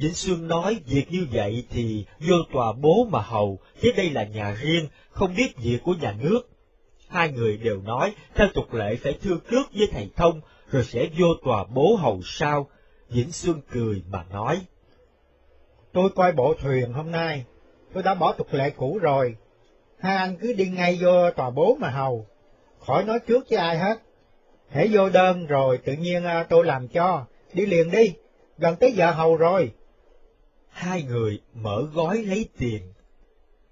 Vĩnh 0.00 0.14
Sương 0.14 0.48
nói 0.48 0.80
việc 0.86 1.10
như 1.10 1.26
vậy 1.32 1.64
thì 1.70 2.04
vô 2.20 2.36
tòa 2.52 2.72
bố 2.72 3.06
mà 3.10 3.20
hầu, 3.20 3.58
chứ 3.82 3.92
đây 3.96 4.10
là 4.10 4.24
nhà 4.24 4.54
riêng, 4.62 4.88
không 5.10 5.34
biết 5.36 5.56
việc 5.56 5.78
của 5.84 5.94
nhà 6.00 6.12
nước. 6.12 6.40
Hai 7.08 7.32
người 7.32 7.56
đều 7.56 7.82
nói, 7.82 8.14
theo 8.34 8.46
tục 8.54 8.74
lệ 8.74 8.96
phải 9.02 9.18
thưa 9.22 9.36
trước 9.50 9.62
với 9.74 9.88
thầy 9.92 10.10
thông, 10.16 10.40
rồi 10.70 10.84
sẽ 10.84 11.08
vô 11.18 11.26
tòa 11.44 11.64
bố 11.64 11.96
hầu 11.96 12.20
sau. 12.24 12.68
Vĩnh 13.08 13.32
Sương 13.32 13.60
cười 13.70 14.02
mà 14.10 14.24
nói. 14.32 14.60
Tôi 15.92 16.10
coi 16.10 16.32
bộ 16.32 16.54
thuyền 16.62 16.92
hôm 16.92 17.10
nay, 17.10 17.44
tôi 17.94 18.02
đã 18.02 18.14
bỏ 18.14 18.32
tục 18.32 18.48
lệ 18.50 18.70
cũ 18.70 18.98
rồi. 19.02 19.36
Hai 19.98 20.16
anh 20.16 20.36
cứ 20.40 20.52
đi 20.52 20.68
ngay 20.68 20.98
vô 21.02 21.30
tòa 21.30 21.50
bố 21.50 21.76
mà 21.80 21.90
hầu, 21.90 22.26
khỏi 22.78 23.04
nói 23.04 23.18
trước 23.26 23.44
với 23.50 23.58
ai 23.58 23.78
hết. 23.78 23.98
Hãy 24.70 24.88
vô 24.92 25.08
đơn 25.08 25.46
rồi 25.46 25.78
tự 25.78 25.92
nhiên 25.92 26.24
à, 26.24 26.46
tôi 26.48 26.64
làm 26.64 26.88
cho, 26.88 27.26
đi 27.52 27.66
liền 27.66 27.90
đi, 27.90 28.14
gần 28.58 28.76
tới 28.76 28.92
giờ 28.92 29.10
hầu 29.10 29.36
rồi. 29.36 29.72
Hai 30.70 31.02
người 31.02 31.40
mở 31.54 31.82
gói 31.94 32.22
lấy 32.22 32.48
tiền. 32.58 32.82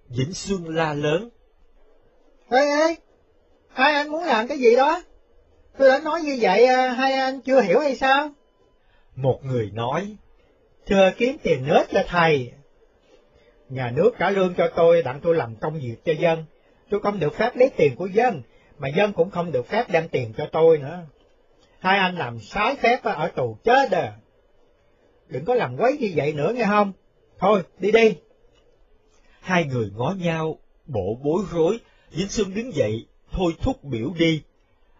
Vĩnh 0.08 0.32
Xuân 0.32 0.68
la 0.68 0.94
lớn. 0.94 1.28
Ê 2.50 2.58
ê, 2.58 2.96
hai 3.68 3.94
anh 3.94 4.08
muốn 4.08 4.24
làm 4.24 4.48
cái 4.48 4.58
gì 4.58 4.76
đó? 4.76 5.02
Tôi 5.78 5.88
đã 5.88 5.98
nói 5.98 6.20
như 6.22 6.38
vậy, 6.40 6.66
à, 6.66 6.90
hai 6.90 7.12
anh 7.12 7.40
chưa 7.40 7.60
hiểu 7.60 7.78
hay 7.78 7.96
sao? 7.96 8.30
Một 9.16 9.40
người 9.44 9.70
nói. 9.74 10.16
Thưa 10.86 11.10
kiếm 11.16 11.36
tiền 11.42 11.66
nước 11.66 11.84
cho 11.92 12.02
thầy. 12.06 12.52
Nhà 13.68 13.90
nước 13.90 14.10
trả 14.18 14.30
lương 14.30 14.54
cho 14.54 14.68
tôi 14.76 15.02
đặng 15.02 15.20
tôi 15.20 15.34
làm 15.34 15.56
công 15.56 15.80
việc 15.80 15.96
cho 16.04 16.12
dân. 16.12 16.44
Tôi 16.90 17.00
không 17.00 17.20
được 17.20 17.34
phép 17.34 17.56
lấy 17.56 17.70
tiền 17.76 17.96
của 17.96 18.06
dân, 18.06 18.42
mà 18.78 18.88
dân 18.88 19.12
cũng 19.12 19.30
không 19.30 19.52
được 19.52 19.66
phép 19.66 19.84
đem 19.90 20.08
tiền 20.08 20.32
cho 20.36 20.46
tôi 20.52 20.78
nữa. 20.78 20.98
Hai 21.78 21.98
anh 21.98 22.16
làm 22.16 22.40
sái 22.40 22.76
phép 22.76 23.02
ở 23.02 23.28
tù 23.36 23.56
chết 23.64 23.90
à. 23.90 24.12
Đừng 25.28 25.44
có 25.44 25.54
làm 25.54 25.76
quấy 25.76 25.96
như 26.00 26.12
vậy 26.16 26.32
nữa 26.32 26.52
nghe 26.54 26.64
không? 26.64 26.92
Thôi, 27.38 27.62
đi 27.78 27.92
đi. 27.92 28.16
Hai 29.40 29.64
người 29.64 29.90
ngó 29.96 30.14
nhau, 30.18 30.58
bộ 30.86 31.20
bối 31.24 31.42
rối, 31.50 31.80
Vĩnh 32.10 32.28
Xuân 32.28 32.54
đứng 32.54 32.74
dậy, 32.74 33.06
thôi 33.32 33.52
thúc 33.62 33.84
biểu 33.84 34.12
đi. 34.18 34.42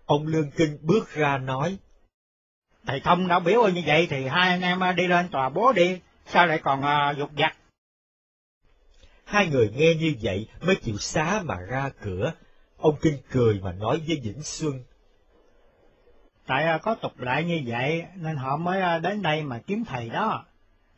Ông 0.04 0.26
Lương 0.26 0.50
Kinh 0.50 0.78
bước 0.82 1.14
ra 1.14 1.38
nói. 1.38 1.78
Thầy 2.86 3.00
Thông 3.00 3.28
đã 3.28 3.38
biểu 3.38 3.68
như 3.68 3.82
vậy 3.86 4.06
thì 4.10 4.26
hai 4.26 4.48
anh 4.48 4.60
em 4.60 4.96
đi 4.96 5.06
lên 5.06 5.28
tòa 5.28 5.48
bố 5.48 5.72
đi, 5.72 6.00
sao 6.26 6.46
lại 6.46 6.60
còn 6.64 6.80
uh, 6.80 7.18
dục 7.18 7.30
giặt? 7.38 7.56
Hai 9.24 9.46
người 9.46 9.70
nghe 9.76 9.94
như 9.94 10.14
vậy 10.22 10.48
mới 10.60 10.76
chịu 10.76 10.98
xá 10.98 11.42
mà 11.44 11.60
ra 11.60 11.90
cửa. 12.02 12.32
Ông 12.76 12.96
Kinh 13.02 13.18
cười 13.30 13.60
mà 13.62 13.72
nói 13.72 14.00
với 14.06 14.20
Vĩnh 14.22 14.42
Xuân. 14.42 14.84
Tại 16.48 16.64
à, 16.64 16.78
có 16.78 16.94
tục 16.94 17.12
lại 17.18 17.44
như 17.44 17.62
vậy 17.66 18.04
nên 18.14 18.36
họ 18.36 18.56
mới 18.56 18.80
à, 18.80 18.98
đến 18.98 19.22
đây 19.22 19.42
mà 19.42 19.58
kiếm 19.66 19.84
thầy 19.84 20.08
đó. 20.08 20.44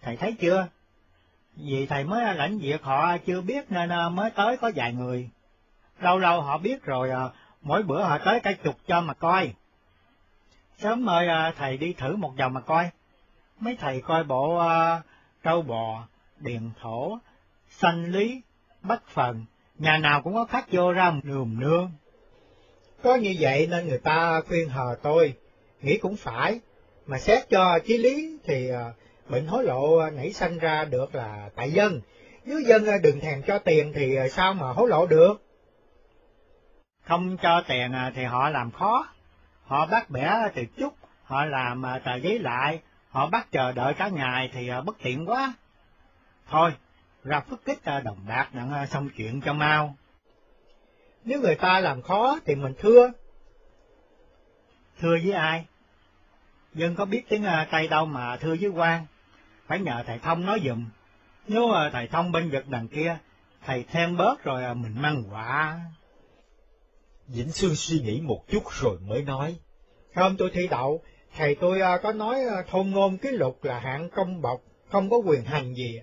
Thầy 0.02 0.16
thấy 0.16 0.36
chưa? 0.40 0.66
Vì 1.56 1.86
thầy 1.86 2.04
mới 2.04 2.24
à, 2.24 2.32
lãnh 2.32 2.58
việc 2.58 2.82
họ 2.82 3.18
chưa 3.18 3.40
biết 3.40 3.72
nên 3.72 4.14
mới 4.14 4.30
tới 4.30 4.56
có 4.56 4.70
vài 4.74 4.92
người. 4.92 5.30
Lâu 6.00 6.18
lâu 6.18 6.42
họ 6.42 6.58
biết 6.58 6.82
rồi, 6.82 7.10
mỗi 7.62 7.82
bữa 7.82 8.02
họ 8.02 8.18
tới 8.18 8.40
cả 8.40 8.52
chục 8.52 8.76
cho 8.86 9.00
mà 9.00 9.14
coi. 9.14 9.54
Sớm 10.78 11.04
mời 11.04 11.28
thầy 11.56 11.76
đi 11.76 11.92
thử 11.92 12.16
một 12.16 12.32
vòng 12.38 12.52
mà 12.54 12.60
coi. 12.60 12.90
Mấy 13.60 13.76
thầy 13.76 14.00
coi 14.00 14.24
bộ 14.24 14.62
trâu 15.42 15.62
bò, 15.62 16.06
điền 16.38 16.70
thổ, 16.80 17.18
sanh 17.68 18.04
lý, 18.04 18.42
bất 18.82 19.06
phần, 19.06 19.44
nhà 19.78 19.98
nào 19.98 20.22
cũng 20.22 20.34
có 20.34 20.44
khách 20.44 20.72
vô 20.72 20.92
ra 20.92 21.12
nườm 21.22 21.60
nương. 21.60 21.92
Có 23.02 23.14
như 23.14 23.36
vậy 23.40 23.66
nên 23.70 23.88
người 23.88 23.98
ta 23.98 24.40
khuyên 24.48 24.68
hờ 24.68 24.96
tôi, 25.02 25.34
nghĩ 25.82 25.98
cũng 25.98 26.16
phải, 26.16 26.60
mà 27.06 27.18
xét 27.18 27.48
cho 27.50 27.78
chí 27.86 27.98
lý 27.98 28.38
thì 28.44 28.68
ờ, 28.68 28.92
bệnh 29.28 29.46
hối 29.46 29.64
lộ 29.64 30.10
nảy 30.10 30.32
sanh 30.32 30.58
ra 30.58 30.84
được 30.84 31.14
là 31.14 31.50
tại 31.56 31.70
dân, 31.70 32.00
nếu 32.44 32.60
dân 32.60 32.86
ờ, 32.86 32.98
đừng 33.02 33.20
thèm 33.20 33.42
cho 33.42 33.58
tiền 33.58 33.92
thì 33.94 34.14
ờ, 34.14 34.28
sao 34.28 34.54
mà 34.54 34.72
hối 34.72 34.88
lộ 34.88 35.06
được? 35.06 35.34
Không 37.02 37.36
cho 37.42 37.62
tiền 37.68 37.92
thì 38.14 38.24
họ 38.24 38.50
làm 38.50 38.70
khó, 38.70 39.08
họ 39.62 39.86
bắt 39.86 40.10
bẻ 40.10 40.30
từ 40.54 40.64
chút, 40.78 40.94
họ 41.24 41.44
làm 41.44 41.82
tờ 42.04 42.16
giấy 42.16 42.38
lại, 42.38 42.80
họ 43.10 43.26
bắt 43.26 43.46
chờ 43.52 43.72
đợi 43.72 43.94
cả 43.94 44.08
ngày 44.08 44.50
thì 44.52 44.70
bất 44.86 44.96
tiện 45.02 45.26
quá. 45.26 45.54
Thôi, 46.50 46.72
ra 47.24 47.40
phức 47.40 47.64
kích 47.64 47.78
đồng 48.04 48.18
bạc 48.28 48.48
đặng 48.52 48.86
xong 48.86 49.08
chuyện 49.16 49.40
cho 49.40 49.52
mau. 49.52 49.96
Nếu 51.30 51.40
người 51.40 51.54
ta 51.54 51.80
làm 51.80 52.02
khó 52.02 52.38
thì 52.44 52.54
mình 52.54 52.72
thưa. 52.78 53.12
Thưa 55.00 55.16
với 55.24 55.32
ai? 55.32 55.64
Dân 56.74 56.94
có 56.94 57.04
biết 57.04 57.28
tiếng 57.28 57.44
Tây 57.70 57.88
đâu 57.88 58.06
mà 58.06 58.36
thưa 58.36 58.56
với 58.60 58.70
quan, 58.70 59.06
phải 59.66 59.80
nhờ 59.80 60.02
thầy 60.06 60.18
Thông 60.18 60.46
nói 60.46 60.60
dùm. 60.64 60.88
Nếu 61.48 61.68
thầy 61.92 62.08
Thông 62.08 62.32
bên 62.32 62.50
vực 62.50 62.68
đằng 62.68 62.88
kia, 62.88 63.18
thầy 63.64 63.84
thêm 63.90 64.16
bớt 64.16 64.44
rồi 64.44 64.74
mình 64.74 65.02
mang 65.02 65.24
quả. 65.30 65.80
Vĩnh 67.26 67.52
Xuân 67.52 67.74
suy 67.74 68.00
nghĩ 68.00 68.20
một 68.20 68.44
chút 68.48 68.62
rồi 68.80 68.98
mới 69.00 69.22
nói. 69.22 69.56
Hôm 70.14 70.36
tôi 70.36 70.50
thi 70.54 70.66
đậu, 70.70 71.02
thầy 71.36 71.54
tôi 71.54 71.80
có 72.02 72.12
nói 72.12 72.40
thôn 72.70 72.90
ngôn 72.90 73.18
ký 73.18 73.30
luật 73.30 73.54
là 73.62 73.80
hạng 73.80 74.10
công 74.10 74.42
bộc, 74.42 74.60
không 74.88 75.10
có 75.10 75.16
quyền 75.16 75.44
hành 75.44 75.74
gì, 75.74 76.00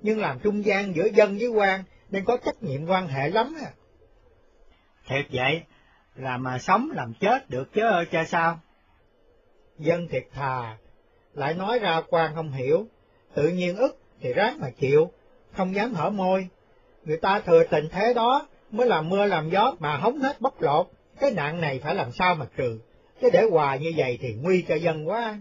nhưng 0.00 0.20
làm 0.20 0.38
trung 0.40 0.64
gian 0.64 0.94
giữa 0.94 1.06
dân 1.06 1.38
với 1.38 1.48
quan 1.48 1.84
nên 2.10 2.24
có 2.24 2.36
trách 2.36 2.62
nhiệm 2.62 2.86
quan 2.86 3.08
hệ 3.08 3.30
lắm. 3.30 3.56
À. 3.64 3.72
Thiệt 5.08 5.26
vậy, 5.30 5.62
là 6.14 6.36
mà 6.36 6.58
sống 6.58 6.90
làm 6.94 7.14
chết 7.20 7.50
được 7.50 7.72
chứ 7.72 7.82
ơi 7.82 8.06
cha 8.10 8.24
sao? 8.24 8.60
Dân 9.78 10.08
thiệt 10.08 10.24
thà, 10.32 10.76
lại 11.34 11.54
nói 11.54 11.78
ra 11.78 12.02
quan 12.08 12.34
không 12.34 12.52
hiểu, 12.52 12.86
tự 13.34 13.48
nhiên 13.48 13.76
ức 13.76 13.98
thì 14.20 14.32
ráng 14.32 14.60
mà 14.60 14.70
chịu, 14.70 15.10
không 15.52 15.74
dám 15.74 15.94
hở 15.94 16.10
môi. 16.10 16.48
Người 17.04 17.16
ta 17.16 17.40
thừa 17.40 17.64
tình 17.64 17.88
thế 17.88 18.14
đó 18.14 18.48
mới 18.70 18.86
làm 18.86 19.08
mưa 19.08 19.26
làm 19.26 19.50
gió 19.50 19.74
mà 19.78 19.96
hống 19.96 20.18
hết 20.18 20.40
bóc 20.40 20.62
lột, 20.62 20.86
cái 21.20 21.30
nạn 21.30 21.60
này 21.60 21.80
phải 21.84 21.94
làm 21.94 22.12
sao 22.12 22.34
mà 22.34 22.46
trừ, 22.56 22.78
chứ 23.20 23.30
để 23.32 23.42
hoài 23.50 23.78
như 23.78 23.92
vậy 23.96 24.18
thì 24.20 24.34
nguy 24.34 24.64
cho 24.68 24.74
dân 24.74 25.08
quá. 25.08 25.38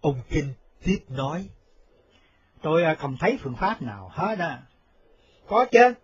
Ông 0.00 0.20
Kinh 0.30 0.52
tiếp 0.84 0.98
nói. 1.08 1.48
Tôi 2.62 2.82
không 2.98 3.16
thấy 3.20 3.38
phương 3.42 3.56
pháp 3.56 3.82
nào 3.82 4.10
hết 4.12 4.38
á. 4.38 4.62
Có 5.46 5.64
chứ, 5.64 5.94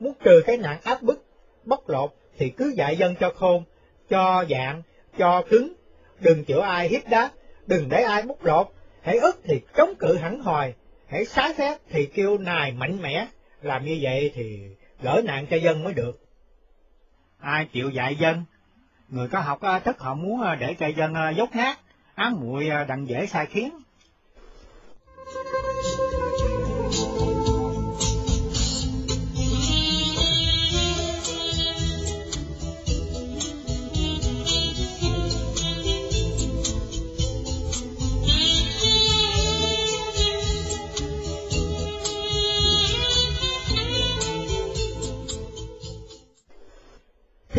muốn 0.00 0.12
trừ 0.24 0.42
cái 0.46 0.56
nạn 0.56 0.80
áp 0.84 1.02
bức, 1.02 1.23
bóc 1.66 1.88
lột 1.88 2.14
thì 2.38 2.50
cứ 2.50 2.74
dạy 2.76 2.96
dân 2.96 3.14
cho 3.20 3.30
khôn, 3.36 3.64
cho 4.10 4.44
dạng, 4.50 4.82
cho 5.18 5.42
cứng, 5.50 5.72
đừng 6.20 6.44
chữa 6.44 6.60
ai 6.60 6.88
hiếp 6.88 7.08
đá, 7.08 7.30
đừng 7.66 7.88
để 7.88 8.02
ai 8.02 8.22
bóc 8.22 8.44
lột, 8.44 8.68
hãy 9.02 9.18
ức 9.18 9.40
thì 9.44 9.60
chống 9.76 9.94
cự 9.98 10.16
hẳn 10.16 10.40
hoài, 10.40 10.74
hãy 11.06 11.24
xá 11.24 11.52
xét 11.56 11.80
thì 11.90 12.06
kêu 12.06 12.38
nài 12.38 12.72
mạnh 12.72 13.02
mẽ, 13.02 13.26
làm 13.62 13.84
như 13.84 13.98
vậy 14.02 14.32
thì 14.34 14.60
gỡ 15.02 15.22
nạn 15.24 15.46
cho 15.50 15.56
dân 15.56 15.84
mới 15.84 15.92
được. 15.92 16.20
Ai 17.38 17.66
chịu 17.72 17.90
dạy 17.90 18.16
dân? 18.16 18.44
Người 19.08 19.28
có 19.28 19.40
học 19.40 19.60
à, 19.60 19.78
thức 19.78 19.98
họ 19.98 20.14
muốn 20.14 20.42
à, 20.42 20.54
để 20.54 20.74
cho 20.74 20.86
dân 20.86 21.14
à, 21.14 21.30
dốt 21.30 21.48
nát, 21.54 21.78
ám 22.14 22.40
muội 22.40 22.68
đặng 22.88 23.08
dễ 23.08 23.26
sai 23.26 23.46
khiến. 23.46 23.70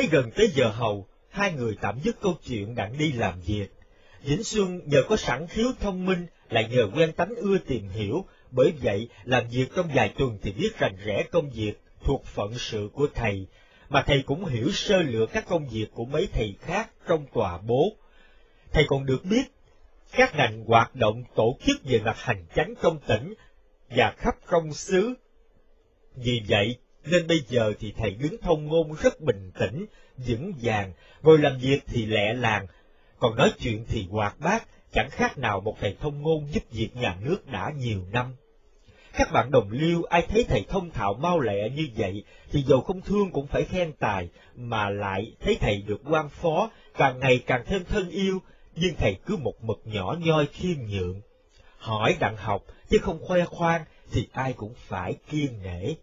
Thế 0.05 0.11
gần 0.11 0.31
tới 0.31 0.49
giờ 0.55 0.69
hầu, 0.69 1.07
hai 1.29 1.53
người 1.53 1.77
tạm 1.81 1.99
dứt 2.03 2.21
câu 2.21 2.33
chuyện 2.47 2.75
đặng 2.75 2.97
đi 2.97 3.11
làm 3.11 3.41
việc. 3.41 3.67
Vĩnh 4.23 4.43
Xuân 4.43 4.81
nhờ 4.85 5.03
có 5.09 5.17
sẵn 5.17 5.47
khiếu 5.47 5.67
thông 5.79 6.05
minh, 6.05 6.25
lại 6.49 6.69
nhờ 6.71 6.87
quen 6.95 7.13
tánh 7.13 7.35
ưa 7.35 7.57
tìm 7.57 7.89
hiểu, 7.89 8.25
bởi 8.51 8.73
vậy 8.81 9.09
làm 9.23 9.47
việc 9.47 9.65
trong 9.75 9.89
vài 9.95 10.13
tuần 10.17 10.37
thì 10.41 10.51
biết 10.51 10.79
rành 10.79 10.97
rẽ 11.05 11.23
công 11.31 11.49
việc 11.49 11.73
thuộc 12.03 12.25
phận 12.25 12.53
sự 12.57 12.89
của 12.93 13.07
thầy, 13.15 13.47
mà 13.89 14.03
thầy 14.07 14.23
cũng 14.25 14.45
hiểu 14.45 14.71
sơ 14.71 14.97
lược 14.97 15.31
các 15.33 15.45
công 15.47 15.67
việc 15.67 15.87
của 15.93 16.05
mấy 16.05 16.27
thầy 16.33 16.55
khác 16.61 16.89
trong 17.07 17.25
tòa 17.33 17.57
bố. 17.57 17.95
Thầy 18.71 18.83
còn 18.87 19.05
được 19.05 19.25
biết 19.25 19.43
các 20.11 20.35
ngành 20.35 20.65
hoạt 20.65 20.95
động 20.95 21.23
tổ 21.35 21.57
chức 21.65 21.77
về 21.83 21.99
mặt 22.05 22.17
hành 22.17 22.45
chánh 22.55 22.73
trong 22.81 22.99
tỉnh 23.07 23.33
và 23.89 24.13
khắp 24.17 24.35
trong 24.51 24.73
xứ. 24.73 25.13
Vì 26.15 26.41
vậy, 26.47 26.77
nên 27.05 27.27
bây 27.27 27.43
giờ 27.47 27.73
thì 27.79 27.93
thầy 27.97 28.11
đứng 28.11 28.41
thông 28.41 28.65
ngôn 28.65 28.95
rất 29.01 29.21
bình 29.21 29.51
tĩnh, 29.59 29.85
vững 30.17 30.53
vàng, 30.61 30.93
ngồi 31.21 31.37
làm 31.37 31.57
việc 31.57 31.79
thì 31.87 32.05
lẹ 32.05 32.33
làng, 32.33 32.67
còn 33.19 33.35
nói 33.35 33.51
chuyện 33.59 33.85
thì 33.87 34.07
hoạt 34.09 34.39
bát, 34.39 34.67
chẳng 34.93 35.09
khác 35.09 35.37
nào 35.37 35.61
một 35.61 35.77
thầy 35.79 35.95
thông 36.01 36.21
ngôn 36.21 36.47
giúp 36.51 36.63
việc 36.71 36.95
nhà 36.95 37.17
nước 37.21 37.47
đã 37.51 37.71
nhiều 37.77 38.01
năm. 38.11 38.35
Các 39.17 39.31
bạn 39.31 39.51
đồng 39.51 39.71
liêu 39.71 40.03
ai 40.03 40.27
thấy 40.29 40.45
thầy 40.49 40.65
thông 40.69 40.91
thạo 40.91 41.13
mau 41.13 41.39
lẹ 41.39 41.69
như 41.69 41.87
vậy, 41.97 42.23
thì 42.51 42.61
dầu 42.61 42.81
không 42.81 43.01
thương 43.01 43.31
cũng 43.31 43.47
phải 43.47 43.63
khen 43.63 43.93
tài, 43.99 44.29
mà 44.55 44.89
lại 44.89 45.33
thấy 45.41 45.57
thầy 45.61 45.81
được 45.81 46.01
quan 46.09 46.29
phó, 46.29 46.69
càng 46.97 47.19
ngày 47.19 47.43
càng 47.47 47.63
thêm 47.65 47.85
thân 47.85 48.09
yêu, 48.09 48.39
nhưng 48.75 48.95
thầy 48.95 49.15
cứ 49.25 49.37
một 49.37 49.63
mực 49.63 49.81
nhỏ 49.85 50.15
nhoi 50.19 50.45
khiêm 50.45 50.77
nhượng. 50.87 51.21
Hỏi 51.77 52.15
đặng 52.19 52.37
học, 52.37 52.63
chứ 52.89 52.97
không 53.01 53.19
khoe 53.25 53.45
khoang, 53.45 53.85
thì 54.11 54.27
ai 54.31 54.53
cũng 54.53 54.73
phải 54.77 55.15
kiên 55.29 55.63
nể. 55.63 55.93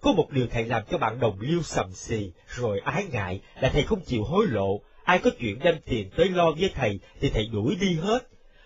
Có 0.00 0.12
một 0.12 0.30
điều 0.30 0.46
thầy 0.46 0.64
làm 0.64 0.82
cho 0.90 0.98
bạn 0.98 1.20
đồng 1.20 1.40
liêu 1.40 1.62
sầm 1.62 1.92
xì, 1.92 2.32
rồi 2.46 2.80
ái 2.84 3.04
ngại, 3.12 3.40
là 3.60 3.68
thầy 3.68 3.82
không 3.82 4.00
chịu 4.00 4.24
hối 4.24 4.46
lộ, 4.46 4.80
ai 5.04 5.18
có 5.18 5.30
chuyện 5.38 5.58
đem 5.58 5.76
tiền 5.84 6.10
tới 6.16 6.28
lo 6.28 6.50
với 6.50 6.70
thầy, 6.74 7.00
thì 7.20 7.30
thầy 7.30 7.46
đuổi 7.46 7.76
đi 7.80 7.94
hết. 7.94 8.18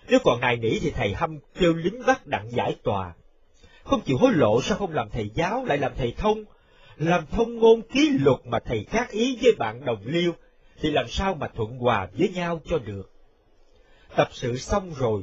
Nếu 0.09 0.18
còn 0.24 0.41
nài 0.41 0.57
nỉ 0.57 0.78
thì 0.78 0.91
thầy 0.91 1.14
hâm 1.14 1.39
kêu 1.55 1.74
lính 1.74 2.07
bắt 2.07 2.26
đặng 2.26 2.51
giải 2.51 2.76
tòa. 2.83 3.12
Không 3.85 4.01
chịu 4.01 4.16
hối 4.18 4.33
lộ 4.33 4.62
sao 4.62 4.78
không 4.78 4.93
làm 4.93 5.11
thầy 5.11 5.30
giáo 5.35 5.64
lại 5.64 5.78
làm 5.78 5.93
thầy 5.97 6.14
thông? 6.16 6.45
Làm 6.97 7.26
thông 7.26 7.59
ngôn 7.59 7.83
ký 7.83 8.11
luật 8.20 8.39
mà 8.45 8.59
thầy 8.59 8.85
khác 8.85 9.11
ý 9.11 9.39
với 9.43 9.53
bạn 9.59 9.85
đồng 9.85 10.03
liêu, 10.05 10.33
thì 10.80 10.91
làm 10.91 11.09
sao 11.09 11.35
mà 11.35 11.49
thuận 11.49 11.78
hòa 11.78 12.09
với 12.18 12.28
nhau 12.28 12.61
cho 12.64 12.78
được? 12.78 13.12
Tập 14.16 14.28
sự 14.33 14.57
xong 14.57 14.95
rồi, 14.95 15.22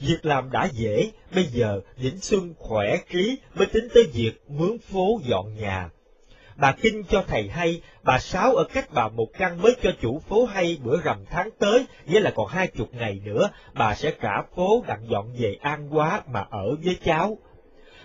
Việc 0.00 0.26
làm 0.26 0.50
đã 0.50 0.68
dễ, 0.72 1.10
bây 1.34 1.44
giờ 1.44 1.80
Vĩnh 1.96 2.18
Xuân 2.18 2.54
khỏe 2.58 2.96
trí 3.10 3.38
mới 3.54 3.66
tính 3.66 3.88
tới 3.94 4.04
việc 4.12 4.32
mướn 4.48 4.78
phố 4.78 5.20
dọn 5.24 5.54
nhà. 5.54 5.90
Bà 6.56 6.72
Kinh 6.72 7.04
cho 7.04 7.24
thầy 7.26 7.48
hay, 7.48 7.80
bà 8.02 8.18
Sáu 8.18 8.54
ở 8.54 8.64
cách 8.72 8.88
bà 8.94 9.08
một 9.08 9.26
căn 9.38 9.62
mới 9.62 9.76
cho 9.82 9.90
chủ 10.00 10.18
phố 10.28 10.44
hay 10.44 10.78
bữa 10.82 11.00
rằm 11.00 11.24
tháng 11.30 11.50
tới, 11.58 11.86
nghĩa 12.06 12.20
là 12.20 12.30
còn 12.30 12.46
hai 12.46 12.66
chục 12.66 12.88
ngày 12.92 13.20
nữa, 13.24 13.50
bà 13.74 13.94
sẽ 13.94 14.12
trả 14.20 14.42
phố 14.56 14.84
đặng 14.86 15.06
dọn 15.10 15.32
về 15.38 15.56
An 15.60 15.88
quá 15.96 16.22
mà 16.32 16.44
ở 16.50 16.76
với 16.84 16.98
cháu. 17.04 17.38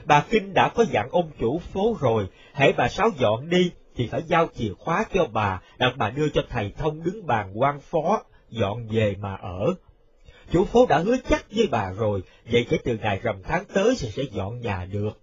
Bà 0.05 0.23
Kinh 0.29 0.53
đã 0.53 0.69
có 0.75 0.85
dặn 0.91 1.09
ông 1.11 1.31
chủ 1.39 1.59
phố 1.59 1.97
rồi, 1.99 2.27
hãy 2.53 2.73
bà 2.77 2.87
Sáu 2.87 3.09
dọn 3.19 3.49
đi, 3.49 3.71
thì 3.95 4.07
phải 4.07 4.21
giao 4.27 4.47
chìa 4.55 4.73
khóa 4.79 5.05
cho 5.13 5.25
bà, 5.33 5.61
đặng 5.77 5.97
bà 5.97 6.09
đưa 6.09 6.29
cho 6.29 6.41
thầy 6.49 6.71
thông 6.77 7.03
đứng 7.03 7.27
bàn 7.27 7.51
quan 7.55 7.79
phó, 7.79 8.23
dọn 8.49 8.87
về 8.87 9.15
mà 9.21 9.35
ở. 9.35 9.73
Chủ 10.51 10.65
phố 10.65 10.85
đã 10.85 10.97
hứa 10.97 11.15
chắc 11.29 11.45
với 11.51 11.67
bà 11.71 11.91
rồi, 11.91 12.21
vậy 12.51 12.65
kể 12.69 12.77
từ 12.83 12.97
ngày 12.97 13.19
rằm 13.23 13.35
tháng 13.43 13.65
tới 13.73 13.95
sẽ 13.95 14.09
sẽ 14.09 14.23
dọn 14.31 14.61
nhà 14.61 14.85
được. 14.91 15.21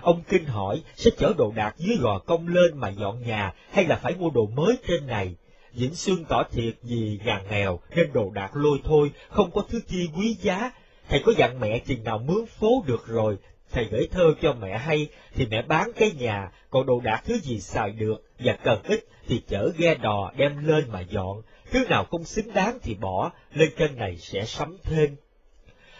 Ông 0.00 0.22
Kinh 0.28 0.44
hỏi, 0.44 0.82
sẽ 0.96 1.10
chở 1.18 1.32
đồ 1.38 1.52
đạc 1.56 1.74
dưới 1.78 1.96
gò 1.96 2.18
công 2.18 2.48
lên 2.48 2.78
mà 2.78 2.88
dọn 2.88 3.22
nhà, 3.26 3.52
hay 3.70 3.84
là 3.84 3.96
phải 3.96 4.14
mua 4.14 4.30
đồ 4.30 4.46
mới 4.46 4.76
trên 4.88 5.06
này? 5.06 5.34
Vĩnh 5.72 5.94
Xuân 5.94 6.24
tỏ 6.28 6.42
thiệt 6.52 6.74
vì 6.82 7.20
nhà 7.24 7.42
nghèo, 7.50 7.80
nên 7.96 8.12
đồ 8.12 8.30
đạc 8.30 8.56
lôi 8.56 8.78
thôi, 8.84 9.10
không 9.28 9.50
có 9.50 9.62
thứ 9.68 9.80
chi 9.88 10.08
quý 10.16 10.36
giá. 10.40 10.70
Thầy 11.08 11.22
có 11.26 11.32
dặn 11.36 11.60
mẹ 11.60 11.78
chừng 11.78 12.04
nào 12.04 12.18
mướn 12.18 12.46
phố 12.46 12.84
được 12.86 13.06
rồi, 13.06 13.36
thầy 13.72 13.84
gửi 13.84 14.08
thơ 14.10 14.34
cho 14.42 14.52
mẹ 14.52 14.78
hay, 14.78 15.08
thì 15.34 15.46
mẹ 15.46 15.62
bán 15.62 15.90
cái 15.96 16.10
nhà, 16.18 16.50
còn 16.70 16.86
đồ 16.86 17.00
đạc 17.00 17.22
thứ 17.24 17.38
gì 17.38 17.60
xài 17.60 17.90
được, 17.90 18.22
và 18.38 18.52
cần 18.52 18.82
ít, 18.82 19.06
thì 19.28 19.42
chở 19.48 19.70
ghe 19.76 19.94
đò 19.94 20.32
đem 20.36 20.66
lên 20.66 20.84
mà 20.92 21.00
dọn, 21.00 21.42
thứ 21.74 21.84
nào 21.88 22.04
không 22.10 22.24
xứng 22.24 22.54
đáng 22.54 22.78
thì 22.82 22.94
bỏ, 22.94 23.32
lên 23.54 23.70
kênh 23.76 23.96
này 23.96 24.16
sẽ 24.18 24.44
sắm 24.44 24.76
thêm. 24.82 25.16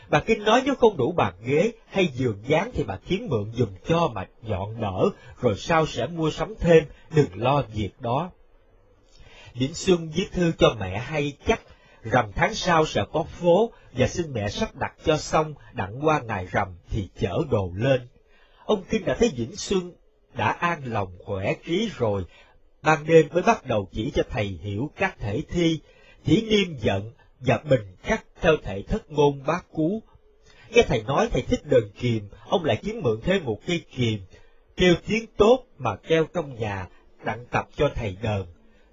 Bà 0.09 0.21
Kinh 0.21 0.45
nói 0.45 0.63
nếu 0.65 0.75
không 0.75 0.97
đủ 0.97 1.13
bàn 1.13 1.35
ghế 1.45 1.73
hay 1.87 2.07
giường 2.07 2.43
dán 2.47 2.71
thì 2.75 2.85
bà 2.85 2.97
kiếm 3.09 3.27
mượn 3.31 3.53
dùm 3.55 3.69
cho 3.89 4.09
mà 4.15 4.27
dọn 4.43 4.81
đỡ, 4.81 5.11
rồi 5.41 5.55
sau 5.57 5.87
sẽ 5.87 6.07
mua 6.07 6.31
sắm 6.31 6.55
thêm, 6.61 6.85
đừng 7.15 7.29
lo 7.35 7.63
việc 7.75 8.01
đó. 8.01 8.31
Vĩnh 9.55 9.75
Xuân 9.75 10.11
viết 10.15 10.33
thư 10.33 10.53
cho 10.59 10.77
mẹ 10.81 10.99
hay 10.99 11.33
chắc, 11.47 11.61
rằm 12.03 12.33
tháng 12.35 12.55
sau 12.55 12.87
sẽ 12.87 13.05
có 13.13 13.23
phố, 13.23 13.73
và 13.93 14.07
xin 14.07 14.33
mẹ 14.33 14.49
sắp 14.49 14.77
đặt 14.77 14.93
cho 15.05 15.17
xong, 15.17 15.55
đặng 15.73 16.07
qua 16.07 16.21
ngày 16.21 16.47
rằm 16.53 16.69
thì 16.91 17.09
chở 17.21 17.39
đồ 17.51 17.71
lên. 17.75 18.09
Ông 18.65 18.85
Kinh 18.91 19.05
đã 19.05 19.17
thấy 19.19 19.33
Vĩnh 19.37 19.57
Xuân 19.57 19.93
đã 20.35 20.51
an 20.51 20.83
lòng 20.85 21.13
khỏe 21.25 21.55
trí 21.67 21.91
rồi, 21.97 22.25
ban 22.85 23.07
đêm 23.07 23.29
mới 23.33 23.43
bắt 23.43 23.67
đầu 23.67 23.89
chỉ 23.93 24.11
cho 24.15 24.23
thầy 24.31 24.47
hiểu 24.63 24.91
các 24.97 25.17
thể 25.21 25.43
thi, 25.49 25.81
chỉ 26.25 26.47
niêm 26.51 26.79
giận 26.79 27.13
và 27.41 27.59
bình 27.59 27.97
khắc 28.03 28.25
theo 28.41 28.57
thể 28.63 28.83
thất 28.83 29.11
ngôn 29.11 29.43
bát 29.47 29.65
cú. 29.73 30.03
Nghe 30.71 30.83
thầy 30.89 31.03
nói 31.03 31.29
thầy 31.33 31.43
thích 31.43 31.61
đờn 31.65 31.91
kìm, 32.01 32.29
ông 32.49 32.65
lại 32.65 32.81
kiếm 32.83 33.01
mượn 33.03 33.21
thêm 33.21 33.45
một 33.45 33.59
cây 33.67 33.85
kìm, 33.97 34.21
kêu 34.77 34.95
tiếng 35.07 35.27
tốt 35.37 35.65
mà 35.79 35.97
keo 35.97 36.27
trong 36.35 36.55
nhà, 36.61 36.89
đặng 37.25 37.47
tập 37.51 37.69
cho 37.77 37.91
thầy 37.95 38.17
đờn. 38.23 38.45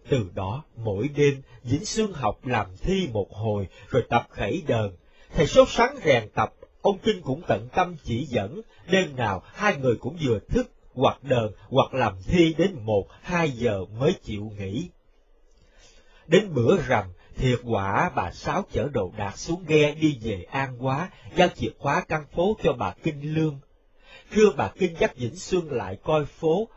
Từ 0.10 0.30
đó, 0.36 0.64
mỗi 0.76 1.08
đêm, 1.16 1.42
Vĩnh 1.64 1.86
xương 1.86 2.14
học 2.14 2.46
làm 2.46 2.68
thi 2.78 3.10
một 3.14 3.28
hồi, 3.32 3.68
rồi 3.90 4.04
tập 4.10 4.28
khẩy 4.30 4.64
đờn. 4.68 4.92
Thầy 5.34 5.48
sốt 5.48 5.68
sáng 5.72 5.96
rèn 6.04 6.30
tập, 6.36 6.54
ông 6.82 6.98
Kinh 7.04 7.22
cũng 7.22 7.42
tận 7.48 7.68
tâm 7.76 7.96
chỉ 8.04 8.26
dẫn, 8.26 8.62
đêm 8.92 9.16
nào 9.16 9.44
hai 9.46 9.76
người 9.76 9.96
cũng 9.96 10.18
vừa 10.22 10.40
thức 10.40 10.72
hoặc 10.94 11.24
đờn, 11.24 11.52
hoặc 11.70 11.94
làm 11.94 12.14
thi 12.28 12.56
đến 12.58 12.76
một, 12.84 13.06
hai 13.22 13.52
giờ 13.52 13.86
mới 14.00 14.14
chịu 14.24 14.52
nghỉ. 14.58 14.90
Đến 16.28 16.54
bữa 16.54 16.78
rằm, 16.88 17.06
thiệt 17.38 17.60
quả 17.64 18.12
bà 18.16 18.32
Sáu 18.32 18.66
chở 18.72 18.90
đồ 18.94 19.12
đạc 19.18 19.38
xuống 19.38 19.64
ghe 19.68 19.96
đi 19.96 20.18
về 20.22 20.46
An 20.52 20.78
quá 20.80 21.10
giao 21.36 21.48
chìa 21.48 21.70
khóa 21.80 22.06
căn 22.08 22.26
phố 22.36 22.58
cho 22.64 22.74
bà 22.74 22.94
Kinh 23.04 23.34
Lương. 23.34 23.60
Trưa 24.36 24.50
bà 24.58 24.72
Kinh 24.80 24.96
dắt 25.00 25.18
Vĩnh 25.18 25.36
Xuân 25.36 25.72
lại 25.72 25.98
coi 26.04 26.26
phố, 26.26 26.68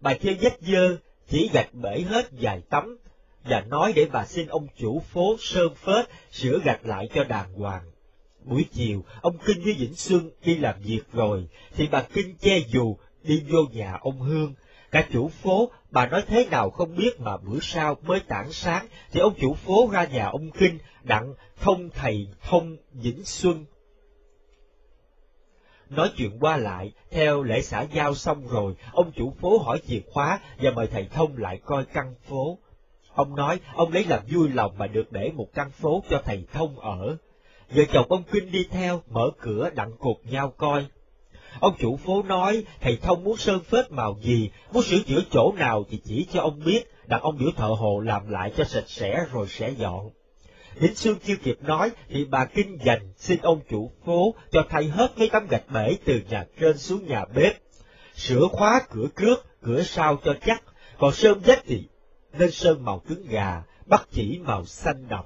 bà 0.00 0.14
chơi 0.14 0.34
vết 0.34 0.58
dơ, 0.60 0.96
chỉ 1.28 1.50
gạch 1.52 1.74
bể 1.74 2.00
hết 2.08 2.28
vài 2.30 2.62
tấm, 2.70 2.96
và 3.44 3.60
nói 3.60 3.92
để 3.96 4.06
bà 4.12 4.24
xin 4.26 4.46
ông 4.46 4.66
chủ 4.78 5.00
phố 5.00 5.36
sơn 5.40 5.74
phết, 5.74 6.06
sửa 6.32 6.58
gạch 6.64 6.86
lại 6.86 7.08
cho 7.14 7.24
đàng 7.24 7.52
hoàng. 7.52 7.90
Buổi 8.44 8.64
chiều, 8.72 9.04
ông 9.20 9.38
Kinh 9.44 9.62
với 9.64 9.72
Vĩnh 9.72 9.94
Xuân 9.94 10.30
đi 10.44 10.56
làm 10.56 10.74
việc 10.82 11.02
rồi, 11.12 11.48
thì 11.76 11.88
bà 11.90 12.02
Kinh 12.02 12.36
che 12.40 12.58
dù 12.58 12.96
đi 13.24 13.44
vô 13.48 13.58
nhà 13.72 13.98
ông 14.00 14.20
Hương. 14.20 14.54
Cả 14.90 15.06
chủ 15.12 15.28
phố, 15.28 15.70
bà 15.90 16.06
nói 16.06 16.22
thế 16.26 16.46
nào 16.50 16.70
không 16.70 16.96
biết 16.96 17.20
mà 17.20 17.36
bữa 17.36 17.58
sau 17.60 17.96
mới 18.02 18.20
tảng 18.20 18.52
sáng, 18.52 18.86
thì 19.12 19.20
ông 19.20 19.34
chủ 19.40 19.54
phố 19.54 19.88
ra 19.92 20.04
nhà 20.04 20.26
ông 20.26 20.50
Kinh, 20.50 20.78
đặng 21.02 21.34
thông 21.60 21.90
thầy 21.90 22.28
thông 22.42 22.76
Vĩnh 22.92 23.24
Xuân. 23.24 23.64
Nói 25.90 26.10
chuyện 26.16 26.38
qua 26.40 26.56
lại, 26.56 26.92
theo 27.10 27.42
lễ 27.42 27.62
xã 27.62 27.82
giao 27.82 28.14
xong 28.14 28.48
rồi, 28.48 28.74
ông 28.92 29.12
chủ 29.16 29.34
phố 29.40 29.58
hỏi 29.58 29.80
chìa 29.88 30.00
khóa 30.12 30.40
và 30.60 30.70
mời 30.70 30.86
thầy 30.86 31.04
thông 31.04 31.36
lại 31.36 31.60
coi 31.64 31.84
căn 31.84 32.14
phố. 32.28 32.58
Ông 33.14 33.36
nói 33.36 33.60
ông 33.74 33.92
lấy 33.92 34.04
làm 34.04 34.20
vui 34.30 34.48
lòng 34.48 34.78
mà 34.78 34.86
được 34.86 35.12
để 35.12 35.32
một 35.34 35.48
căn 35.54 35.70
phố 35.70 36.02
cho 36.10 36.22
thầy 36.24 36.44
thông 36.52 36.78
ở. 36.80 37.16
Vợ 37.70 37.82
chồng 37.92 38.06
ông 38.08 38.22
Kinh 38.32 38.50
đi 38.52 38.66
theo, 38.70 39.02
mở 39.10 39.30
cửa 39.40 39.70
đặng 39.74 39.92
cột 39.98 40.16
nhau 40.24 40.52
coi. 40.56 40.86
Ông 41.60 41.74
chủ 41.78 41.96
phố 41.96 42.22
nói, 42.22 42.64
thầy 42.80 42.96
thông 42.96 43.24
muốn 43.24 43.36
sơn 43.36 43.60
phết 43.60 43.92
màu 43.92 44.18
gì, 44.22 44.50
muốn 44.72 44.82
sửa 44.82 44.98
chữa 44.98 45.20
chỗ 45.30 45.52
nào 45.56 45.84
thì 45.90 46.00
chỉ 46.04 46.26
cho 46.32 46.40
ông 46.40 46.64
biết, 46.64 46.90
đặt 47.06 47.22
ông 47.22 47.38
biểu 47.38 47.50
thợ 47.56 47.68
hồ 47.68 48.00
làm 48.00 48.30
lại 48.30 48.52
cho 48.56 48.64
sạch 48.64 48.84
sẽ 48.86 49.24
rồi 49.32 49.46
sẽ 49.48 49.70
dọn. 49.70 50.10
Đến 50.80 50.94
sương 50.94 51.18
chưa 51.26 51.36
kịp 51.36 51.58
nói 51.62 51.90
thì 52.08 52.24
bà 52.24 52.44
Kinh 52.44 52.78
dành 52.84 53.12
xin 53.16 53.38
ông 53.42 53.60
chủ 53.70 53.90
phố 54.06 54.34
cho 54.52 54.66
thay 54.68 54.84
hết 54.84 55.18
mấy 55.18 55.28
tấm 55.28 55.46
gạch 55.50 55.70
bể 55.72 55.96
từ 56.04 56.20
nhà 56.30 56.44
trên 56.60 56.78
xuống 56.78 57.06
nhà 57.06 57.24
bếp. 57.34 57.52
Sửa 58.14 58.48
khóa 58.52 58.80
cửa 58.90 59.06
trước, 59.16 59.46
cửa 59.62 59.82
sau 59.82 60.18
cho 60.24 60.34
chắc, 60.46 60.62
còn 60.98 61.12
sơn 61.12 61.40
vách 61.44 61.62
thì 61.66 61.84
nên 62.38 62.50
sơn 62.50 62.84
màu 62.84 62.98
cứng 62.98 63.26
gà, 63.28 63.62
bắt 63.86 64.08
chỉ 64.12 64.38
màu 64.44 64.64
xanh 64.64 65.08
đậm. 65.08 65.24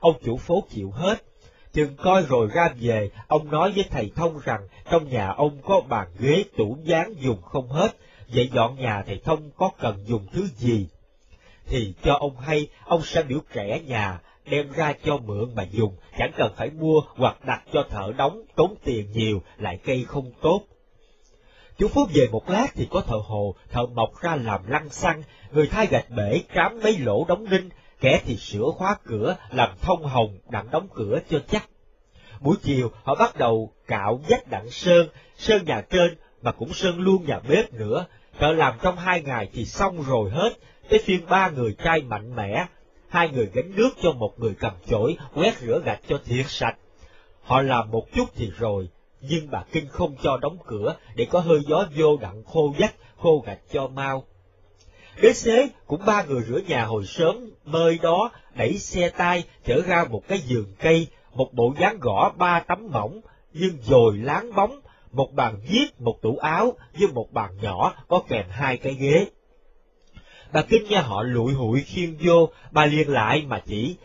Ông 0.00 0.14
chủ 0.24 0.36
phố 0.36 0.64
chịu 0.70 0.90
hết, 0.90 1.16
chừng 1.72 1.96
coi 1.96 2.22
rồi 2.22 2.48
ra 2.54 2.68
về, 2.80 3.10
ông 3.28 3.50
nói 3.50 3.72
với 3.74 3.84
thầy 3.90 4.10
Thông 4.16 4.38
rằng 4.44 4.60
trong 4.90 5.08
nhà 5.08 5.28
ông 5.28 5.58
có 5.64 5.80
bàn 5.88 6.08
ghế 6.18 6.44
tủ 6.56 6.78
gián 6.84 7.14
dùng 7.18 7.42
không 7.42 7.68
hết, 7.68 7.96
vậy 8.28 8.50
dọn 8.52 8.76
nhà 8.76 9.02
thầy 9.06 9.20
Thông 9.24 9.50
có 9.56 9.70
cần 9.78 10.04
dùng 10.06 10.26
thứ 10.32 10.48
gì? 10.56 10.86
Thì 11.66 11.94
cho 12.02 12.14
ông 12.14 12.36
hay, 12.36 12.68
ông 12.84 13.02
sẽ 13.02 13.22
biểu 13.22 13.38
trẻ 13.54 13.80
nhà, 13.86 14.20
đem 14.50 14.72
ra 14.72 14.94
cho 15.04 15.16
mượn 15.16 15.54
mà 15.54 15.62
dùng, 15.70 15.96
chẳng 16.18 16.32
cần 16.36 16.52
phải 16.56 16.70
mua 16.70 17.00
hoặc 17.16 17.44
đặt 17.44 17.62
cho 17.72 17.82
thợ 17.90 18.12
đóng, 18.16 18.42
tốn 18.56 18.74
tiền 18.84 19.12
nhiều, 19.12 19.42
lại 19.58 19.78
cây 19.84 20.04
không 20.08 20.32
tốt. 20.42 20.62
Chú 21.78 21.88
Phú 21.88 22.06
về 22.14 22.28
một 22.32 22.50
lát 22.50 22.66
thì 22.74 22.86
có 22.90 23.00
thợ 23.00 23.16
hồ, 23.24 23.54
thợ 23.70 23.86
mộc 23.86 24.20
ra 24.22 24.36
làm 24.36 24.60
lăng 24.66 24.88
xăng, 24.88 25.22
người 25.50 25.66
thay 25.66 25.86
gạch 25.86 26.10
bể, 26.10 26.40
trám 26.54 26.80
mấy 26.82 26.98
lỗ 26.98 27.24
đóng 27.28 27.44
ninh, 27.50 27.68
kẻ 28.00 28.20
thì 28.24 28.36
sửa 28.36 28.70
khóa 28.76 28.96
cửa, 29.04 29.36
làm 29.50 29.70
thông 29.82 30.04
hồng, 30.04 30.38
đặng 30.48 30.70
đóng 30.70 30.88
cửa 30.94 31.18
cho 31.30 31.38
chắc. 31.50 31.68
Buổi 32.40 32.56
chiều, 32.62 32.90
họ 33.02 33.14
bắt 33.14 33.36
đầu 33.36 33.72
cạo 33.86 34.20
vách 34.28 34.50
đặng 34.50 34.70
sơn, 34.70 35.08
sơn 35.36 35.64
nhà 35.66 35.82
trên, 35.90 36.16
mà 36.42 36.52
cũng 36.52 36.72
sơn 36.72 37.00
luôn 37.00 37.24
nhà 37.26 37.40
bếp 37.48 37.72
nữa. 37.72 38.06
Thợ 38.38 38.52
làm 38.52 38.74
trong 38.82 38.96
hai 38.96 39.22
ngày 39.22 39.48
thì 39.52 39.64
xong 39.64 40.02
rồi 40.02 40.30
hết, 40.30 40.52
tới 40.88 41.00
phiên 41.04 41.26
ba 41.28 41.50
người 41.50 41.76
trai 41.84 42.02
mạnh 42.02 42.36
mẽ, 42.36 42.66
hai 43.08 43.28
người 43.28 43.50
gánh 43.54 43.76
nước 43.76 43.90
cho 44.02 44.12
một 44.12 44.34
người 44.36 44.54
cầm 44.60 44.72
chổi, 44.86 45.16
quét 45.34 45.58
rửa 45.58 45.82
gạch 45.84 46.00
cho 46.08 46.18
thiệt 46.24 46.46
sạch. 46.48 46.76
Họ 47.42 47.62
làm 47.62 47.90
một 47.90 48.06
chút 48.14 48.24
thì 48.36 48.50
rồi, 48.58 48.88
nhưng 49.20 49.50
bà 49.50 49.64
Kinh 49.72 49.88
không 49.88 50.16
cho 50.22 50.36
đóng 50.36 50.56
cửa 50.66 50.96
để 51.14 51.26
có 51.30 51.40
hơi 51.40 51.60
gió 51.66 51.84
vô 51.96 52.16
đặng 52.16 52.44
khô 52.44 52.74
vách, 52.78 52.94
khô 53.16 53.42
gạch 53.46 53.60
cho 53.72 53.88
mau. 53.88 54.24
Đến 55.22 55.34
xế 55.34 55.68
cũng 55.86 56.04
ba 56.06 56.22
người 56.22 56.42
rửa 56.42 56.58
nhà 56.68 56.84
hồi 56.84 57.04
sớm, 57.06 57.50
nơi 57.64 57.98
đó 58.02 58.30
đẩy 58.54 58.78
xe 58.78 59.08
tay 59.08 59.44
chở 59.64 59.82
ra 59.86 60.04
một 60.10 60.22
cái 60.28 60.38
giường 60.38 60.74
cây, 60.78 61.06
một 61.34 61.54
bộ 61.54 61.74
dáng 61.80 61.98
gõ 62.00 62.32
ba 62.36 62.60
tấm 62.60 62.88
mỏng, 62.90 63.20
nhưng 63.52 63.78
dồi 63.82 64.16
láng 64.16 64.54
bóng, 64.54 64.80
một 65.12 65.32
bàn 65.32 65.56
viết, 65.68 65.86
một 65.98 66.22
tủ 66.22 66.36
áo, 66.36 66.72
với 66.98 67.08
một 67.08 67.32
bàn 67.32 67.50
nhỏ 67.62 67.94
có 68.08 68.22
kèm 68.28 68.44
hai 68.50 68.76
cái 68.76 68.94
ghế. 68.94 69.26
Bà 70.52 70.62
Kinh 70.62 70.84
nghe 70.88 70.98
họ 70.98 71.22
lụi 71.22 71.52
hụi 71.52 71.82
khiêm 71.82 72.10
vô, 72.20 72.48
bà 72.70 72.86
liền 72.86 73.08
lại 73.08 73.44
mà 73.48 73.62
chỉ 73.66 73.96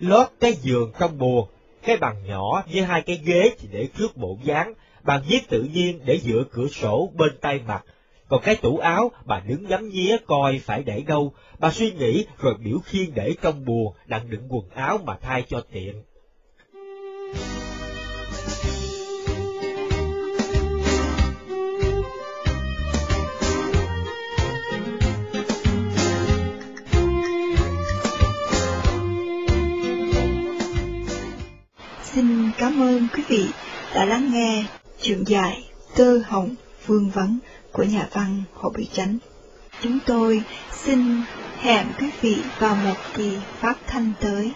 lót 0.00 0.26
cái 0.40 0.52
giường 0.52 0.92
trong 0.98 1.18
buồn 1.18 1.48
cái 1.82 1.96
bàn 1.96 2.16
nhỏ 2.26 2.64
với 2.72 2.82
hai 2.82 3.02
cái 3.02 3.20
ghế 3.24 3.50
thì 3.58 3.68
để 3.72 3.88
trước 3.98 4.16
bộ 4.16 4.38
dáng, 4.44 4.74
bàn 5.02 5.22
viết 5.28 5.40
tự 5.48 5.62
nhiên 5.62 6.00
để 6.04 6.18
giữa 6.22 6.44
cửa 6.52 6.68
sổ 6.68 7.10
bên 7.14 7.38
tay 7.40 7.60
mặt, 7.66 7.84
còn 8.32 8.40
cái 8.42 8.56
tủ 8.56 8.78
áo 8.78 9.10
bà 9.24 9.40
đứng 9.40 9.68
nhắm 9.68 9.88
nhía 9.88 10.16
coi 10.26 10.58
phải 10.58 10.82
để 10.82 11.02
đâu, 11.06 11.32
bà 11.58 11.70
suy 11.70 11.92
nghĩ 11.92 12.26
rồi 12.38 12.54
biểu 12.64 12.78
khiên 12.84 13.14
để 13.14 13.34
trong 13.42 13.64
buồng 13.64 13.94
đặng 14.06 14.30
đựng 14.30 14.46
quần 14.48 14.70
áo 14.74 14.98
mà 15.04 15.18
thay 15.22 15.44
cho 15.48 15.62
tiện. 15.72 16.02
Xin 32.02 32.50
cảm 32.58 32.80
ơn 32.80 33.08
quý 33.14 33.22
vị 33.28 33.46
đã 33.94 34.04
lắng 34.04 34.30
nghe 34.32 34.64
chuyện 35.02 35.24
dài 35.26 35.64
Tơ 35.96 36.18
Hồng 36.18 36.54
Vương 36.86 37.10
Vấn 37.10 37.38
của 37.72 37.82
nhà 37.82 38.08
văn 38.12 38.42
Hồ 38.54 38.70
Bị 38.70 38.88
Chánh. 38.92 39.18
Chúng 39.82 39.98
tôi 40.06 40.42
xin 40.72 41.22
hẹn 41.58 41.86
quý 41.98 42.10
vị 42.20 42.36
vào 42.58 42.74
một 42.74 42.96
kỳ 43.14 43.38
phát 43.60 43.74
thanh 43.86 44.12
tới. 44.20 44.52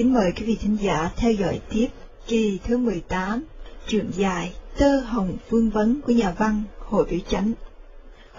Kính 0.00 0.14
mời 0.14 0.32
quý 0.36 0.44
vị 0.46 0.56
thính 0.62 0.76
giả 0.80 1.10
theo 1.16 1.32
dõi 1.32 1.60
tiếp 1.70 1.88
kỳ 2.26 2.58
thứ 2.64 2.76
18, 2.76 3.44
truyện 3.86 4.10
dài 4.16 4.52
Tơ 4.78 5.00
Hồng 5.00 5.36
Phương 5.50 5.70
Vấn 5.70 6.00
của 6.00 6.12
nhà 6.12 6.34
văn 6.38 6.62
Hồ 6.78 7.04
Biểu 7.10 7.20
Chánh. 7.28 7.52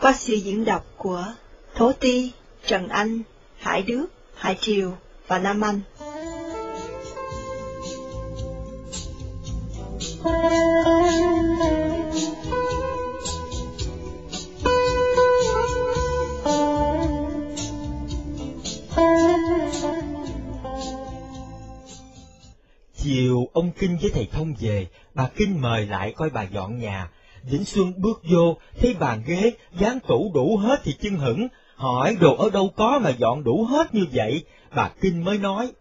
Qua 0.02 0.14
sự 0.14 0.34
diễn 0.34 0.66
đọc 0.66 0.86
của 0.98 1.26
Thố 1.76 1.92
Ti, 1.92 2.32
Trần 2.66 2.88
Anh, 2.88 3.22
Hải 3.58 3.82
Đức, 3.82 4.06
Hải 4.36 4.58
Triều 4.62 4.94
và 5.28 5.40
Nam 5.40 5.62
Anh. 5.62 5.82
Thank 10.24 10.76
you. 10.76 10.81
Chiều 23.04 23.48
ông 23.54 23.72
Kinh 23.80 23.98
với 24.02 24.12
thầy 24.14 24.28
Thông 24.32 24.54
về, 24.60 24.88
bà 25.14 25.30
Kinh 25.36 25.62
mời 25.62 25.86
lại 25.86 26.14
coi 26.18 26.30
bà 26.30 26.44
dọn 26.44 26.80
nhà. 26.80 27.10
Vĩnh 27.44 27.66
Xuân 27.66 27.94
bước 27.98 28.22
vô, 28.32 28.58
thấy 28.80 28.96
bàn 29.00 29.24
ghế, 29.26 29.52
dán 29.80 30.00
tủ 30.08 30.32
đủ 30.34 30.58
hết 30.58 30.80
thì 30.84 30.96
chưng 31.02 31.18
hửng, 31.18 31.48
hỏi 31.76 32.18
đồ 32.20 32.36
ở 32.36 32.50
đâu 32.50 32.70
có 32.76 33.00
mà 33.00 33.10
dọn 33.10 33.44
đủ 33.44 33.64
hết 33.64 33.96
như 33.96 34.06
vậy, 34.14 34.46
bà 34.76 34.90
Kinh 35.02 35.24
mới 35.24 35.38
nói. 35.38 35.72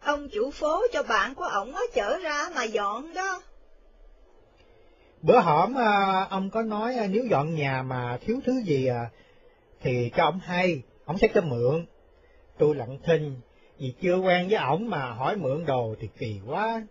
Ông 0.00 0.28
chủ 0.28 0.50
phố 0.50 0.82
cho 0.92 1.02
bạn 1.02 1.34
của 1.34 1.44
ổng 1.44 1.74
á 1.74 1.82
chở 1.94 2.18
ra 2.22 2.48
mà 2.54 2.64
dọn 2.64 3.14
đó. 3.14 3.42
Bữa 5.22 5.40
hổm 5.40 5.74
à, 5.78 6.26
ông 6.30 6.50
có 6.50 6.62
nói 6.62 6.94
à, 6.94 7.06
nếu 7.06 7.24
dọn 7.30 7.54
nhà 7.54 7.82
mà 7.82 8.18
thiếu 8.26 8.40
thứ 8.46 8.62
gì 8.64 8.86
à, 8.86 9.10
thì 9.82 10.10
cho 10.16 10.24
ông 10.24 10.40
hay, 10.44 10.82
ông 11.04 11.18
sẽ 11.18 11.28
cho 11.34 11.40
mượn. 11.40 11.86
Tôi 12.58 12.74
lặng 12.74 12.98
thinh, 13.06 13.40
vì 13.78 13.94
chưa 14.02 14.16
quen 14.16 14.48
với 14.50 14.58
ổng 14.58 14.90
mà 14.90 15.12
hỏi 15.12 15.36
mượn 15.36 15.66
đồ 15.66 15.94
thì 16.00 16.08
kỳ 16.18 16.40
quá. 16.46 16.82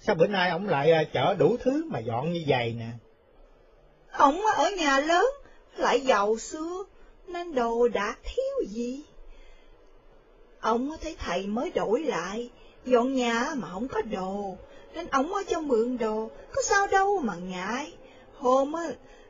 Sao 0.00 0.14
bữa 0.14 0.26
nay 0.26 0.50
ổng 0.50 0.68
lại 0.68 0.90
ờ, 0.90 1.04
chở 1.12 1.34
đủ 1.34 1.56
thứ 1.60 1.84
mà 1.90 1.98
dọn 1.98 2.32
như 2.32 2.44
vậy 2.46 2.76
nè? 2.78 2.88
Ổng 4.18 4.40
ở 4.56 4.70
nhà 4.70 5.00
lớn, 5.00 5.26
lại 5.76 6.00
giàu 6.00 6.38
xưa, 6.38 6.84
nên 7.26 7.54
đồ 7.54 7.88
đã 7.88 8.16
thiếu 8.24 8.68
gì. 8.68 9.02
ổng 10.60 10.90
thấy 11.02 11.16
thầy 11.18 11.46
mới 11.46 11.70
đổi 11.70 12.02
lại, 12.02 12.50
dọn 12.84 13.14
nhà 13.14 13.54
mà 13.56 13.68
không 13.68 13.88
có 13.88 14.02
đồ, 14.02 14.56
nên 14.94 15.06
ổng 15.06 15.34
ở 15.34 15.42
cho 15.48 15.60
mượn 15.60 15.98
đồ, 15.98 16.30
có 16.52 16.62
sao 16.62 16.86
đâu 16.86 17.18
mà 17.18 17.34
ngại. 17.34 17.92
Hôm 18.38 18.72
á, 18.72 18.84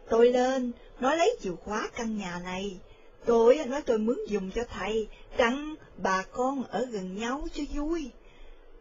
tôi 0.08 0.32
lên, 0.32 0.72
nói 1.00 1.16
lấy 1.16 1.36
chìa 1.40 1.54
khóa 1.64 1.88
căn 1.96 2.18
nhà 2.18 2.40
này. 2.44 2.76
Tôi 3.24 3.60
nói 3.66 3.82
tôi 3.82 3.98
mướn 3.98 4.18
dùng 4.28 4.50
cho 4.50 4.62
thầy, 4.64 5.08
rằng 5.36 5.74
bà 5.96 6.22
con 6.22 6.64
ở 6.64 6.86
gần 6.90 7.16
nhau 7.16 7.48
cho 7.54 7.62
vui. 7.74 8.10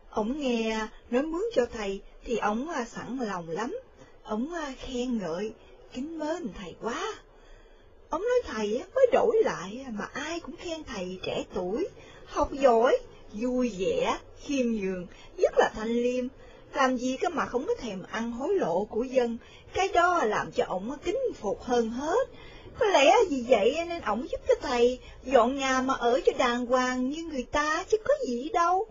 Ông 0.09 0.39
nghe 0.39 0.87
nói 1.09 1.23
mướn 1.23 1.41
cho 1.53 1.65
thầy 1.65 2.01
thì 2.25 2.37
ông 2.37 2.69
à, 2.69 2.85
sẵn 2.85 3.17
lòng 3.17 3.49
lắm. 3.49 3.77
ông 4.23 4.53
à, 4.53 4.73
khen 4.77 5.17
ngợi, 5.17 5.53
kính 5.93 6.19
mến 6.19 6.53
thầy 6.59 6.75
quá. 6.81 7.13
Ông 8.09 8.21
nói 8.21 8.41
thầy 8.45 8.77
à, 8.77 8.87
mới 8.95 9.07
đổi 9.11 9.41
lại 9.43 9.85
mà 9.93 10.05
ai 10.13 10.39
cũng 10.39 10.55
khen 10.55 10.83
thầy 10.83 11.19
trẻ 11.23 11.43
tuổi, 11.53 11.87
học 12.25 12.49
giỏi, 12.51 12.97
vui 13.33 13.75
vẻ, 13.79 14.19
khiêm 14.41 14.65
nhường, 14.65 15.07
rất 15.37 15.57
là 15.57 15.71
thanh 15.75 16.03
liêm. 16.03 16.25
Làm 16.73 16.97
gì 16.97 17.17
cơ 17.17 17.29
mà 17.29 17.45
không 17.45 17.65
có 17.67 17.73
thèm 17.75 18.03
ăn 18.11 18.31
hối 18.31 18.55
lộ 18.55 18.85
của 18.85 19.03
dân, 19.03 19.37
cái 19.73 19.87
đó 19.87 20.23
làm 20.23 20.51
cho 20.51 20.65
ông 20.67 20.97
kính 21.03 21.19
phục 21.35 21.63
hơn 21.63 21.89
hết. 21.89 22.27
Có 22.79 22.85
lẽ 22.85 23.11
vì 23.29 23.45
vậy 23.47 23.75
nên 23.87 24.01
ổng 24.01 24.27
giúp 24.31 24.41
cho 24.47 24.53
thầy 24.61 24.99
dọn 25.23 25.55
nhà 25.55 25.81
mà 25.81 25.93
ở 25.93 26.19
cho 26.25 26.31
đàng 26.37 26.65
hoàng 26.65 27.09
như 27.09 27.23
người 27.23 27.45
ta 27.51 27.83
chứ 27.87 27.97
có 28.05 28.13
gì 28.27 28.49
đâu. 28.53 28.87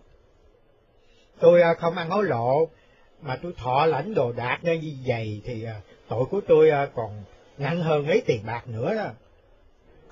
Tôi 1.39 1.61
à, 1.61 1.73
không 1.79 1.97
ăn 1.97 2.09
hối 2.09 2.23
lộ, 2.23 2.69
mà 3.21 3.39
tôi 3.43 3.53
thọ 3.57 3.85
lãnh 3.85 4.13
đồ 4.13 4.31
đạc 4.31 4.59
như 4.61 4.93
vậy 5.07 5.41
thì 5.45 5.63
à, 5.63 5.81
tội 6.07 6.25
của 6.25 6.41
tôi 6.47 6.69
à, 6.69 6.87
còn 6.95 7.23
nặng 7.57 7.81
hơn 7.81 8.09
lấy 8.09 8.21
tiền 8.25 8.41
bạc 8.45 8.67
nữa 8.67 8.95
đó. 8.95 9.07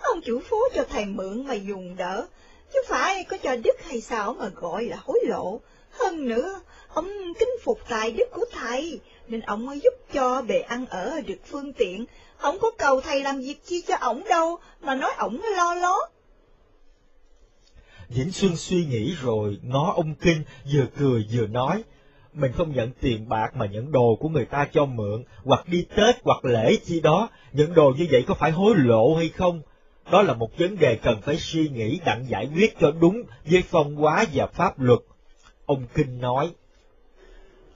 Ông 0.01 0.21
chủ 0.25 0.39
phố 0.49 0.57
cho 0.75 0.83
thầy 0.89 1.05
mượn 1.05 1.45
mà 1.47 1.53
dùng 1.53 1.95
đỡ, 1.95 2.25
chứ 2.73 2.79
phải 2.87 3.23
có 3.23 3.37
cho 3.43 3.55
đức 3.55 3.83
hay 3.83 4.01
sao 4.01 4.33
mà 4.33 4.49
gọi 4.55 4.85
là 4.85 4.97
hối 5.01 5.19
lộ. 5.27 5.59
Hơn 5.91 6.27
nữa, 6.27 6.61
ông 6.87 7.09
kính 7.39 7.49
phục 7.63 7.79
tài 7.89 8.11
đức 8.11 8.25
của 8.31 8.45
thầy, 8.51 8.99
nên 9.27 9.41
ông 9.41 9.65
mới 9.65 9.79
giúp 9.79 9.93
cho 10.13 10.41
bề 10.41 10.59
ăn 10.59 10.85
ở 10.89 11.21
được 11.27 11.39
phương 11.45 11.73
tiện. 11.73 12.05
Ông 12.43 12.57
có 12.61 12.71
cầu 12.77 13.01
thầy 13.01 13.23
làm 13.23 13.39
việc 13.39 13.65
chi 13.65 13.83
cho 13.87 13.95
ổng 14.01 14.23
đâu, 14.29 14.57
mà 14.81 14.95
nói 14.95 15.11
ổng 15.17 15.41
lo 15.55 15.75
lót. 15.75 16.09
Vĩnh 18.09 18.31
Xuân 18.31 18.55
suy 18.55 18.85
nghĩ 18.85 19.15
rồi, 19.21 19.57
ngó 19.63 19.93
ông 19.95 20.15
Kinh, 20.15 20.43
vừa 20.73 20.85
cười 20.97 21.25
vừa 21.31 21.47
nói, 21.47 21.83
mình 22.33 22.51
không 22.51 22.71
nhận 22.75 22.91
tiền 23.01 23.29
bạc 23.29 23.55
mà 23.55 23.65
nhận 23.65 23.91
đồ 23.91 24.17
của 24.19 24.29
người 24.29 24.45
ta 24.45 24.67
cho 24.73 24.85
mượn, 24.85 25.23
hoặc 25.43 25.67
đi 25.67 25.85
Tết 25.95 26.15
hoặc 26.23 26.45
lễ 26.45 26.75
chi 26.85 26.99
đó, 26.99 27.29
nhận 27.53 27.73
đồ 27.73 27.93
như 27.97 28.07
vậy 28.11 28.23
có 28.27 28.33
phải 28.33 28.51
hối 28.51 28.73
lộ 28.77 29.15
hay 29.15 29.29
không? 29.29 29.61
Đó 30.11 30.21
là 30.21 30.33
một 30.33 30.57
vấn 30.57 30.77
đề 30.79 30.95
cần 31.03 31.21
phải 31.21 31.37
suy 31.37 31.69
nghĩ 31.69 31.99
đặng 32.05 32.25
giải 32.29 32.49
quyết 32.55 32.79
cho 32.79 32.91
đúng 32.91 33.23
với 33.45 33.63
phong 33.69 33.95
hóa 33.95 34.25
và 34.33 34.47
pháp 34.47 34.79
luật. 34.79 34.99
Ông 35.65 35.85
Kinh 35.93 36.19
nói, 36.19 36.51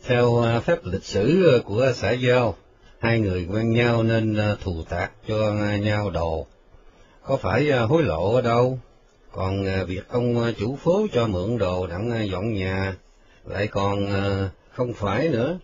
Theo 0.03 0.41
à, 0.43 0.59
phép 0.59 0.79
lịch 0.83 1.03
sử 1.03 1.55
à, 1.55 1.63
của 1.65 1.91
xã 1.95 2.11
giao, 2.11 2.55
hai 2.99 3.19
người 3.19 3.47
quen 3.51 3.71
nhau 3.71 4.03
nên 4.03 4.35
ờ, 4.35 4.57
thù 4.63 4.83
tạc 4.89 5.11
cho 5.27 5.37
ờ, 5.37 5.77
nhau 5.77 6.09
đồ. 6.09 6.45
Có 7.23 7.37
phải 7.37 7.69
ờ, 7.69 7.85
hối 7.85 8.03
lộ 8.03 8.33
ở 8.33 8.41
đâu? 8.41 8.79
Còn 9.31 9.65
việc 9.87 10.09
ông 10.09 10.53
chủ 10.57 10.75
phố 10.75 11.07
cho 11.13 11.27
mượn 11.27 11.57
đồ 11.57 11.87
đặng 11.87 12.29
dọn 12.29 12.53
nhà, 12.53 12.95
lại 13.45 13.67
còn 13.67 14.07
không 14.71 14.93
phải 14.93 15.29
nữa. 15.29 15.59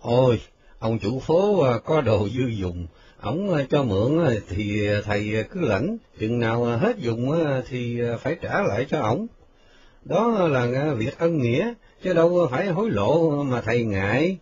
Ôi, 0.00 0.40
ông 0.78 0.98
chủ 0.98 1.20
phố 1.20 1.64
có 1.84 2.00
đồ 2.00 2.28
dư 2.28 2.46
dùng, 2.46 2.86
ổng 3.20 3.66
cho 3.70 3.82
mượn 3.82 4.24
thì 4.48 4.88
thầy 5.04 5.44
cứ 5.50 5.60
lãnh, 5.60 5.96
chừng 6.18 6.40
nào 6.40 6.64
hết 6.64 6.98
dùng 6.98 7.42
thì 7.68 8.00
phải 8.20 8.36
trả 8.42 8.62
lại 8.62 8.86
cho 8.90 9.00
ổng. 9.00 9.26
Đó 10.04 10.48
là 10.48 10.94
việc 10.94 11.18
ân 11.18 11.38
nghĩa, 11.42 11.72
chứ 12.02 12.14
đâu 12.14 12.48
phải 12.50 12.66
hối 12.66 12.90
lộ 12.90 13.42
mà 13.42 13.60
thầy 13.60 13.84
ngại. 13.84 14.38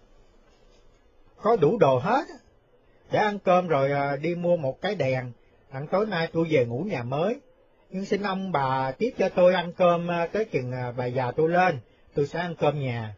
Có 1.45 1.57
đủ 1.57 1.79
đồ 1.79 1.99
hết, 1.99 2.25
để 3.13 3.19
ăn 3.19 3.39
cơm 3.39 3.69
rồi 3.69 3.93
à, 3.93 4.17
đi 4.17 4.35
mua 4.35 4.57
một 4.57 4.81
cái 4.81 4.95
đèn, 4.95 5.33
đặng 5.73 5.87
tối 5.87 6.07
nay 6.07 6.29
tôi 6.33 6.47
về 6.51 6.67
ngủ 6.67 6.85
nhà 6.91 7.03
mới. 7.03 7.37
Nhưng 7.91 8.05
xin 8.05 8.23
ông 8.23 8.53
bà 8.53 8.93
tiếp 8.99 9.11
cho 9.19 9.29
tôi 9.29 9.55
ăn 9.55 9.73
cơm 9.73 10.11
à, 10.11 10.27
tới 10.27 10.45
chừng 10.45 10.73
à, 10.73 10.93
bà 10.97 11.07
già 11.07 11.31
tôi 11.31 11.49
lên, 11.49 11.79
tôi 12.15 12.27
sẽ 12.27 12.39
ăn 12.39 12.55
cơm 12.55 12.81
nhà. 12.81 13.15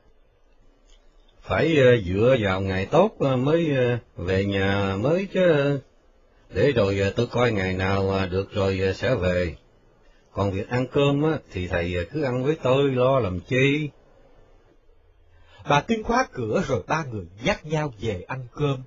Phải 1.40 1.76
dựa 2.06 2.36
vào 2.40 2.60
ngày 2.60 2.86
tốt 2.86 3.10
mới 3.20 3.72
về 4.16 4.44
nhà 4.44 4.96
mới 5.00 5.26
chứ. 5.32 5.80
Để 6.54 6.72
rồi 6.72 7.12
tôi 7.16 7.26
coi 7.26 7.52
ngày 7.52 7.72
nào 7.74 8.26
được 8.30 8.52
rồi 8.52 8.80
sẽ 8.94 9.14
về. 9.14 9.54
Còn 10.32 10.50
việc 10.50 10.68
ăn 10.68 10.86
cơm 10.92 11.22
thì 11.52 11.68
thầy 11.68 11.94
cứ 12.12 12.22
ăn 12.22 12.44
với 12.44 12.56
tôi 12.62 12.90
lo 12.90 13.20
làm 13.20 13.40
chi 13.40 13.90
bà 15.68 15.80
tuyên 15.80 16.02
khóa 16.02 16.26
cửa 16.32 16.62
rồi 16.68 16.82
ba 16.88 17.04
người 17.04 17.26
dắt 17.42 17.66
nhau 17.66 17.92
về 18.00 18.24
ăn 18.28 18.46
cơm. 18.54 18.82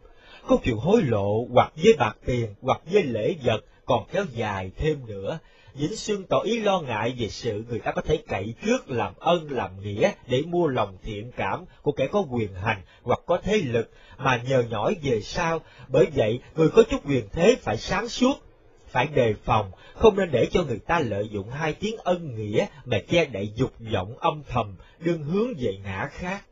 Câu 0.47 0.59
chuyện 0.63 0.77
hối 0.77 1.01
lộ 1.01 1.47
hoặc 1.53 1.73
với 1.83 1.93
bạc 1.99 2.17
tiền 2.25 2.55
hoặc 2.61 2.81
với 2.91 3.03
lễ 3.03 3.35
vật 3.43 3.59
còn 3.85 4.05
kéo 4.11 4.25
dài 4.33 4.71
thêm 4.77 5.05
nữa. 5.07 5.39
Vĩnh 5.73 5.95
Xuân 5.95 6.23
tỏ 6.29 6.39
ý 6.39 6.59
lo 6.59 6.81
ngại 6.81 7.15
về 7.17 7.29
sự 7.29 7.63
người 7.69 7.79
ta 7.79 7.91
có 7.91 8.01
thể 8.01 8.17
cậy 8.27 8.53
trước 8.65 8.89
làm 8.89 9.13
ân 9.19 9.51
làm 9.51 9.81
nghĩa 9.81 10.11
để 10.27 10.41
mua 10.47 10.67
lòng 10.67 10.97
thiện 11.03 11.31
cảm 11.37 11.65
của 11.81 11.91
kẻ 11.91 12.07
có 12.11 12.25
quyền 12.31 12.53
hành 12.53 12.81
hoặc 13.03 13.19
có 13.25 13.39
thế 13.43 13.57
lực 13.57 13.91
mà 14.17 14.41
nhờ 14.47 14.63
nhỏi 14.69 14.95
về 15.03 15.21
sau. 15.21 15.61
Bởi 15.87 16.07
vậy, 16.15 16.39
người 16.55 16.69
có 16.69 16.83
chút 16.89 17.01
quyền 17.05 17.29
thế 17.31 17.55
phải 17.61 17.77
sáng 17.77 18.09
suốt, 18.09 18.33
phải 18.87 19.07
đề 19.07 19.33
phòng, 19.43 19.71
không 19.93 20.15
nên 20.15 20.31
để 20.31 20.47
cho 20.51 20.63
người 20.63 20.79
ta 20.79 20.99
lợi 20.99 21.29
dụng 21.31 21.49
hai 21.49 21.73
tiếng 21.73 21.97
ân 21.97 22.35
nghĩa 22.35 22.65
mà 22.85 22.97
che 23.09 23.25
đậy 23.25 23.53
dục 23.55 23.71
vọng 23.93 24.17
âm 24.19 24.43
thầm, 24.49 24.75
đương 24.99 25.23
hướng 25.23 25.53
về 25.59 25.77
ngã 25.83 26.09
khác. 26.11 26.43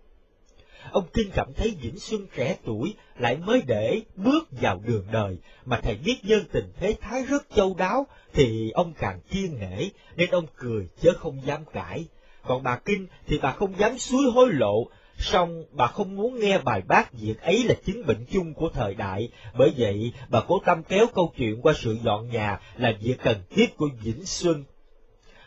Ông 0.91 1.07
Kinh 1.13 1.31
cảm 1.33 1.53
thấy 1.53 1.75
Vĩnh 1.81 1.99
Xuân 1.99 2.27
trẻ 2.35 2.57
tuổi 2.65 2.95
lại 3.19 3.37
mới 3.37 3.61
để 3.67 4.01
bước 4.15 4.47
vào 4.51 4.81
đường 4.85 5.07
đời, 5.11 5.37
mà 5.65 5.79
thầy 5.83 5.95
biết 6.05 6.15
nhân 6.23 6.45
tình 6.51 6.71
thế 6.79 6.95
thái 7.01 7.23
rất 7.23 7.43
châu 7.55 7.75
đáo, 7.77 8.07
thì 8.33 8.71
ông 8.71 8.93
càng 8.99 9.19
kiên 9.29 9.59
nể, 9.59 9.89
nên 10.15 10.29
ông 10.29 10.45
cười 10.55 10.87
chứ 11.01 11.11
không 11.17 11.41
dám 11.45 11.65
cãi. 11.73 12.05
Còn 12.43 12.63
bà 12.63 12.79
Kinh 12.85 13.07
thì 13.27 13.39
bà 13.41 13.51
không 13.51 13.79
dám 13.79 13.97
suối 13.97 14.31
hối 14.33 14.53
lộ, 14.53 14.87
song 15.17 15.63
bà 15.71 15.87
không 15.87 16.15
muốn 16.15 16.39
nghe 16.39 16.59
bài 16.59 16.81
bác 16.87 17.13
việc 17.13 17.41
ấy 17.41 17.63
là 17.63 17.73
chứng 17.85 18.05
bệnh 18.05 18.25
chung 18.31 18.53
của 18.53 18.69
thời 18.73 18.95
đại, 18.95 19.29
bởi 19.57 19.73
vậy 19.77 20.13
bà 20.29 20.41
cố 20.47 20.59
tâm 20.65 20.83
kéo 20.83 21.05
câu 21.15 21.33
chuyện 21.37 21.61
qua 21.61 21.73
sự 21.73 21.97
dọn 22.03 22.29
nhà 22.29 22.59
là 22.77 22.93
việc 23.01 23.17
cần 23.23 23.37
thiết 23.49 23.77
của 23.77 23.89
Vĩnh 24.03 24.25
Xuân. 24.25 24.63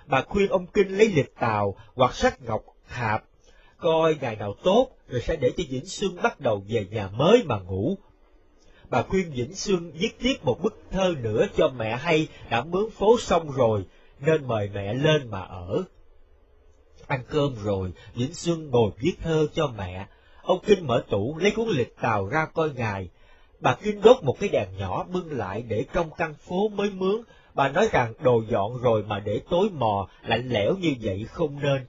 Bà 0.06 0.22
khuyên 0.22 0.48
ông 0.48 0.66
Kinh 0.66 0.98
lấy 0.98 1.08
lịch 1.08 1.34
tàu 1.40 1.76
hoặc 1.94 2.14
sách 2.14 2.42
ngọc 2.42 2.62
hạp, 2.86 3.24
coi 3.80 4.16
ngày 4.20 4.36
nào 4.36 4.54
tốt 4.64 4.88
rồi 5.08 5.20
sẽ 5.20 5.36
để 5.36 5.52
cho 5.56 5.64
Vĩnh 5.70 5.86
Xuân 5.86 6.16
bắt 6.22 6.40
đầu 6.40 6.62
về 6.68 6.86
nhà 6.90 7.08
mới 7.08 7.42
mà 7.44 7.58
ngủ. 7.58 7.96
Bà 8.90 9.02
khuyên 9.02 9.30
Vĩnh 9.32 9.54
Xuân 9.54 9.92
viết 9.94 10.18
tiếp 10.18 10.34
một 10.42 10.62
bức 10.62 10.82
thơ 10.90 11.14
nữa 11.22 11.46
cho 11.56 11.68
mẹ 11.68 11.96
hay 11.96 12.28
đã 12.50 12.64
mướn 12.64 12.90
phố 12.90 13.18
xong 13.18 13.50
rồi, 13.50 13.84
nên 14.20 14.48
mời 14.48 14.70
mẹ 14.74 14.94
lên 14.94 15.30
mà 15.30 15.40
ở. 15.40 15.84
Ăn 17.06 17.24
cơm 17.28 17.54
rồi, 17.64 17.92
Vĩnh 18.14 18.34
Xuân 18.34 18.70
ngồi 18.70 18.90
viết 18.98 19.14
thơ 19.22 19.46
cho 19.54 19.66
mẹ. 19.78 20.06
Ông 20.42 20.58
Kinh 20.66 20.86
mở 20.86 21.04
tủ 21.10 21.36
lấy 21.38 21.50
cuốn 21.50 21.68
lịch 21.68 21.96
tàu 22.00 22.26
ra 22.26 22.46
coi 22.54 22.70
ngày. 22.70 23.08
Bà 23.60 23.74
Kinh 23.82 24.00
đốt 24.00 24.16
một 24.22 24.36
cái 24.40 24.48
đèn 24.48 24.68
nhỏ 24.78 25.04
bưng 25.12 25.38
lại 25.38 25.64
để 25.68 25.84
trong 25.92 26.10
căn 26.18 26.34
phố 26.34 26.68
mới 26.68 26.90
mướn. 26.90 27.22
Bà 27.54 27.68
nói 27.68 27.88
rằng 27.92 28.12
đồ 28.22 28.42
dọn 28.48 28.82
rồi 28.82 29.02
mà 29.02 29.20
để 29.20 29.40
tối 29.50 29.68
mò, 29.72 30.08
lạnh 30.22 30.48
lẽo 30.48 30.74
như 30.76 30.94
vậy 31.00 31.26
không 31.30 31.60
nên. 31.62 31.86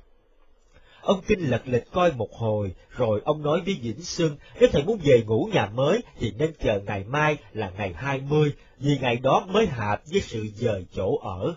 Ông 1.01 1.21
Kinh 1.27 1.49
lật 1.49 1.61
lịch 1.65 1.91
coi 1.91 2.11
một 2.11 2.33
hồi, 2.33 2.75
rồi 2.89 3.21
ông 3.25 3.41
nói 3.41 3.61
với 3.65 3.79
Vĩnh 3.81 4.01
sương 4.01 4.37
nếu 4.59 4.69
thầy 4.71 4.83
muốn 4.83 4.99
về 5.03 5.23
ngủ 5.27 5.49
nhà 5.53 5.65
mới 5.65 6.01
thì 6.19 6.33
nên 6.37 6.53
chờ 6.59 6.79
ngày 6.79 7.03
mai 7.03 7.37
là 7.53 7.71
ngày 7.77 7.93
hai 7.93 8.21
mươi, 8.29 8.53
vì 8.77 8.97
ngày 9.01 9.15
đó 9.15 9.45
mới 9.47 9.65
hợp 9.65 10.01
với 10.11 10.21
sự 10.21 10.47
dời 10.55 10.85
chỗ 10.95 11.17
ở. 11.17 11.55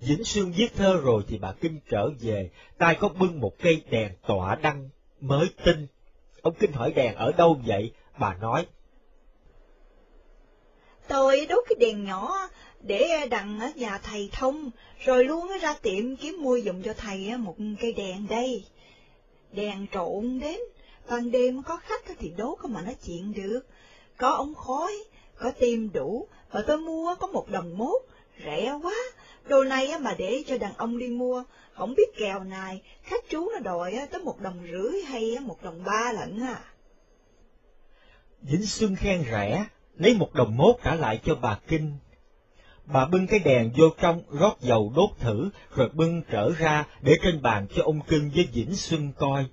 Vĩnh 0.00 0.24
Sương 0.24 0.52
viết 0.52 0.76
thơ 0.76 1.00
rồi 1.02 1.22
thì 1.28 1.38
bà 1.38 1.52
Kinh 1.52 1.80
trở 1.90 2.10
về, 2.20 2.50
tay 2.78 2.94
có 3.00 3.08
bưng 3.08 3.40
một 3.40 3.52
cây 3.62 3.82
đèn 3.90 4.12
tỏa 4.26 4.54
đăng 4.54 4.88
mới 5.20 5.46
tinh. 5.64 5.86
Ông 6.42 6.54
Kinh 6.58 6.72
hỏi 6.72 6.92
đèn 6.92 7.14
ở 7.14 7.32
đâu 7.32 7.60
vậy? 7.66 7.92
Bà 8.18 8.34
nói, 8.34 8.66
Tôi 11.08 11.46
đốt 11.48 11.64
cái 11.68 11.76
đèn 11.80 12.04
nhỏ 12.04 12.48
để 12.80 13.26
đặng 13.30 13.60
ở 13.60 13.70
nhà 13.74 13.98
thầy 13.98 14.30
thông, 14.32 14.70
rồi 15.04 15.24
luôn 15.24 15.50
ra 15.60 15.74
tiệm 15.82 16.16
kiếm 16.16 16.42
mua 16.42 16.56
dùng 16.56 16.82
cho 16.82 16.94
thầy 16.94 17.36
một 17.36 17.56
cây 17.80 17.92
đèn 17.92 18.26
đây. 18.28 18.64
Đèn 19.52 19.86
trộn 19.92 20.40
đến, 20.40 20.58
ban 21.08 21.30
đêm 21.30 21.62
có 21.62 21.76
khách 21.76 22.04
thì 22.18 22.32
đốt 22.36 22.58
mà 22.64 22.82
nói 22.82 22.96
chuyện 23.06 23.32
được. 23.32 23.60
Có 24.16 24.30
ống 24.30 24.54
khói, 24.54 24.92
có 25.38 25.50
tim 25.58 25.90
đủ, 25.92 26.26
và 26.50 26.62
tôi 26.66 26.78
mua 26.78 27.14
có 27.14 27.26
một 27.26 27.50
đồng 27.50 27.78
mốt, 27.78 28.02
rẻ 28.44 28.78
quá. 28.82 28.94
Đồ 29.48 29.64
này 29.64 29.98
mà 30.00 30.14
để 30.18 30.42
cho 30.46 30.58
đàn 30.58 30.74
ông 30.76 30.98
đi 30.98 31.06
mua, 31.06 31.44
không 31.72 31.94
biết 31.94 32.16
kèo 32.16 32.44
này, 32.44 32.82
khách 33.02 33.24
chú 33.28 33.50
nó 33.52 33.58
đòi 33.58 33.98
tới 34.10 34.22
một 34.22 34.40
đồng 34.40 34.58
rưỡi 34.70 35.02
hay 35.02 35.36
một 35.40 35.62
đồng 35.62 35.84
ba 35.84 36.12
lận 36.12 36.40
à. 36.40 36.64
Vĩnh 38.42 38.66
Xuân 38.66 38.96
khen 38.96 39.24
rẻ, 39.30 39.66
lấy 39.96 40.14
một 40.14 40.34
đồng 40.34 40.56
mốt 40.56 40.76
trả 40.84 40.94
lại 40.94 41.20
cho 41.24 41.34
bà 41.34 41.58
Kinh. 41.68 41.92
Bà 42.92 43.06
bưng 43.06 43.26
cái 43.26 43.38
đèn 43.38 43.70
vô 43.76 43.90
trong, 44.00 44.22
rót 44.30 44.56
dầu 44.60 44.92
đốt 44.96 45.10
thử, 45.18 45.50
rồi 45.76 45.88
bưng 45.92 46.22
trở 46.30 46.52
ra 46.58 46.86
để 47.00 47.16
trên 47.22 47.42
bàn 47.42 47.66
cho 47.74 47.82
ông 47.82 48.00
Kinh 48.08 48.30
với 48.34 48.48
Vĩnh 48.52 48.76
Xuân 48.76 49.12
coi. 49.18 49.46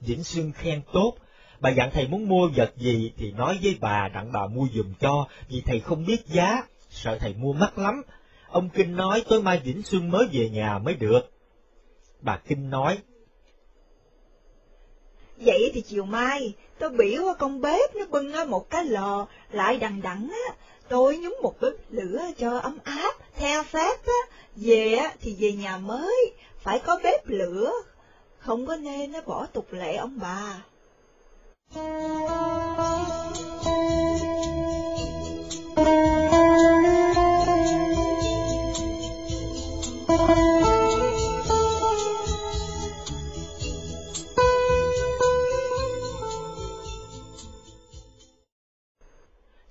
Vĩnh 0.00 0.24
Xuân 0.24 0.52
khen 0.52 0.82
tốt, 0.92 1.14
bà 1.60 1.70
dặn 1.70 1.90
thầy 1.92 2.08
muốn 2.08 2.28
mua 2.28 2.48
vật 2.56 2.72
gì 2.76 3.12
thì 3.16 3.32
nói 3.32 3.58
với 3.62 3.78
bà 3.80 4.08
đặng 4.08 4.32
bà 4.32 4.46
mua 4.46 4.66
dùm 4.74 4.94
cho, 5.00 5.28
vì 5.48 5.62
thầy 5.66 5.80
không 5.80 6.06
biết 6.06 6.26
giá, 6.26 6.62
sợ 6.90 7.18
thầy 7.18 7.34
mua 7.34 7.52
mắc 7.52 7.78
lắm. 7.78 8.02
Ông 8.48 8.68
Kinh 8.68 8.96
nói 8.96 9.24
tối 9.28 9.42
mai 9.42 9.60
Vĩnh 9.64 9.82
Xuân 9.82 10.10
mới 10.10 10.26
về 10.32 10.48
nhà 10.48 10.78
mới 10.78 10.94
được. 10.94 11.20
Bà 12.20 12.36
Kinh 12.36 12.70
nói, 12.70 12.98
Vậy 15.36 15.70
thì 15.74 15.80
chiều 15.80 16.04
mai, 16.04 16.54
tôi 16.78 16.90
biểu 16.90 17.22
con 17.38 17.60
bếp 17.60 17.94
nó 17.94 18.04
bưng 18.10 18.50
một 18.50 18.70
cái 18.70 18.84
lò, 18.84 19.26
lại 19.50 19.76
đằng 19.76 20.02
đẵng 20.02 20.28
á, 20.48 20.54
tôi 20.88 21.16
nhúng 21.16 21.36
một 21.42 21.60
bếp 21.60 21.72
lửa 21.90 22.20
cho 22.38 22.58
ấm 22.58 22.78
áp, 22.84 23.14
theo 23.36 23.62
phép 23.62 24.06
á, 24.06 24.36
về 24.56 24.94
á 24.94 25.14
thì 25.20 25.36
về 25.38 25.52
nhà 25.52 25.76
mới, 25.76 26.32
phải 26.62 26.78
có 26.78 26.98
bếp 27.02 27.28
lửa, 27.28 27.72
không 28.38 28.66
có 28.66 28.76
nên 28.76 29.12
nó 29.12 29.20
bỏ 29.20 29.46
tục 29.46 29.66
lệ 29.72 29.96
ông 29.96 30.18
bà. 30.20 30.62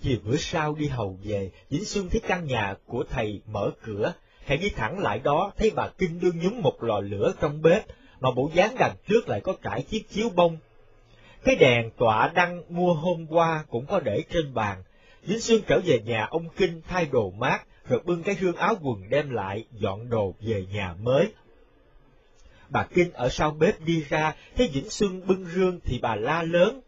Chiều 0.03 0.17
bữa 0.23 0.35
sau 0.35 0.75
đi 0.75 0.87
hầu 0.87 1.17
về, 1.23 1.51
Vĩnh 1.69 1.85
Xuân 1.85 2.09
thấy 2.09 2.21
căn 2.27 2.45
nhà 2.45 2.75
của 2.85 3.03
thầy 3.09 3.41
mở 3.47 3.71
cửa, 3.83 4.13
hãy 4.45 4.57
đi 4.57 4.69
thẳng 4.69 4.99
lại 4.99 5.19
đó, 5.19 5.51
thấy 5.57 5.71
bà 5.75 5.87
Kinh 5.97 6.19
đương 6.19 6.39
nhúng 6.43 6.61
một 6.61 6.83
lò 6.83 6.99
lửa 6.99 7.33
trong 7.41 7.61
bếp, 7.61 7.85
mà 8.19 8.31
bộ 8.31 8.49
dáng 8.53 8.75
đằng 8.79 8.95
trước 9.07 9.29
lại 9.29 9.41
có 9.41 9.55
trải 9.63 9.81
chiếc 9.81 10.09
chiếu 10.09 10.29
bông. 10.35 10.57
Cái 11.43 11.55
đèn 11.55 11.89
tọa 11.97 12.31
đăng 12.35 12.63
mua 12.69 12.93
hôm 12.93 13.25
qua 13.29 13.65
cũng 13.69 13.85
có 13.85 13.99
để 13.99 14.23
trên 14.29 14.53
bàn. 14.53 14.83
Vĩnh 15.23 15.39
Xuân 15.39 15.61
trở 15.67 15.79
về 15.85 15.99
nhà 15.99 16.25
ông 16.25 16.49
Kinh 16.57 16.81
thay 16.87 17.05
đồ 17.05 17.31
mát, 17.31 17.63
rồi 17.87 17.99
bưng 18.05 18.23
cái 18.23 18.35
hương 18.35 18.55
áo 18.55 18.75
quần 18.81 19.09
đem 19.09 19.29
lại, 19.29 19.65
dọn 19.71 20.09
đồ 20.09 20.35
về 20.41 20.65
nhà 20.73 20.95
mới. 21.01 21.33
Bà 22.69 22.87
Kinh 22.93 23.13
ở 23.13 23.29
sau 23.29 23.51
bếp 23.51 23.81
đi 23.81 24.03
ra, 24.09 24.35
thấy 24.57 24.67
Vĩnh 24.67 24.89
Xuân 24.89 25.27
bưng 25.27 25.45
rương 25.45 25.79
thì 25.85 25.99
bà 26.01 26.15
la 26.15 26.43
lớn. 26.43 26.81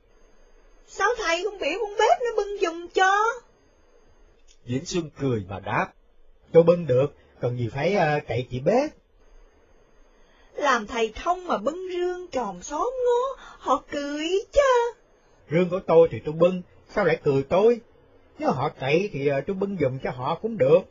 Sao 0.98 1.10
thầy 1.18 1.44
không 1.44 1.60
biểu 1.60 1.80
con 1.82 1.90
bếp 2.00 2.20
nó 2.26 2.36
bưng 2.36 2.58
giùm 2.62 2.88
cho? 2.88 3.26
Vĩnh 4.66 4.86
Xuân 4.86 5.10
cười 5.20 5.46
mà 5.50 5.60
đáp. 5.60 5.88
Tôi 6.52 6.64
bưng 6.64 6.88
được, 6.88 7.16
cần 7.40 7.58
gì 7.58 7.70
phải 7.74 7.96
uh, 7.96 8.28
cậy 8.28 8.48
chị 8.52 8.60
bếp. 8.60 8.92
Làm 10.54 10.88
thầy 10.88 11.14
thông 11.16 11.48
mà 11.48 11.58
bưng 11.58 11.88
rương 11.94 12.28
tròn 12.28 12.62
xóm 12.64 12.94
ngó, 13.06 13.44
họ 13.58 13.84
cười 13.92 14.30
chứ. 14.54 14.94
Rương 15.52 15.70
của 15.70 15.80
tôi 15.88 16.08
thì 16.12 16.20
tôi 16.26 16.34
bưng, 16.34 16.62
sao 16.90 17.06
lại 17.06 17.20
cười 17.24 17.44
tôi? 17.44 17.80
Nếu 18.40 18.52
họ 18.52 18.70
cậy 18.80 19.10
thì 19.14 19.32
uh, 19.32 19.44
tôi 19.48 19.56
bưng 19.56 19.78
giùm 19.80 20.00
cho 20.04 20.12
họ 20.12 20.40
cũng 20.42 20.58
được. 20.58 20.82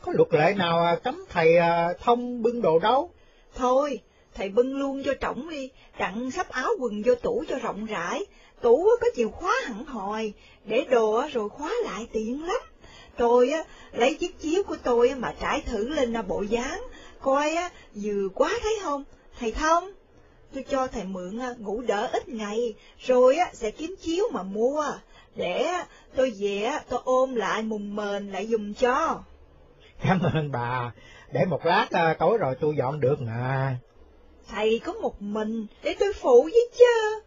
Có 0.00 0.12
luật 0.14 0.28
lệ 0.34 0.54
nào 0.56 0.94
uh, 0.94 1.02
cấm 1.02 1.24
thầy 1.28 1.56
uh, 1.58 2.00
thông 2.00 2.42
bưng 2.42 2.62
đồ 2.62 2.78
đâu? 2.78 3.10
Thôi, 3.54 4.00
thầy 4.34 4.48
bưng 4.48 4.76
luôn 4.76 5.02
cho 5.04 5.14
trọng 5.14 5.50
đi, 5.50 5.70
đặng 5.98 6.30
sắp 6.30 6.48
áo 6.48 6.70
quần 6.80 7.02
vô 7.02 7.14
tủ 7.14 7.44
cho 7.48 7.58
rộng 7.58 7.86
rãi. 7.86 8.26
Tủ 8.64 8.88
có 9.00 9.06
chìa 9.16 9.28
khóa 9.28 9.52
hẳn 9.66 9.84
hồi, 9.84 10.34
để 10.64 10.84
đồ 10.90 11.22
rồi 11.32 11.48
khóa 11.48 11.72
lại 11.84 12.06
tiện 12.12 12.44
lắm. 12.44 12.60
Tôi 13.16 13.50
á, 13.50 13.64
lấy 13.92 14.14
chiếc 14.14 14.40
chiếu 14.40 14.62
của 14.62 14.76
tôi 14.82 15.14
mà 15.14 15.34
trải 15.40 15.60
thử 15.66 15.88
lên 15.88 16.14
bộ 16.28 16.42
dáng, 16.42 16.82
coi 17.20 17.54
á, 17.54 17.70
vừa 17.94 18.28
quá 18.34 18.50
thấy 18.62 18.78
không, 18.82 19.04
thầy 19.38 19.52
thông. 19.52 19.90
Tôi 20.54 20.64
cho 20.70 20.86
thầy 20.86 21.04
mượn 21.04 21.38
ngủ 21.58 21.80
đỡ 21.80 22.08
ít 22.12 22.28
ngày, 22.28 22.74
rồi 22.98 23.36
á, 23.36 23.50
sẽ 23.52 23.70
kiếm 23.70 23.94
chiếu 24.00 24.24
mà 24.32 24.42
mua, 24.42 24.84
để 25.34 25.66
tôi 26.16 26.32
về 26.38 26.70
tôi 26.88 27.00
ôm 27.04 27.34
lại 27.34 27.62
mùng 27.62 27.96
mền 27.96 28.32
lại 28.32 28.48
dùng 28.48 28.74
cho. 28.74 29.22
Cảm 30.04 30.20
ơn 30.34 30.52
bà, 30.52 30.92
để 31.32 31.44
một 31.44 31.66
lát 31.66 32.16
tối 32.18 32.38
rồi 32.38 32.54
tôi 32.60 32.74
dọn 32.78 33.00
được 33.00 33.20
mà. 33.20 33.76
Thầy 34.48 34.80
có 34.84 34.92
một 34.92 35.22
mình, 35.22 35.66
để 35.82 35.96
tôi 36.00 36.12
phụ 36.12 36.42
với 36.42 36.70
chứ. 36.78 37.20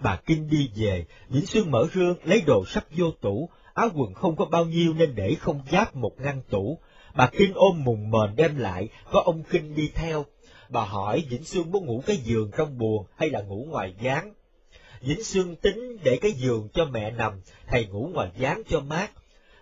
Bà 0.00 0.16
Kinh 0.26 0.48
đi 0.50 0.70
về, 0.76 1.04
Vĩnh 1.28 1.46
Xuyên 1.46 1.70
mở 1.70 1.86
rương 1.94 2.16
lấy 2.24 2.40
đồ 2.40 2.64
sắp 2.66 2.84
vô 2.96 3.10
tủ, 3.10 3.48
áo 3.74 3.88
quần 3.94 4.14
không 4.14 4.36
có 4.36 4.44
bao 4.44 4.64
nhiêu 4.64 4.94
nên 4.94 5.14
để 5.14 5.34
không 5.40 5.60
giáp 5.72 5.96
một 5.96 6.20
ngăn 6.20 6.42
tủ. 6.50 6.78
Bà 7.14 7.26
Kinh 7.26 7.52
ôm 7.54 7.84
mùng 7.84 8.10
mền 8.10 8.36
đem 8.36 8.56
lại, 8.56 8.88
có 9.10 9.22
ông 9.24 9.42
Kinh 9.50 9.74
đi 9.74 9.90
theo. 9.94 10.24
Bà 10.68 10.84
hỏi 10.84 11.24
Vĩnh 11.30 11.44
Xuân 11.44 11.70
muốn 11.70 11.86
ngủ 11.86 12.02
cái 12.06 12.16
giường 12.16 12.50
trong 12.56 12.78
buồng 12.78 13.06
hay 13.16 13.30
là 13.30 13.40
ngủ 13.40 13.66
ngoài 13.70 13.94
gián. 14.02 14.34
Vĩnh 15.00 15.24
Xuân 15.24 15.56
tính 15.56 15.98
để 16.04 16.18
cái 16.22 16.32
giường 16.32 16.68
cho 16.74 16.84
mẹ 16.84 17.10
nằm, 17.10 17.40
thầy 17.66 17.86
ngủ 17.86 18.10
ngoài 18.14 18.30
gián 18.38 18.62
cho 18.68 18.80
mát. 18.80 19.10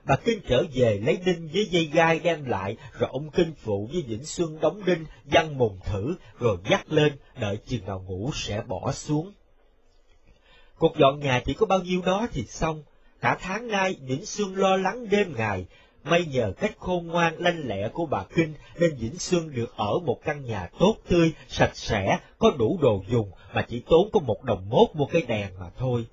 Bà 0.05 0.17
Kinh 0.17 0.41
trở 0.49 0.65
về 0.75 1.01
lấy 1.05 1.19
đinh 1.27 1.49
với 1.53 1.67
dây 1.71 1.85
gai 1.85 2.19
đem 2.19 2.45
lại, 2.45 2.77
rồi 2.99 3.11
ông 3.13 3.31
Kinh 3.31 3.53
phụ 3.63 3.89
với 3.93 4.03
Vĩnh 4.03 4.25
Xuân 4.25 4.61
đóng 4.61 4.85
đinh, 4.85 5.05
văng 5.25 5.59
mùng 5.59 5.79
thử, 5.85 6.15
rồi 6.39 6.57
dắt 6.71 6.93
lên, 6.93 7.13
đợi 7.41 7.57
chừng 7.67 7.87
nào 7.87 8.05
ngủ 8.07 8.31
sẽ 8.35 8.63
bỏ 8.69 8.93
xuống. 8.93 9.33
Cuộc 10.85 10.97
dọn 10.99 11.21
nhà 11.21 11.41
chỉ 11.47 11.55
có 11.55 11.67
bao 11.67 11.81
nhiêu 11.81 12.03
đó 12.07 12.27
thì 12.33 12.45
xong, 12.49 12.83
cả 13.21 13.39
tháng 13.41 13.69
nay 13.69 13.97
Vĩnh 14.07 14.27
sương 14.27 14.57
lo 14.57 14.77
lắng 14.77 15.09
đêm 15.11 15.35
ngày, 15.37 15.67
may 16.03 16.25
nhờ 16.25 16.53
cách 16.61 16.75
khôn 16.79 17.07
ngoan 17.07 17.37
lanh 17.39 17.69
lẹ 17.69 17.89
của 17.89 18.07
bà 18.07 18.25
Kinh 18.35 18.55
nên 18.79 18.97
Vĩnh 18.97 19.19
sương 19.19 19.55
được 19.55 19.77
ở 19.77 19.99
một 19.99 20.21
căn 20.25 20.45
nhà 20.45 20.71
tốt 20.79 20.97
tươi, 21.09 21.33
sạch 21.49 21.77
sẽ, 21.77 22.19
có 22.39 22.51
đủ 22.59 22.79
đồ 22.83 23.03
dùng 23.09 23.31
mà 23.55 23.67
chỉ 23.69 23.83
tốn 23.87 24.09
có 24.13 24.21
một 24.21 24.43
đồng 24.43 24.69
mốt 24.69 24.89
mua 24.95 25.07
cái 25.07 25.23
đèn 25.23 25.51
mà 25.61 25.71
thôi. 25.79 26.07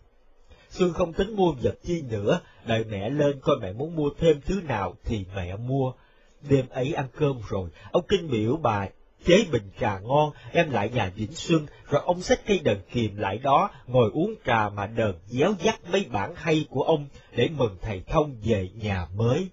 sương 0.70 0.94
không 0.94 1.14
tính 1.14 1.36
mua 1.36 1.52
vật 1.62 1.76
chi 1.84 2.02
nữa, 2.02 2.40
đợi 2.66 2.84
mẹ 2.84 3.10
lên 3.10 3.40
coi 3.42 3.56
mẹ 3.62 3.74
muốn 3.74 3.96
mua 3.96 4.10
thêm 4.20 4.42
thứ 4.46 4.62
nào 4.62 4.96
thì 5.04 5.26
mẹ 5.36 5.56
mua. 5.56 5.92
Đêm 6.42 6.66
ấy 6.70 6.94
ăn 6.94 7.08
cơm 7.18 7.42
rồi, 7.50 7.70
ông 7.92 8.04
Kinh 8.08 8.30
biểu 8.32 8.58
bà 8.58 8.88
chế 9.26 9.46
bình 9.52 9.70
trà 9.80 10.00
ngon 10.00 10.32
đem 10.54 10.72
lại 10.72 10.90
nhà 10.90 11.12
Vĩnh 11.16 11.32
Xuân, 11.32 11.66
rồi 11.90 12.02
ông 12.06 12.22
xách 12.22 12.46
cây 12.48 12.60
đờn 12.64 12.78
kìm 12.92 13.18
lại 13.18 13.38
đó, 13.38 13.70
ngồi 13.88 14.10
uống 14.14 14.36
trà 14.46 14.70
mà 14.70 14.88
đờn 14.88 15.16
déo 15.26 15.54
dắt 15.64 15.80
mấy 15.92 16.06
bản 16.12 16.34
hay 16.36 16.66
của 16.70 16.84
ông 16.84 17.08
để 17.36 17.50
mừng 17.58 17.78
thầy 17.82 18.02
thông 18.08 18.36
về 18.44 18.70
nhà 18.76 19.08
mới. 19.16 19.50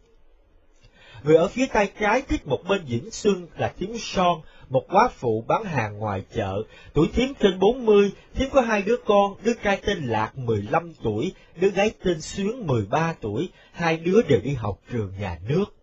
Người 1.24 1.36
ở 1.36 1.48
phía 1.48 1.66
tay 1.66 1.92
trái 2.00 2.22
thích 2.22 2.46
một 2.46 2.60
bên 2.68 2.84
Vĩnh 2.84 3.10
Xuân 3.10 3.46
là 3.56 3.72
Thiếm 3.78 3.90
Son, 3.98 4.40
một 4.68 4.84
quá 4.88 5.08
phụ 5.14 5.44
bán 5.48 5.64
hàng 5.64 5.98
ngoài 5.98 6.22
chợ, 6.34 6.62
tuổi 6.92 7.08
Thiếm 7.14 7.34
trên 7.40 7.58
bốn 7.58 7.86
mươi, 7.86 8.12
Thiếm 8.34 8.50
có 8.50 8.60
hai 8.60 8.82
đứa 8.82 8.96
con, 9.04 9.34
đứa 9.42 9.54
trai 9.64 9.80
tên 9.86 10.04
Lạc 10.04 10.38
mười 10.38 10.62
lăm 10.70 10.92
tuổi, 11.02 11.32
đứa 11.56 11.70
gái 11.70 11.90
tên 12.04 12.20
Xuyến 12.20 12.66
mười 12.66 12.86
ba 12.86 13.14
tuổi, 13.20 13.48
hai 13.72 13.96
đứa 13.96 14.22
đều 14.28 14.40
đi 14.40 14.52
học 14.52 14.78
trường 14.92 15.12
nhà 15.20 15.38
nước. 15.48 15.77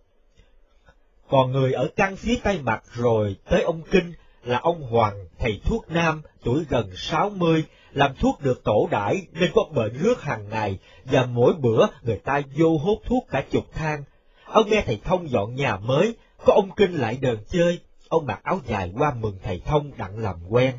Còn 1.30 1.51
người 1.51 1.73
ở 1.73 1.88
căn 1.95 2.15
phía 2.15 2.39
tay 2.43 2.59
mặt 2.63 2.84
rồi 2.93 3.36
tới 3.49 3.61
ông 3.61 3.82
Kinh 3.91 4.13
là 4.43 4.59
ông 4.59 4.82
Hoàng, 4.82 5.26
thầy 5.39 5.61
thuốc 5.63 5.89
nam, 5.89 6.21
tuổi 6.43 6.63
gần 6.69 6.91
sáu 6.95 7.30
mươi, 7.30 7.63
làm 7.91 8.15
thuốc 8.15 8.41
được 8.41 8.63
tổ 8.63 8.88
đãi 8.91 9.21
nên 9.34 9.51
có 9.55 9.63
bệnh 9.76 9.97
rước 9.97 10.21
hàng 10.21 10.49
ngày, 10.49 10.80
và 11.05 11.26
mỗi 11.26 11.53
bữa 11.53 11.88
người 12.01 12.19
ta 12.23 12.41
vô 12.57 12.78
hút 12.78 12.97
thuốc 13.05 13.28
cả 13.30 13.43
chục 13.51 13.65
thang. 13.73 14.03
Ông 14.45 14.69
nghe 14.69 14.84
thầy 14.86 14.99
Thông 15.03 15.30
dọn 15.30 15.55
nhà 15.55 15.78
mới, 15.78 16.15
có 16.45 16.53
ông 16.53 16.69
Kinh 16.76 16.93
lại 16.93 17.17
đờn 17.21 17.38
chơi, 17.49 17.80
ông 18.09 18.26
mặc 18.26 18.39
áo 18.43 18.59
dài 18.67 18.91
qua 18.97 19.13
mừng 19.21 19.38
thầy 19.43 19.61
Thông 19.65 19.91
đặng 19.97 20.17
làm 20.17 20.36
quen. 20.49 20.73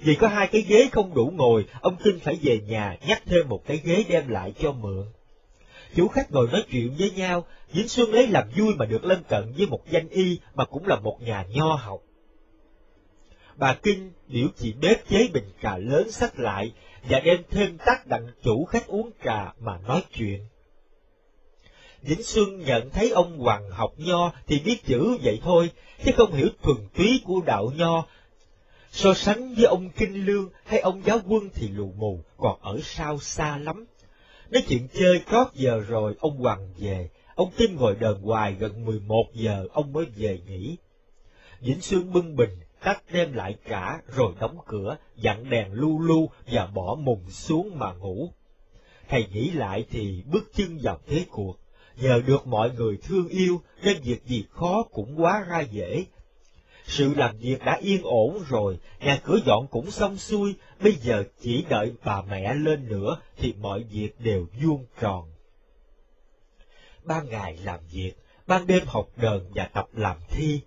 Vì 0.00 0.14
có 0.14 0.28
hai 0.28 0.46
cái 0.46 0.62
ghế 0.62 0.88
không 0.92 1.14
đủ 1.14 1.32
ngồi, 1.34 1.64
ông 1.80 1.96
Kinh 2.04 2.18
phải 2.18 2.38
về 2.42 2.60
nhà 2.66 2.96
nhắc 3.06 3.22
thêm 3.26 3.48
một 3.48 3.62
cái 3.66 3.80
ghế 3.84 4.04
đem 4.08 4.28
lại 4.28 4.52
cho 4.60 4.72
mượn. 4.72 5.06
chủ 5.96 6.08
khách 6.08 6.32
ngồi 6.32 6.48
nói 6.52 6.64
chuyện 6.70 6.94
với 6.98 7.10
nhau, 7.10 7.44
Vĩnh 7.72 7.88
Xuân 7.88 8.12
lấy 8.12 8.26
làm 8.26 8.50
vui 8.56 8.74
mà 8.74 8.86
được 8.86 9.04
lân 9.04 9.22
cận 9.28 9.52
với 9.56 9.66
một 9.66 9.80
danh 9.90 10.08
y 10.08 10.40
mà 10.54 10.64
cũng 10.64 10.86
là 10.86 11.00
một 11.00 11.22
nhà 11.22 11.46
nho 11.50 11.74
học. 11.74 12.00
Bà 13.56 13.74
Kinh 13.74 14.12
biểu 14.28 14.48
chị 14.56 14.72
bếp 14.80 15.08
chế 15.08 15.28
bình 15.32 15.50
trà 15.62 15.76
lớn 15.76 16.10
sắc 16.10 16.38
lại 16.38 16.72
và 17.08 17.20
đem 17.20 17.42
thêm 17.50 17.78
tắt 17.78 18.06
đặng 18.06 18.26
chủ 18.42 18.64
khách 18.64 18.86
uống 18.86 19.10
trà 19.24 19.52
mà 19.60 19.78
nói 19.78 20.04
chuyện. 20.12 20.46
Vĩnh 22.02 22.22
Xuân 22.22 22.58
nhận 22.58 22.90
thấy 22.90 23.10
ông 23.10 23.38
Hoàng 23.38 23.70
học 23.70 23.92
nho 23.96 24.32
thì 24.46 24.60
biết 24.64 24.84
chữ 24.86 25.18
vậy 25.22 25.40
thôi, 25.42 25.70
chứ 26.04 26.12
không 26.16 26.32
hiểu 26.32 26.48
thuần 26.62 26.76
túy 26.94 27.20
của 27.24 27.40
đạo 27.46 27.72
nho. 27.76 28.06
So 28.90 29.14
sánh 29.14 29.54
với 29.54 29.64
ông 29.64 29.90
Kinh 29.90 30.26
Lương 30.26 30.50
hay 30.64 30.80
ông 30.80 31.02
giáo 31.04 31.18
quân 31.28 31.50
thì 31.54 31.68
lù 31.68 31.92
mù, 31.96 32.20
còn 32.36 32.58
ở 32.62 32.78
sau 32.82 33.18
xa 33.18 33.58
lắm. 33.58 33.86
Nói 34.50 34.62
chuyện 34.68 34.88
chơi 34.94 35.20
trót 35.30 35.46
giờ 35.54 35.80
rồi, 35.88 36.14
ông 36.20 36.38
Hoàng 36.38 36.68
về, 36.78 37.08
ông 37.40 37.50
Kinh 37.56 37.76
ngồi 37.76 37.96
đờn 38.00 38.22
hoài 38.22 38.52
gần 38.52 38.84
11 38.84 39.24
giờ 39.34 39.66
ông 39.72 39.92
mới 39.92 40.04
về 40.16 40.38
nghỉ. 40.46 40.76
Vĩnh 41.60 41.80
Sương 41.80 42.12
bưng 42.12 42.36
bình, 42.36 42.58
tắt 42.84 43.02
đem 43.12 43.32
lại 43.32 43.56
cả 43.64 44.00
rồi 44.16 44.32
đóng 44.40 44.58
cửa, 44.66 44.96
dặn 45.16 45.50
đèn 45.50 45.72
lu 45.72 45.98
lu 45.98 46.30
và 46.46 46.66
bỏ 46.66 46.94
mùng 46.94 47.30
xuống 47.30 47.78
mà 47.78 47.92
ngủ. 47.92 48.32
Thầy 49.08 49.26
nghĩ 49.32 49.50
lại 49.50 49.84
thì 49.90 50.22
bước 50.32 50.50
chân 50.54 50.78
vào 50.82 50.98
thế 51.06 51.24
cuộc, 51.30 51.56
nhờ 52.00 52.22
được 52.26 52.46
mọi 52.46 52.70
người 52.70 52.98
thương 53.02 53.28
yêu 53.28 53.60
nên 53.82 54.02
việc 54.02 54.24
gì 54.24 54.44
khó 54.50 54.82
cũng 54.92 55.22
quá 55.22 55.44
ra 55.48 55.60
dễ. 55.60 56.04
Sự 56.86 57.14
làm 57.14 57.38
việc 57.38 57.64
đã 57.64 57.78
yên 57.82 58.00
ổn 58.02 58.44
rồi, 58.48 58.78
nhà 59.00 59.20
cửa 59.24 59.38
dọn 59.46 59.66
cũng 59.70 59.90
xong 59.90 60.16
xuôi, 60.16 60.54
bây 60.80 60.92
giờ 60.92 61.24
chỉ 61.40 61.64
đợi 61.68 61.92
bà 62.04 62.22
mẹ 62.22 62.54
lên 62.54 62.88
nữa 62.88 63.20
thì 63.36 63.54
mọi 63.60 63.82
việc 63.82 64.20
đều 64.20 64.46
vuông 64.62 64.86
tròn. 65.00 65.30
Ban 67.04 67.28
ngày 67.28 67.58
làm 67.64 67.80
việc, 67.92 68.12
ban 68.46 68.66
đêm 68.66 68.82
học 68.86 69.08
đờn 69.16 69.40
và 69.54 69.64
tập 69.64 69.88
làm 69.92 70.16
thi, 70.28 70.60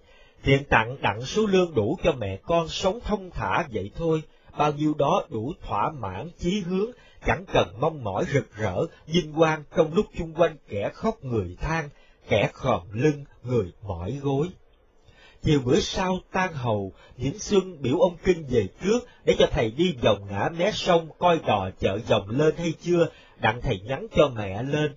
thiện 0.43 0.63
tặng 0.69 0.97
đặng 1.01 1.21
số 1.21 1.45
lương 1.45 1.75
đủ 1.75 1.97
cho 2.03 2.11
mẹ 2.11 2.37
con 2.43 2.67
sống 2.67 2.99
thông 3.05 3.29
thả 3.29 3.67
vậy 3.71 3.91
thôi, 3.95 4.21
bao 4.57 4.73
nhiêu 4.73 4.93
đó 4.93 5.23
đủ 5.29 5.53
thỏa 5.61 5.91
mãn 5.91 6.29
chí 6.39 6.61
hướng, 6.61 6.91
chẳng 7.25 7.45
cần 7.53 7.67
mong 7.79 8.03
mỏi 8.03 8.25
rực 8.33 8.55
rỡ, 8.55 8.75
vinh 9.07 9.33
quang 9.33 9.63
trong 9.75 9.93
lúc 9.93 10.05
chung 10.17 10.33
quanh 10.33 10.57
kẻ 10.67 10.89
khóc 10.93 11.23
người 11.23 11.57
than, 11.61 11.89
kẻ 12.29 12.49
khòm 12.53 12.81
lưng, 12.91 13.25
người 13.43 13.71
mỏi 13.81 14.19
gối. 14.21 14.47
Chiều 15.43 15.59
bữa 15.65 15.79
sau 15.79 16.19
tan 16.31 16.53
hầu, 16.53 16.93
Vĩnh 17.17 17.39
Xuân 17.39 17.81
biểu 17.81 17.99
ông 17.99 18.17
Kinh 18.23 18.45
về 18.49 18.67
trước 18.83 18.99
để 19.25 19.35
cho 19.39 19.47
thầy 19.51 19.71
đi 19.71 19.95
vòng 20.01 20.27
ngã 20.29 20.49
mé 20.57 20.71
sông 20.71 21.09
coi 21.19 21.39
đò 21.47 21.69
chợ 21.79 21.99
dòng 22.07 22.29
lên 22.29 22.55
hay 22.57 22.73
chưa, 22.81 23.07
đặng 23.39 23.61
thầy 23.61 23.79
nhắn 23.79 24.07
cho 24.15 24.27
mẹ 24.35 24.63
lên. 24.63 24.95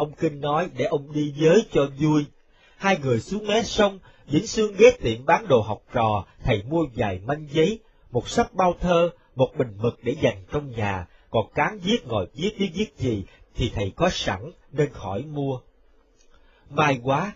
Ông 0.00 0.12
Kinh 0.12 0.40
nói 0.40 0.70
để 0.76 0.84
ông 0.84 1.12
đi 1.12 1.34
giới 1.36 1.66
cho 1.72 1.86
vui. 1.98 2.24
Hai 2.76 2.98
người 2.98 3.20
xuống 3.20 3.46
mé 3.46 3.62
sông, 3.62 3.98
Vĩnh 4.26 4.46
Sương 4.46 4.74
ghé 4.78 4.90
tiệm 5.00 5.24
bán 5.24 5.48
đồ 5.48 5.60
học 5.60 5.82
trò, 5.92 6.24
thầy 6.44 6.62
mua 6.62 6.86
vài 6.94 7.20
manh 7.26 7.46
giấy, 7.50 7.78
một 8.10 8.28
sắp 8.28 8.54
bao 8.54 8.74
thơ, 8.80 9.10
một 9.34 9.48
bình 9.58 9.72
mực 9.78 9.98
để 10.02 10.16
dành 10.22 10.44
trong 10.52 10.70
nhà, 10.70 11.06
còn 11.30 11.52
cán 11.54 11.78
viết 11.78 12.06
ngồi 12.06 12.26
viết 12.34 12.50
biết 12.58 12.70
viết 12.74 12.96
gì 12.98 13.24
thì 13.54 13.72
thầy 13.74 13.92
có 13.96 14.10
sẵn 14.12 14.52
nên 14.72 14.92
khỏi 14.92 15.22
mua. 15.22 15.60
May 16.70 17.00
quá, 17.02 17.32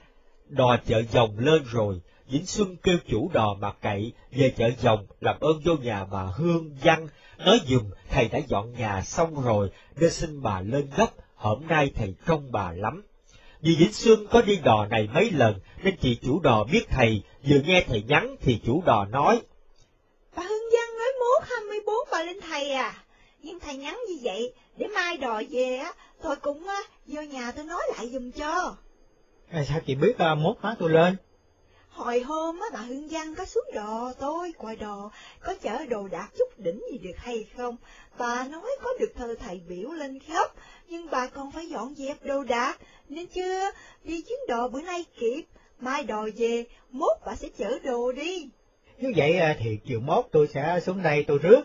đò 0.49 0.77
chợ 0.87 1.03
dòng 1.13 1.39
lên 1.39 1.63
rồi, 1.65 2.01
Vĩnh 2.29 2.47
Xuân 2.47 2.77
kêu 2.83 2.97
chủ 3.09 3.31
đò 3.33 3.55
mà 3.55 3.73
cậy, 3.73 4.13
về 4.33 4.51
chợ 4.57 4.71
dòng 4.81 5.07
làm 5.21 5.41
ơn 5.41 5.61
vô 5.65 5.75
nhà 5.75 6.05
bà 6.05 6.23
Hương 6.23 6.77
Văn, 6.83 7.09
nói 7.39 7.61
dùm 7.67 7.91
thầy 8.11 8.29
đã 8.29 8.39
dọn 8.49 8.73
nhà 8.73 9.03
xong 9.03 9.43
rồi, 9.43 9.71
nên 9.97 10.11
xin 10.11 10.43
bà 10.43 10.61
lên 10.61 10.91
gấp, 10.97 11.11
hôm 11.45 11.67
nay 11.69 11.91
thầy 11.95 12.15
trông 12.27 12.53
bà 12.53 12.73
lắm. 12.73 13.03
Vì 13.61 13.77
Vĩnh 13.79 13.93
Xuân 13.93 14.27
có 14.31 14.43
đi 14.43 14.57
đò 14.57 14.87
này 14.87 15.09
mấy 15.15 15.31
lần, 15.31 15.61
nên 15.83 15.97
chị 15.97 16.19
chủ 16.23 16.41
đò 16.41 16.65
biết 16.73 16.85
thầy, 16.91 17.23
vừa 17.49 17.61
nghe 17.65 17.85
thầy 17.89 18.03
nhắn 18.03 18.37
thì 18.41 18.61
chủ 18.67 18.83
đò 18.87 19.05
nói. 19.05 19.43
Bà 20.37 20.43
Hương 20.43 20.71
Văn 20.73 20.99
nói 20.99 21.09
mốt 21.21 21.49
24 21.49 21.95
bà 22.13 22.23
lên 22.23 22.37
thầy 22.51 22.71
à, 22.71 23.05
nhưng 23.43 23.61
thầy 23.61 23.77
nhắn 23.77 24.01
như 24.09 24.19
vậy, 24.23 24.55
để 24.77 24.87
mai 24.87 25.17
đò 25.17 25.43
về 25.51 25.77
á, 25.77 25.93
tôi 26.23 26.37
cũng 26.37 26.69
á, 26.69 26.83
vô 27.07 27.23
nhà 27.23 27.53
tôi 27.53 27.65
nói 27.65 27.83
lại 27.97 28.09
dùm 28.09 28.31
cho. 28.31 28.77
À, 29.51 29.65
sao 29.69 29.81
chị 29.87 29.95
biết 29.95 30.15
uh, 30.33 30.39
mốt 30.39 30.57
má 30.63 30.75
tôi 30.79 30.91
lên? 30.91 31.17
Hồi 31.89 32.21
hôm 32.21 32.61
á 32.61 32.67
bà 32.73 32.81
Hương 32.81 33.09
Văn 33.09 33.35
có 33.35 33.45
xuống 33.45 33.71
đò 33.75 34.13
tôi, 34.21 34.53
coi 34.59 34.77
đò, 34.77 35.11
có 35.41 35.55
chở 35.63 35.87
đồ 35.89 36.09
đạc 36.09 36.29
chút 36.39 36.59
đỉnh 36.59 36.81
gì 36.93 36.99
được 36.99 37.17
hay 37.17 37.47
không? 37.57 37.77
Bà 38.19 38.45
nói 38.45 38.77
có 38.83 38.91
được 39.01 39.13
thơ 39.17 39.35
thầy 39.41 39.61
biểu 39.69 39.91
lên 39.91 40.19
khắp, 40.19 40.51
nhưng 40.89 41.11
bà 41.11 41.27
còn 41.27 41.53
phải 41.53 41.67
dọn 41.69 41.95
dẹp 41.95 42.25
đồ 42.25 42.45
đạc, 42.45 42.79
nên 43.09 43.27
chưa 43.27 43.71
đi 44.05 44.23
chuyến 44.23 44.39
đò 44.49 44.69
bữa 44.69 44.83
nay 44.83 45.05
kịp, 45.19 45.43
mai 45.81 46.05
đò 46.05 46.29
về, 46.37 46.65
mốt 46.91 47.17
bà 47.27 47.37
sẽ 47.37 47.49
chở 47.59 47.79
đồ 47.85 48.13
đi. 48.13 48.49
Như 48.99 49.13
vậy 49.17 49.39
uh, 49.51 49.57
thì 49.61 49.79
chiều 49.87 50.01
mốt 50.01 50.25
tôi 50.33 50.49
sẽ 50.55 50.81
xuống 50.83 51.03
đây 51.03 51.25
tôi 51.29 51.39
rước. 51.39 51.63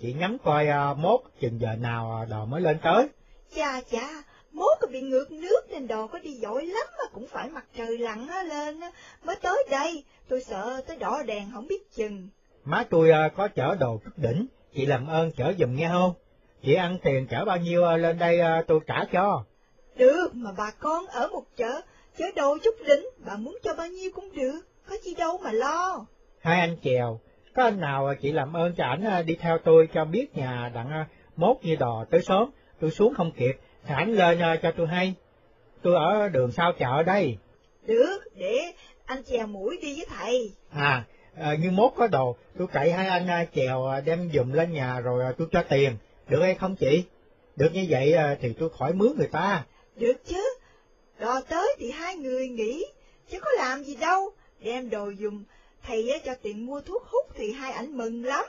Chị 0.00 0.12
nhắm 0.12 0.38
coi 0.44 0.66
uh, 0.92 0.98
mốt 0.98 1.20
chừng 1.40 1.60
giờ 1.60 1.74
nào 1.80 2.26
đò 2.30 2.44
mới 2.44 2.60
lên 2.60 2.78
tới. 2.82 3.08
Chà 3.56 3.80
chà, 3.80 4.22
mốt 4.52 4.78
có 4.80 4.86
bị 4.92 5.00
ngược 5.00 5.30
nước 5.30 5.60
nên 5.70 5.86
đò 5.86 6.06
có 6.06 6.18
đi 6.18 6.34
dội 6.34 6.66
lắm 6.66 6.86
mà 6.98 7.04
cũng 7.12 7.26
phải 7.26 7.48
mặt 7.48 7.64
trời 7.76 7.98
lặn 7.98 8.28
lên 8.48 8.80
mới 9.24 9.36
tới 9.36 9.66
đây, 9.70 10.04
tôi 10.28 10.44
sợ 10.44 10.80
tới 10.86 10.96
đỏ 10.96 11.22
đèn 11.26 11.50
không 11.54 11.66
biết 11.68 11.92
chừng. 11.94 12.28
Má 12.64 12.84
tôi 12.90 13.10
có 13.36 13.48
chở 13.48 13.76
đồ 13.80 14.00
chút 14.04 14.10
đỉnh, 14.16 14.46
chị 14.74 14.86
làm 14.86 15.06
ơn 15.06 15.32
chở 15.32 15.52
giùm 15.58 15.76
nghe 15.76 15.88
không? 15.88 16.14
Chị 16.62 16.74
ăn 16.74 16.98
tiền 17.02 17.26
chở 17.26 17.44
bao 17.44 17.56
nhiêu 17.56 17.82
uh, 17.94 18.00
lên 18.00 18.18
đây 18.18 18.40
uh, 18.40 18.66
tôi 18.66 18.80
trả 18.86 19.04
cho. 19.12 19.44
Được, 19.96 20.34
mà 20.34 20.50
bà 20.56 20.70
con 20.78 21.06
ở 21.06 21.28
một 21.28 21.44
chợ, 21.56 21.80
chở 22.18 22.24
đồ 22.36 22.58
chút 22.64 22.74
đỉnh, 22.86 23.08
bà 23.26 23.36
muốn 23.36 23.58
cho 23.62 23.74
bao 23.74 23.86
nhiêu 23.86 24.10
cũng 24.14 24.36
được, 24.36 24.60
có 24.88 24.96
gì 25.02 25.14
đâu 25.14 25.40
mà 25.44 25.52
lo. 25.52 26.06
Hai 26.40 26.60
anh 26.60 26.76
chèo, 26.84 27.20
có 27.54 27.62
anh 27.62 27.80
nào 27.80 28.14
chị 28.22 28.32
làm 28.32 28.52
ơn 28.52 28.74
cho 28.74 28.84
ảnh 28.84 29.26
đi 29.26 29.36
theo 29.40 29.58
tôi 29.58 29.88
cho 29.94 30.04
biết 30.04 30.36
nhà 30.36 30.70
đặng 30.74 31.04
mốt 31.36 31.56
như 31.62 31.76
đò 31.76 32.04
tới 32.10 32.22
sớm, 32.22 32.50
tôi 32.80 32.90
xuống 32.90 33.14
không 33.14 33.32
kịp, 33.32 33.56
thì 33.86 33.94
ảnh 33.94 34.12
lên 34.12 34.38
cho 34.62 34.72
tôi 34.76 34.86
hay. 34.86 35.14
Tôi 35.82 35.94
ở 35.94 36.28
đường 36.28 36.52
sau 36.52 36.72
chợ 36.78 37.02
đây. 37.02 37.36
Được, 37.86 38.18
để 38.34 38.58
anh 39.04 39.22
chèo 39.24 39.46
mũi 39.46 39.78
đi 39.82 39.96
với 39.96 40.06
thầy. 40.18 40.52
À, 40.70 41.04
à 41.36 41.54
như 41.54 41.70
mốt 41.70 41.92
có 41.96 42.06
đồ, 42.06 42.36
tôi 42.58 42.66
cậy 42.72 42.92
hai 42.92 43.08
anh 43.08 43.46
chèo 43.54 44.00
đem 44.04 44.30
dùm 44.34 44.52
lên 44.52 44.72
nhà 44.72 45.00
rồi 45.00 45.24
tôi 45.38 45.48
cho 45.52 45.62
tiền, 45.68 45.96
được 46.28 46.42
hay 46.42 46.54
không 46.54 46.76
chị? 46.76 47.04
Được 47.56 47.72
như 47.72 47.86
vậy 47.88 48.14
thì 48.40 48.52
tôi 48.58 48.70
khỏi 48.78 48.92
mướn 48.92 49.12
người 49.18 49.28
ta. 49.32 49.66
Được 49.96 50.16
chứ, 50.26 50.42
đò 51.18 51.40
tới 51.40 51.76
thì 51.78 51.90
hai 51.90 52.16
người 52.16 52.48
nghỉ, 52.48 52.86
chứ 53.30 53.40
có 53.40 53.50
làm 53.56 53.84
gì 53.84 53.96
đâu, 53.96 54.32
đem 54.60 54.90
đồ 54.90 55.10
dùng, 55.10 55.44
thầy 55.82 56.20
cho 56.24 56.34
tiền 56.42 56.66
mua 56.66 56.80
thuốc 56.80 57.02
hút 57.02 57.26
thì 57.34 57.52
hai 57.52 57.72
ảnh 57.72 57.96
mừng 57.96 58.24
lắm. 58.24 58.44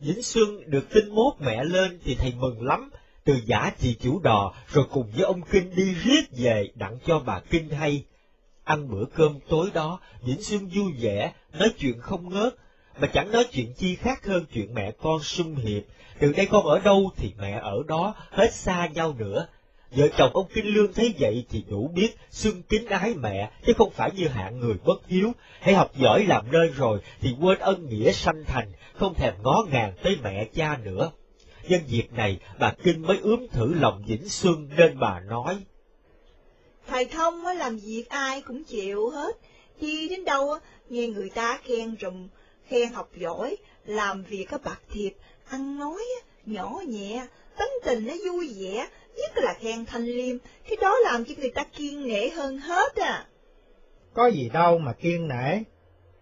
Vĩnh 0.00 0.22
Xuân 0.22 0.70
được 0.70 0.84
tin 0.90 1.08
mốt 1.14 1.34
mẹ 1.40 1.64
lên 1.64 1.98
thì 2.04 2.14
thầy 2.14 2.32
mừng 2.38 2.66
lắm, 2.66 2.90
từ 3.24 3.34
giả 3.46 3.70
chị 3.78 3.96
chủ 4.00 4.20
đò 4.20 4.54
rồi 4.72 4.84
cùng 4.92 5.12
với 5.16 5.24
ông 5.24 5.42
Kinh 5.50 5.74
đi 5.76 5.94
riết 6.04 6.22
về 6.38 6.68
đặng 6.74 6.98
cho 7.06 7.18
bà 7.26 7.40
Kinh 7.50 7.68
hay. 7.68 8.04
Ăn 8.64 8.88
bữa 8.90 9.04
cơm 9.14 9.38
tối 9.48 9.70
đó, 9.74 10.00
Vĩnh 10.22 10.42
Xuân 10.42 10.70
vui 10.74 10.92
vẻ, 11.00 11.32
nói 11.52 11.68
chuyện 11.78 12.00
không 12.00 12.28
ngớt, 12.28 12.54
mà 13.00 13.06
chẳng 13.06 13.32
nói 13.32 13.44
chuyện 13.52 13.72
chi 13.72 13.96
khác 13.96 14.26
hơn 14.26 14.44
chuyện 14.52 14.74
mẹ 14.74 14.92
con 15.02 15.22
sung 15.22 15.56
hiệp, 15.56 15.82
từ 16.18 16.32
đây 16.32 16.46
con 16.46 16.66
ở 16.66 16.78
đâu 16.78 17.10
thì 17.16 17.32
mẹ 17.38 17.60
ở 17.62 17.82
đó, 17.88 18.14
hết 18.30 18.54
xa 18.54 18.86
nhau 18.86 19.14
nữa. 19.18 19.46
Vợ 19.90 20.08
chồng 20.18 20.30
ông 20.34 20.46
Kinh 20.54 20.66
Lương 20.66 20.92
thấy 20.92 21.14
vậy 21.18 21.46
thì 21.50 21.64
đủ 21.68 21.90
biết 21.94 22.16
xưng 22.30 22.62
kính 22.62 22.86
ái 22.86 23.14
mẹ, 23.14 23.50
chứ 23.66 23.72
không 23.76 23.90
phải 23.90 24.10
như 24.16 24.28
hạng 24.28 24.60
người 24.60 24.74
bất 24.84 25.06
hiếu, 25.06 25.32
hay 25.60 25.74
học 25.74 25.90
giỏi 25.96 26.26
làm 26.26 26.52
nên 26.52 26.72
rồi 26.72 26.98
thì 27.20 27.34
quên 27.40 27.58
ân 27.58 27.88
nghĩa 27.88 28.12
sanh 28.12 28.44
thành, 28.46 28.72
không 28.94 29.14
thèm 29.14 29.34
ngó 29.42 29.66
ngàng 29.70 29.92
tới 30.02 30.16
mẹ 30.22 30.44
cha 30.54 30.78
nữa. 30.84 31.10
Nhân 31.68 31.80
dịp 31.86 32.12
này, 32.12 32.38
bà 32.58 32.72
Kinh 32.82 33.02
mới 33.02 33.18
ướm 33.22 33.48
thử 33.48 33.74
lòng 33.74 34.02
Vĩnh 34.06 34.28
Xuân 34.28 34.68
nên 34.76 34.98
bà 34.98 35.20
nói. 35.20 35.56
Thầy 36.86 37.04
thông 37.04 37.46
á 37.46 37.54
làm 37.54 37.78
việc 37.78 38.04
ai 38.08 38.40
cũng 38.40 38.64
chịu 38.64 39.10
hết, 39.10 39.36
đi 39.80 40.08
đến 40.08 40.24
đâu 40.24 40.58
nghe 40.88 41.06
người 41.06 41.30
ta 41.30 41.58
khen 41.64 41.96
rùm, 42.00 42.28
khen 42.72 42.92
học 42.92 43.08
giỏi, 43.16 43.56
làm 43.84 44.22
việc 44.22 44.46
có 44.50 44.58
bạc 44.64 44.80
thiệp, 44.92 45.12
ăn 45.48 45.78
nói 45.78 46.02
nhỏ 46.46 46.80
nhẹ, 46.88 47.26
tính 47.58 47.70
tình 47.84 48.06
nó 48.06 48.12
vui 48.26 48.54
vẻ, 48.60 48.88
nhất 49.16 49.32
là 49.34 49.54
khen 49.60 49.84
thanh 49.84 50.04
liêm, 50.04 50.36
cái 50.68 50.76
đó 50.82 50.94
làm 51.04 51.24
cho 51.24 51.34
người 51.38 51.50
ta 51.50 51.64
kiên 51.64 52.08
nể 52.08 52.28
hơn 52.28 52.58
hết 52.58 52.96
à. 52.96 53.26
Có 54.14 54.26
gì 54.26 54.50
đâu 54.52 54.78
mà 54.78 54.92
kiên 54.92 55.28
nể. 55.28 55.58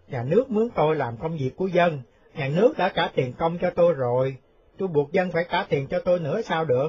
Nhà 0.09 0.23
nước 0.23 0.51
mướn 0.51 0.69
tôi 0.75 0.97
làm 0.97 1.17
công 1.17 1.39
việc 1.39 1.51
của 1.57 1.67
dân, 1.67 2.03
nhà 2.35 2.49
nước 2.49 2.79
đã 2.79 2.89
trả 2.89 3.09
tiền 3.15 3.33
công 3.39 3.59
cho 3.59 3.71
tôi 3.71 3.93
rồi, 3.93 4.37
tôi 4.79 4.89
buộc 4.89 5.13
dân 5.13 5.33
phải 5.33 5.47
trả 5.51 5.65
tiền 5.69 5.87
cho 5.91 6.01
tôi 6.05 6.21
nữa 6.21 6.41
sao 6.43 6.65
được? 6.65 6.89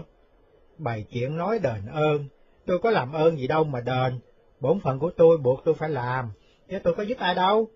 Bày 0.77 1.05
chuyện 1.11 1.37
nói 1.37 1.59
đền 1.59 1.85
ơn, 1.93 2.25
tôi 2.65 2.79
có 2.79 2.91
làm 2.91 3.13
ơn 3.13 3.37
gì 3.37 3.47
đâu 3.47 3.63
mà 3.63 3.81
đền, 3.81 4.19
bổn 4.59 4.79
phận 4.79 4.99
của 4.99 5.11
tôi 5.17 5.37
buộc 5.37 5.61
tôi 5.65 5.73
phải 5.73 5.89
làm, 5.89 6.31
chứ 6.69 6.79
tôi 6.83 6.93
có 6.93 7.03
giúp 7.03 7.17
ai 7.17 7.35
đâu. 7.35 7.69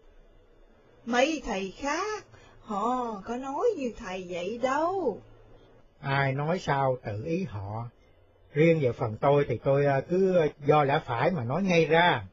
Mấy 1.06 1.42
thầy 1.46 1.74
khác, 1.78 2.26
họ 2.60 3.22
có 3.26 3.38
nói 3.38 3.66
như 3.78 3.94
thầy 3.98 4.26
vậy 4.30 4.60
đâu. 4.62 5.22
Ai 6.02 6.34
nói 6.34 6.60
sao 6.60 6.98
tự 7.06 7.24
ý 7.26 7.44
họ. 7.44 7.90
Riêng 8.54 8.80
về 8.82 8.92
phần 8.92 9.18
tôi 9.22 9.46
thì 9.50 9.58
tôi 9.64 9.86
à, 9.86 10.02
cứ 10.10 10.38
do 10.66 10.84
lẽ 10.84 11.02
phải 11.06 11.32
mà 11.32 11.44
nói 11.44 11.64
ngay 11.64 11.86
ra. 11.86 12.24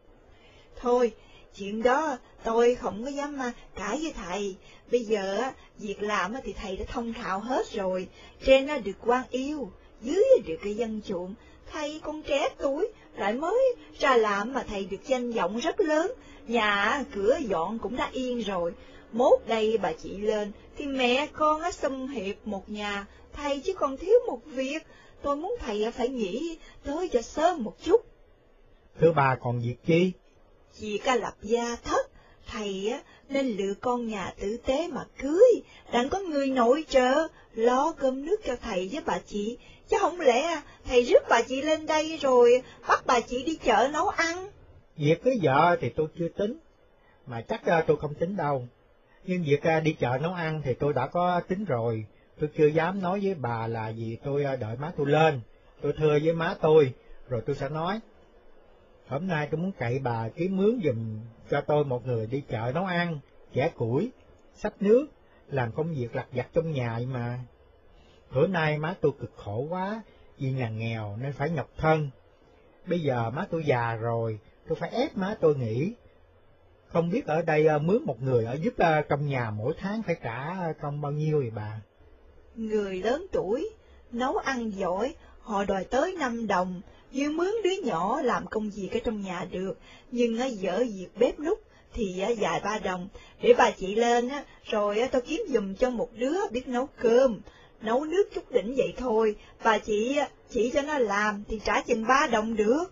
Thôi, 0.80 1.12
chuyện 1.56 1.82
đó 1.82 2.16
tôi 2.44 2.74
không 2.74 3.04
có 3.04 3.10
dám 3.10 3.38
mà 3.38 3.52
cãi 3.74 3.98
với 4.02 4.12
thầy. 4.16 4.56
Bây 4.90 5.04
giờ 5.04 5.36
á, 5.36 5.52
việc 5.78 6.02
làm 6.02 6.34
á 6.34 6.40
thì 6.44 6.52
thầy 6.52 6.76
đã 6.76 6.84
thông 6.88 7.12
thạo 7.12 7.40
hết 7.40 7.72
rồi. 7.72 8.08
Trên 8.44 8.66
được 8.84 8.96
quan 9.00 9.24
yêu, 9.30 9.70
dưới 10.02 10.24
được 10.46 10.56
cái 10.62 10.74
dân 10.74 11.00
chuộng. 11.04 11.34
Thầy 11.72 12.00
còn 12.04 12.22
trẻ 12.22 12.48
tuổi, 12.58 12.88
lại 13.14 13.32
mới 13.32 13.74
ra 13.98 14.16
làm 14.16 14.52
mà 14.52 14.64
thầy 14.68 14.84
được 14.84 15.06
danh 15.06 15.32
vọng 15.32 15.58
rất 15.58 15.80
lớn. 15.80 16.12
Nhà 16.48 17.04
cửa 17.14 17.38
dọn 17.48 17.78
cũng 17.78 17.96
đã 17.96 18.10
yên 18.12 18.40
rồi. 18.40 18.72
Mốt 19.12 19.40
đây 19.46 19.78
bà 19.82 19.92
chị 19.92 20.16
lên, 20.16 20.52
thì 20.76 20.86
mẹ 20.86 21.26
con 21.32 21.60
á 21.60 21.72
xâm 21.72 22.08
hiệp 22.08 22.36
một 22.44 22.70
nhà, 22.70 23.06
thầy 23.32 23.60
chỉ 23.60 23.72
còn 23.72 23.96
thiếu 23.96 24.14
một 24.26 24.40
việc. 24.44 24.86
Tôi 25.22 25.36
muốn 25.36 25.56
thầy 25.60 25.90
phải 25.90 26.08
nghĩ 26.08 26.58
tới 26.84 27.08
cho 27.08 27.22
sớm 27.22 27.64
một 27.64 27.74
chút. 27.82 28.06
Thưa 29.00 29.12
bà 29.12 29.36
còn 29.40 29.60
việc 29.60 29.76
chi? 29.86 30.12
Vì 30.80 30.98
ca 31.04 31.14
lập 31.16 31.34
gia 31.42 31.76
thất, 31.76 32.10
thầy 32.46 32.88
á, 32.92 33.00
nên 33.28 33.46
lựa 33.46 33.74
con 33.80 34.08
nhà 34.08 34.34
tử 34.40 34.56
tế 34.56 34.88
mà 34.88 35.04
cưới, 35.18 35.62
đặng 35.92 36.08
có 36.08 36.18
người 36.18 36.46
nội 36.46 36.84
trợ, 36.88 37.28
lo 37.54 37.92
cơm 37.92 38.26
nước 38.26 38.40
cho 38.44 38.56
thầy 38.62 38.88
với 38.92 39.02
bà 39.06 39.18
chị, 39.18 39.58
chứ 39.88 39.96
không 40.00 40.20
lẽ 40.20 40.60
thầy 40.84 41.02
rước 41.02 41.22
bà 41.28 41.42
chị 41.42 41.62
lên 41.62 41.86
đây 41.86 42.16
rồi 42.16 42.62
bắt 42.88 43.02
bà 43.06 43.20
chị 43.20 43.42
đi 43.42 43.54
chợ 43.54 43.88
nấu 43.92 44.08
ăn. 44.08 44.48
Việc 44.96 45.22
cưới 45.22 45.38
vợ 45.42 45.76
thì 45.80 45.88
tôi 45.88 46.06
chưa 46.18 46.28
tính, 46.28 46.58
mà 47.26 47.40
chắc 47.40 47.66
à, 47.66 47.84
tôi 47.86 47.96
không 47.96 48.14
tính 48.14 48.36
đâu. 48.36 48.68
Nhưng 49.24 49.42
việc 49.42 49.62
à, 49.62 49.80
đi 49.80 49.92
chợ 49.92 50.18
nấu 50.22 50.32
ăn 50.32 50.60
thì 50.64 50.74
tôi 50.74 50.92
đã 50.92 51.06
có 51.06 51.40
tính 51.40 51.64
rồi, 51.64 52.06
tôi 52.40 52.50
chưa 52.56 52.66
dám 52.66 53.02
nói 53.02 53.20
với 53.22 53.34
bà 53.34 53.66
là 53.66 53.92
vì 53.96 54.16
tôi 54.24 54.44
à, 54.44 54.56
đợi 54.56 54.76
má 54.76 54.92
tôi 54.96 55.06
lên, 55.06 55.40
tôi 55.80 55.92
thưa 55.98 56.18
với 56.22 56.32
má 56.32 56.54
tôi, 56.60 56.92
rồi 57.28 57.42
tôi 57.46 57.56
sẽ 57.56 57.68
nói. 57.68 58.00
Hôm 59.08 59.26
nay 59.26 59.48
tôi 59.50 59.60
muốn 59.60 59.72
cậy 59.72 59.98
bà 59.98 60.28
kiếm 60.28 60.56
mướn 60.56 60.80
dùm 60.84 61.20
cho 61.50 61.60
tôi 61.60 61.84
một 61.84 62.06
người 62.06 62.26
đi 62.26 62.42
chợ 62.48 62.72
nấu 62.74 62.84
ăn, 62.84 63.18
chẻ 63.54 63.68
củi, 63.68 64.10
sắp 64.54 64.72
nước, 64.80 65.06
làm 65.48 65.72
công 65.72 65.94
việc 65.94 66.16
lặt 66.16 66.26
vặt 66.32 66.46
trong 66.52 66.72
nhà 66.72 67.00
mà. 67.06 67.38
Bữa 68.34 68.46
nay 68.46 68.78
má 68.78 68.94
tôi 69.00 69.12
cực 69.20 69.32
khổ 69.36 69.66
quá, 69.70 70.02
vì 70.38 70.50
nhà 70.50 70.68
nghèo 70.68 71.16
nên 71.20 71.32
phải 71.32 71.50
nhọc 71.50 71.68
thân. 71.76 72.10
Bây 72.86 73.00
giờ 73.00 73.30
má 73.30 73.46
tôi 73.50 73.64
già 73.64 73.94
rồi, 73.94 74.38
tôi 74.68 74.76
phải 74.80 74.90
ép 74.90 75.16
má 75.16 75.36
tôi 75.40 75.56
nghỉ. 75.56 75.92
Không 76.88 77.10
biết 77.10 77.26
ở 77.26 77.42
đây 77.42 77.66
ờ, 77.66 77.78
mướn 77.78 78.02
một 78.04 78.22
người 78.22 78.44
ở 78.44 78.54
giúp 78.54 78.74
ờ, 78.76 79.02
trong 79.02 79.26
nhà 79.26 79.50
mỗi 79.50 79.74
tháng 79.78 80.02
phải 80.02 80.16
trả 80.22 80.56
ờ, 80.58 80.72
công 80.80 81.00
bao 81.00 81.12
nhiêu 81.12 81.38
vậy 81.38 81.50
bà? 81.54 81.80
Người 82.54 82.96
lớn 82.96 83.26
tuổi, 83.32 83.70
nấu 84.12 84.36
ăn 84.36 84.70
giỏi, 84.70 85.14
họ 85.40 85.64
đòi 85.64 85.84
tới 85.84 86.14
năm 86.18 86.46
đồng, 86.46 86.80
như 87.12 87.30
mướn 87.30 87.52
đứa 87.64 87.82
nhỏ 87.84 88.22
làm 88.22 88.46
công 88.46 88.70
việc 88.70 88.88
ở 88.92 88.98
trong 89.04 89.20
nhà 89.20 89.46
được, 89.50 89.78
nhưng 90.10 90.38
á, 90.38 90.46
dở 90.46 90.78
việc 90.78 91.08
bếp 91.18 91.40
nút 91.40 91.58
thì 91.94 92.24
dài 92.38 92.60
ba 92.64 92.78
đồng, 92.78 93.08
để 93.42 93.54
bà 93.58 93.70
chị 93.70 93.94
lên 93.94 94.28
á, 94.28 94.44
rồi 94.64 95.00
á, 95.00 95.08
tôi 95.12 95.22
kiếm 95.22 95.40
giùm 95.48 95.74
cho 95.74 95.90
một 95.90 96.08
đứa 96.14 96.36
biết 96.50 96.68
nấu 96.68 96.88
cơm, 97.00 97.40
nấu 97.80 98.04
nước 98.04 98.24
chút 98.34 98.52
đỉnh 98.52 98.74
vậy 98.76 98.94
thôi, 98.96 99.36
bà 99.64 99.78
chị 99.78 100.18
chỉ 100.50 100.70
cho 100.74 100.82
nó 100.82 100.98
làm 100.98 101.44
thì 101.48 101.60
trả 101.64 101.80
chừng 101.80 102.06
ba 102.06 102.26
đồng 102.32 102.56
được. 102.56 102.84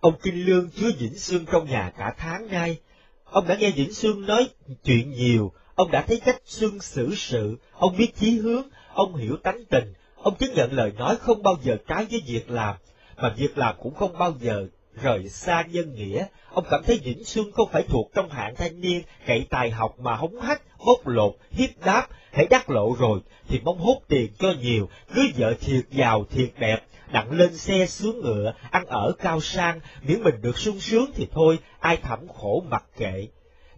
Ông 0.00 0.14
Kinh 0.22 0.46
Lương 0.46 0.70
chứa 0.70 0.90
Vĩnh 0.98 1.18
Sương 1.18 1.46
trong 1.52 1.70
nhà 1.70 1.92
cả 1.98 2.14
tháng 2.18 2.48
nay. 2.50 2.78
Ông 3.24 3.48
đã 3.48 3.56
nghe 3.56 3.70
Vĩnh 3.70 3.94
Sương 3.94 4.26
nói 4.26 4.48
chuyện 4.84 5.10
nhiều, 5.10 5.52
ông 5.74 5.90
đã 5.90 6.04
thấy 6.06 6.20
cách 6.24 6.42
Sương 6.44 6.80
xử 6.80 7.14
sự, 7.14 7.56
ông 7.72 7.96
biết 7.96 8.16
chí 8.16 8.38
hướng, 8.38 8.62
ông 8.94 9.16
hiểu 9.16 9.36
tánh 9.42 9.64
tình, 9.70 9.92
ông 10.16 10.34
chứng 10.36 10.54
nhận 10.54 10.72
lời 10.72 10.92
nói 10.98 11.16
không 11.16 11.42
bao 11.42 11.56
giờ 11.62 11.76
trái 11.88 12.06
với 12.10 12.22
việc 12.26 12.50
làm, 12.50 12.76
mà 13.16 13.34
việc 13.36 13.58
làm 13.58 13.74
cũng 13.82 13.94
không 13.94 14.18
bao 14.18 14.34
giờ 14.40 14.66
rời 15.02 15.28
xa 15.28 15.64
nhân 15.70 15.94
nghĩa. 15.94 16.26
Ông 16.52 16.64
cảm 16.70 16.82
thấy 16.86 17.00
Vĩnh 17.04 17.24
Xuân 17.24 17.52
không 17.52 17.68
phải 17.72 17.82
thuộc 17.88 18.10
trong 18.14 18.30
hạng 18.30 18.54
thanh 18.54 18.80
niên 18.80 19.02
cậy 19.26 19.46
tài 19.50 19.70
học 19.70 19.94
mà 20.00 20.14
hống 20.14 20.40
hách, 20.40 20.62
bốc 20.86 21.06
lột, 21.06 21.36
hiếp 21.50 21.70
đáp, 21.84 22.06
hãy 22.32 22.46
đắc 22.50 22.70
lộ 22.70 22.96
rồi 22.98 23.20
thì 23.48 23.60
mong 23.64 23.78
hốt 23.78 24.00
tiền 24.08 24.32
cho 24.38 24.52
nhiều, 24.60 24.88
cưới 25.14 25.26
vợ 25.36 25.54
thiệt 25.60 25.84
giàu 25.90 26.24
thiệt 26.30 26.50
đẹp, 26.58 26.78
đặng 27.12 27.32
lên 27.32 27.56
xe 27.56 27.86
xuống 27.86 28.20
ngựa, 28.20 28.52
ăn 28.70 28.86
ở 28.86 29.12
cao 29.18 29.40
sang, 29.40 29.80
miễn 30.02 30.22
mình 30.22 30.34
được 30.42 30.58
sung 30.58 30.80
sướng 30.80 31.10
thì 31.14 31.28
thôi, 31.32 31.58
ai 31.80 31.96
thẩm 31.96 32.28
khổ 32.28 32.64
mặc 32.70 32.84
kệ. 32.96 33.26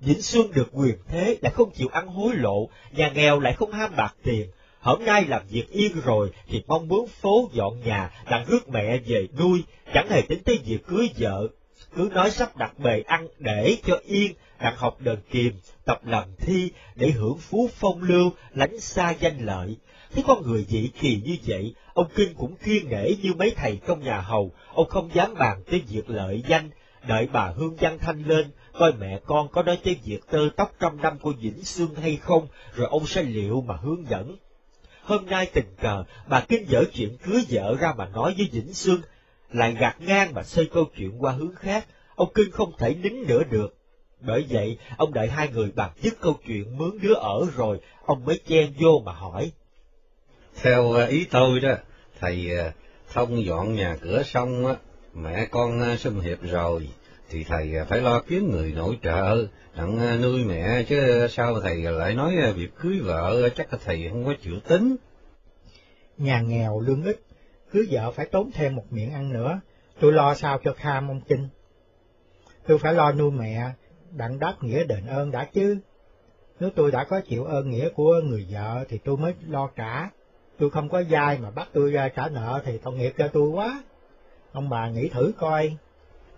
Vĩnh 0.01 0.23
Xuân 0.23 0.53
được 0.55 0.69
quyền 0.73 0.97
thế 1.09 1.36
lại 1.43 1.53
không 1.53 1.70
chịu 1.70 1.89
ăn 1.93 2.07
hối 2.07 2.35
lộ, 2.35 2.69
nhà 2.93 3.09
nghèo 3.15 3.40
lại 3.40 3.53
không 3.53 3.73
ham 3.73 3.97
bạc 3.97 4.15
tiền. 4.23 4.51
Hôm 4.83 5.05
nay 5.05 5.25
làm 5.29 5.43
việc 5.49 5.71
yên 5.71 6.01
rồi 6.05 6.31
thì 6.49 6.63
mong 6.67 6.89
muốn 6.89 7.09
phố 7.09 7.51
dọn 7.53 7.81
nhà, 7.85 8.11
đặng 8.31 8.45
rước 8.49 8.69
mẹ 8.69 8.99
về 8.99 9.29
nuôi, 9.39 9.65
chẳng 9.95 10.09
hề 10.11 10.23
tính 10.23 10.43
tới 10.45 10.59
việc 10.65 10.87
cưới 10.87 11.11
vợ. 11.19 11.49
Cứ 11.97 12.11
nói 12.15 12.31
sắp 12.31 12.57
đặt 12.57 12.79
bề 12.79 13.03
ăn 13.07 13.29
để 13.39 13.77
cho 13.87 13.99
yên, 14.07 14.33
đặng 14.61 14.77
học 14.77 14.97
đờn 15.01 15.19
kiềm, 15.31 15.53
tập 15.85 16.01
làm 16.07 16.29
thi 16.39 16.71
để 16.95 17.11
hưởng 17.11 17.39
phú 17.39 17.71
phong 17.75 18.03
lưu, 18.03 18.31
lánh 18.55 18.81
xa 18.81 19.15
danh 19.21 19.47
lợi. 19.47 19.77
Thấy 20.15 20.25
con 20.27 20.43
người 20.43 20.65
dị 20.69 20.91
kỳ 21.01 21.23
như 21.25 21.37
vậy, 21.47 21.75
ông 21.95 22.09
Kinh 22.15 22.35
cũng 22.35 22.57
kiên 22.57 22.89
nể 22.89 23.11
như 23.23 23.35
mấy 23.35 23.51
thầy 23.57 23.81
trong 23.87 24.05
nhà 24.05 24.21
hầu, 24.21 24.53
ông 24.75 24.89
không 24.89 25.15
dám 25.15 25.35
bàn 25.39 25.63
tới 25.71 25.83
việc 25.89 26.11
lợi 26.11 26.43
danh, 26.49 26.71
đợi 27.09 27.29
bà 27.33 27.53
Hương 27.57 27.77
Văn 27.77 27.99
Thanh 27.99 28.23
lên, 28.27 28.51
coi 28.73 28.93
mẹ 28.93 29.21
con 29.27 29.49
có 29.49 29.63
nói 29.63 29.79
tới 29.85 29.97
việc 30.05 30.21
tơ 30.31 30.49
tóc 30.57 30.73
trăm 30.81 31.03
năm 31.03 31.19
của 31.19 31.33
Vĩnh 31.41 31.65
Sương 31.65 31.95
hay 31.95 32.17
không, 32.17 32.47
rồi 32.75 32.89
ông 32.91 33.07
sẽ 33.07 33.23
liệu 33.23 33.61
mà 33.61 33.77
hướng 33.77 34.05
dẫn. 34.11 34.37
Hôm 35.03 35.27
nay 35.27 35.51
tình 35.53 35.74
cờ, 35.81 36.05
bà 36.29 36.41
Kinh 36.49 36.70
dở 36.70 36.85
chuyện 36.93 37.16
cưới 37.16 37.45
vợ 37.51 37.77
ra 37.81 37.95
mà 37.99 38.07
nói 38.07 38.35
với 38.39 38.49
Vĩnh 38.53 38.74
Sương, 38.74 39.01
lại 39.53 39.77
gạt 39.81 39.97
ngang 40.01 40.35
mà 40.35 40.43
xoay 40.43 40.66
câu 40.73 40.85
chuyện 40.97 41.23
qua 41.23 41.33
hướng 41.33 41.55
khác, 41.55 41.87
ông 42.15 42.33
Kinh 42.35 42.51
không 42.51 42.73
thể 42.79 42.95
nín 42.95 43.27
nữa 43.27 43.43
được. 43.51 43.74
Bởi 44.20 44.47
vậy, 44.51 44.79
ông 44.97 45.12
đợi 45.12 45.29
hai 45.29 45.49
người 45.49 45.70
bàn 45.74 45.91
dứt 46.03 46.20
câu 46.20 46.39
chuyện 46.47 46.79
mướn 46.79 46.99
đứa 47.03 47.15
ở 47.15 47.47
rồi, 47.57 47.81
ông 48.05 48.24
mới 48.24 48.41
chen 48.49 48.73
vô 48.81 49.03
mà 49.05 49.12
hỏi. 49.12 49.53
Theo 50.62 50.93
ờ, 50.93 51.07
ý 51.07 51.24
tôi 51.24 51.61
đó, 51.61 51.74
thầy 52.20 52.57
ờ, 52.57 52.73
thông 53.12 53.45
dọn 53.45 53.74
nhà 53.74 53.97
cửa 54.01 54.23
xong 54.23 54.66
á, 54.66 54.74
mẹ 55.15 55.47
con 55.51 55.81
ờ, 55.81 55.97
xâm 55.97 56.20
hiệp 56.20 56.43
rồi, 56.43 56.89
thì 57.33 57.45
thầy 57.45 57.77
à, 57.77 57.85
phải 57.85 58.01
lo 58.01 58.21
kiếm 58.21 58.51
người 58.51 58.73
nội 58.73 58.99
trợ, 59.03 59.47
đặng 59.77 59.99
à, 59.99 60.19
nuôi 60.23 60.45
mẹ, 60.45 60.83
chứ 60.89 61.27
sao 61.31 61.61
thầy 61.61 61.77
lại 61.77 62.15
nói 62.15 62.35
à, 62.43 62.53
việc 62.57 62.69
cưới 62.81 62.99
vợ 62.99 63.49
chắc 63.57 63.73
là 63.73 63.79
thầy 63.85 64.09
không 64.09 64.25
có 64.25 64.35
chịu 64.43 64.61
tính. 64.69 64.97
Nhà 66.19 66.41
nghèo 66.41 66.81
lương 66.81 67.05
ít, 67.05 67.21
cưới 67.73 67.87
vợ 67.91 68.11
phải 68.11 68.27
tốn 68.27 68.51
thêm 68.55 68.77
một 68.77 68.85
miệng 68.91 69.13
ăn 69.13 69.33
nữa, 69.33 69.61
tôi 70.01 70.13
lo 70.13 70.35
sao 70.35 70.59
cho 70.65 70.73
kham 70.73 71.09
ông 71.09 71.21
chinh 71.29 71.49
Tôi 72.67 72.79
phải 72.79 72.95
lo 72.95 73.13
nuôi 73.13 73.31
mẹ, 73.31 73.71
đặng 74.11 74.39
đáp 74.39 74.55
nghĩa 74.61 74.85
đền 74.85 75.07
ơn 75.07 75.31
đã 75.31 75.45
chứ. 75.45 75.79
Nếu 76.61 76.71
tôi 76.71 76.91
đã 76.91 77.05
có 77.05 77.21
chịu 77.21 77.45
ơn 77.45 77.71
nghĩa 77.71 77.89
của 77.89 78.21
người 78.25 78.47
vợ 78.51 78.85
thì 78.89 78.99
tôi 78.99 79.17
mới 79.17 79.35
lo 79.49 79.71
trả. 79.77 80.09
Tôi 80.59 80.71
không 80.71 80.89
có 80.89 81.03
dai 81.11 81.39
mà 81.39 81.51
bắt 81.51 81.69
tôi 81.73 81.91
ra 81.91 82.09
trả 82.09 82.29
nợ 82.29 82.61
thì 82.65 82.79
tội 82.79 82.95
nghiệp 82.95 83.13
cho 83.19 83.29
tôi 83.29 83.49
quá. 83.49 83.83
Ông 84.53 84.69
bà 84.69 84.89
nghĩ 84.89 85.09
thử 85.09 85.33
coi. 85.39 85.77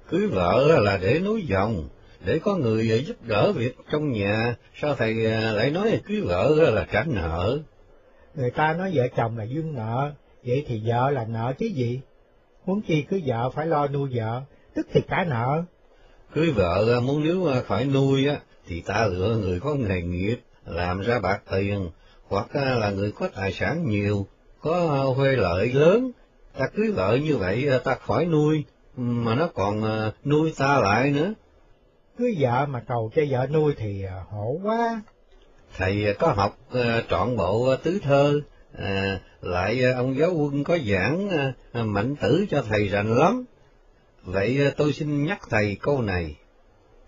Cưới 0.08 0.26
vợ 0.26 0.80
là 0.80 0.98
để 1.02 1.20
nối 1.24 1.42
dòng, 1.42 1.88
để 2.24 2.38
có 2.38 2.56
người 2.56 3.04
giúp 3.06 3.16
đỡ 3.22 3.52
việc 3.52 3.76
trong 3.90 4.12
nhà, 4.12 4.56
sao 4.74 4.94
thầy 4.94 5.14
lại 5.54 5.70
nói 5.70 6.00
cưới 6.06 6.20
vợ 6.20 6.70
là 6.72 6.86
trả 6.92 7.04
nợ? 7.04 7.58
Người 8.34 8.50
ta 8.50 8.72
nói 8.72 8.92
vợ 8.94 9.08
chồng 9.16 9.38
là 9.38 9.44
duyên 9.44 9.74
nợ, 9.74 10.12
vậy 10.44 10.64
thì 10.68 10.82
vợ 10.86 11.10
là 11.10 11.24
nợ 11.24 11.52
chứ 11.58 11.66
gì? 11.66 12.00
Huống 12.64 12.82
chi 12.82 13.02
cưới 13.02 13.22
vợ 13.26 13.50
phải 13.50 13.66
lo 13.66 13.88
nuôi 13.88 14.10
vợ, 14.14 14.42
tức 14.74 14.86
thì 14.92 15.00
trả 15.08 15.24
nợ. 15.24 15.62
Cưới 16.34 16.50
vợ 16.50 17.00
muốn 17.00 17.24
nếu 17.24 17.48
phải 17.66 17.84
nuôi 17.84 18.26
á, 18.26 18.36
thì 18.66 18.80
ta 18.80 19.06
lựa 19.06 19.36
người 19.36 19.60
có 19.60 19.74
nghề 19.74 20.02
nghiệp, 20.02 20.36
làm 20.66 21.00
ra 21.00 21.18
bạc 21.20 21.42
tiền, 21.50 21.90
hoặc 22.28 22.56
là 22.56 22.90
người 22.90 23.12
có 23.12 23.28
tài 23.34 23.52
sản 23.52 23.88
nhiều, 23.88 24.26
có 24.60 24.86
huê 25.16 25.36
lợi 25.36 25.72
lớn. 25.72 26.10
Ta 26.58 26.66
cưới 26.66 26.90
vợ 26.90 27.18
như 27.22 27.36
vậy 27.36 27.70
ta 27.84 27.94
khỏi 27.94 28.26
nuôi, 28.26 28.64
mà 28.96 29.34
nó 29.34 29.48
còn 29.54 29.82
nuôi 30.24 30.54
ta 30.58 30.80
lại 30.80 31.10
nữa. 31.10 31.34
Cưới 32.18 32.36
vợ 32.38 32.66
mà 32.66 32.80
cầu 32.88 33.10
cho 33.16 33.22
vợ 33.30 33.46
nuôi 33.46 33.74
thì 33.76 34.04
hổ 34.30 34.58
quá. 34.62 35.02
Thầy 35.76 36.14
có 36.18 36.28
học 36.28 36.58
trọn 37.08 37.36
bộ 37.36 37.76
tứ 37.76 37.98
thơ, 38.02 38.40
à, 38.78 39.20
lại 39.40 39.82
ông 39.92 40.18
giáo 40.18 40.30
quân 40.34 40.64
có 40.64 40.78
giảng 40.78 41.28
mạnh 41.72 42.16
tử 42.16 42.46
cho 42.50 42.62
thầy 42.68 42.88
rành 42.88 43.14
lắm. 43.14 43.44
Vậy 44.22 44.72
tôi 44.76 44.92
xin 44.92 45.24
nhắc 45.24 45.40
thầy 45.50 45.76
câu 45.80 46.02
này. 46.02 46.36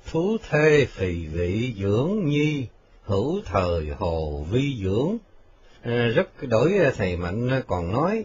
Phú 0.04 0.36
thê 0.50 0.86
phì 0.88 1.26
vị 1.26 1.74
dưỡng 1.78 2.24
nhi, 2.24 2.66
hữu 3.04 3.40
thời 3.44 3.88
hồ 3.98 4.44
vi 4.50 4.76
dưỡng. 4.84 5.16
À, 5.82 6.06
rất 6.14 6.28
đổi 6.42 6.74
thầy 6.96 7.16
Mạnh 7.16 7.62
còn 7.66 7.92
nói, 7.92 8.24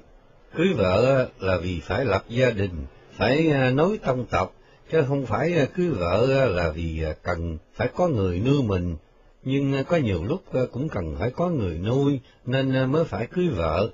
cưới 0.56 0.68
vợ 0.78 1.28
là 1.40 1.58
vì 1.58 1.80
phải 1.80 2.06
lập 2.06 2.24
gia 2.30 2.50
đình, 2.50 2.86
phải 3.14 3.52
à, 3.52 3.70
nối 3.70 3.98
tông 3.98 4.26
tộc, 4.26 4.54
chứ 4.92 5.04
không 5.08 5.26
phải 5.26 5.54
à, 5.54 5.66
cưới 5.76 5.90
vợ 5.90 6.28
à, 6.44 6.46
là 6.46 6.72
vì 6.72 7.04
cần 7.24 7.58
phải 7.74 7.88
có 7.96 8.08
người 8.08 8.40
nuôi 8.40 8.64
mình, 8.64 8.96
nhưng 9.44 9.84
có 9.88 9.98
nhiều 9.98 10.24
lúc 10.24 10.42
cũng 10.72 10.90
cần 10.90 11.16
phải 11.20 11.32
có 11.32 11.50
người 11.50 11.78
nuôi 11.78 12.20
nên 12.46 12.92
mới 12.92 13.06
phải 13.06 13.28
cưới 13.28 13.48
vợ. 13.48 13.90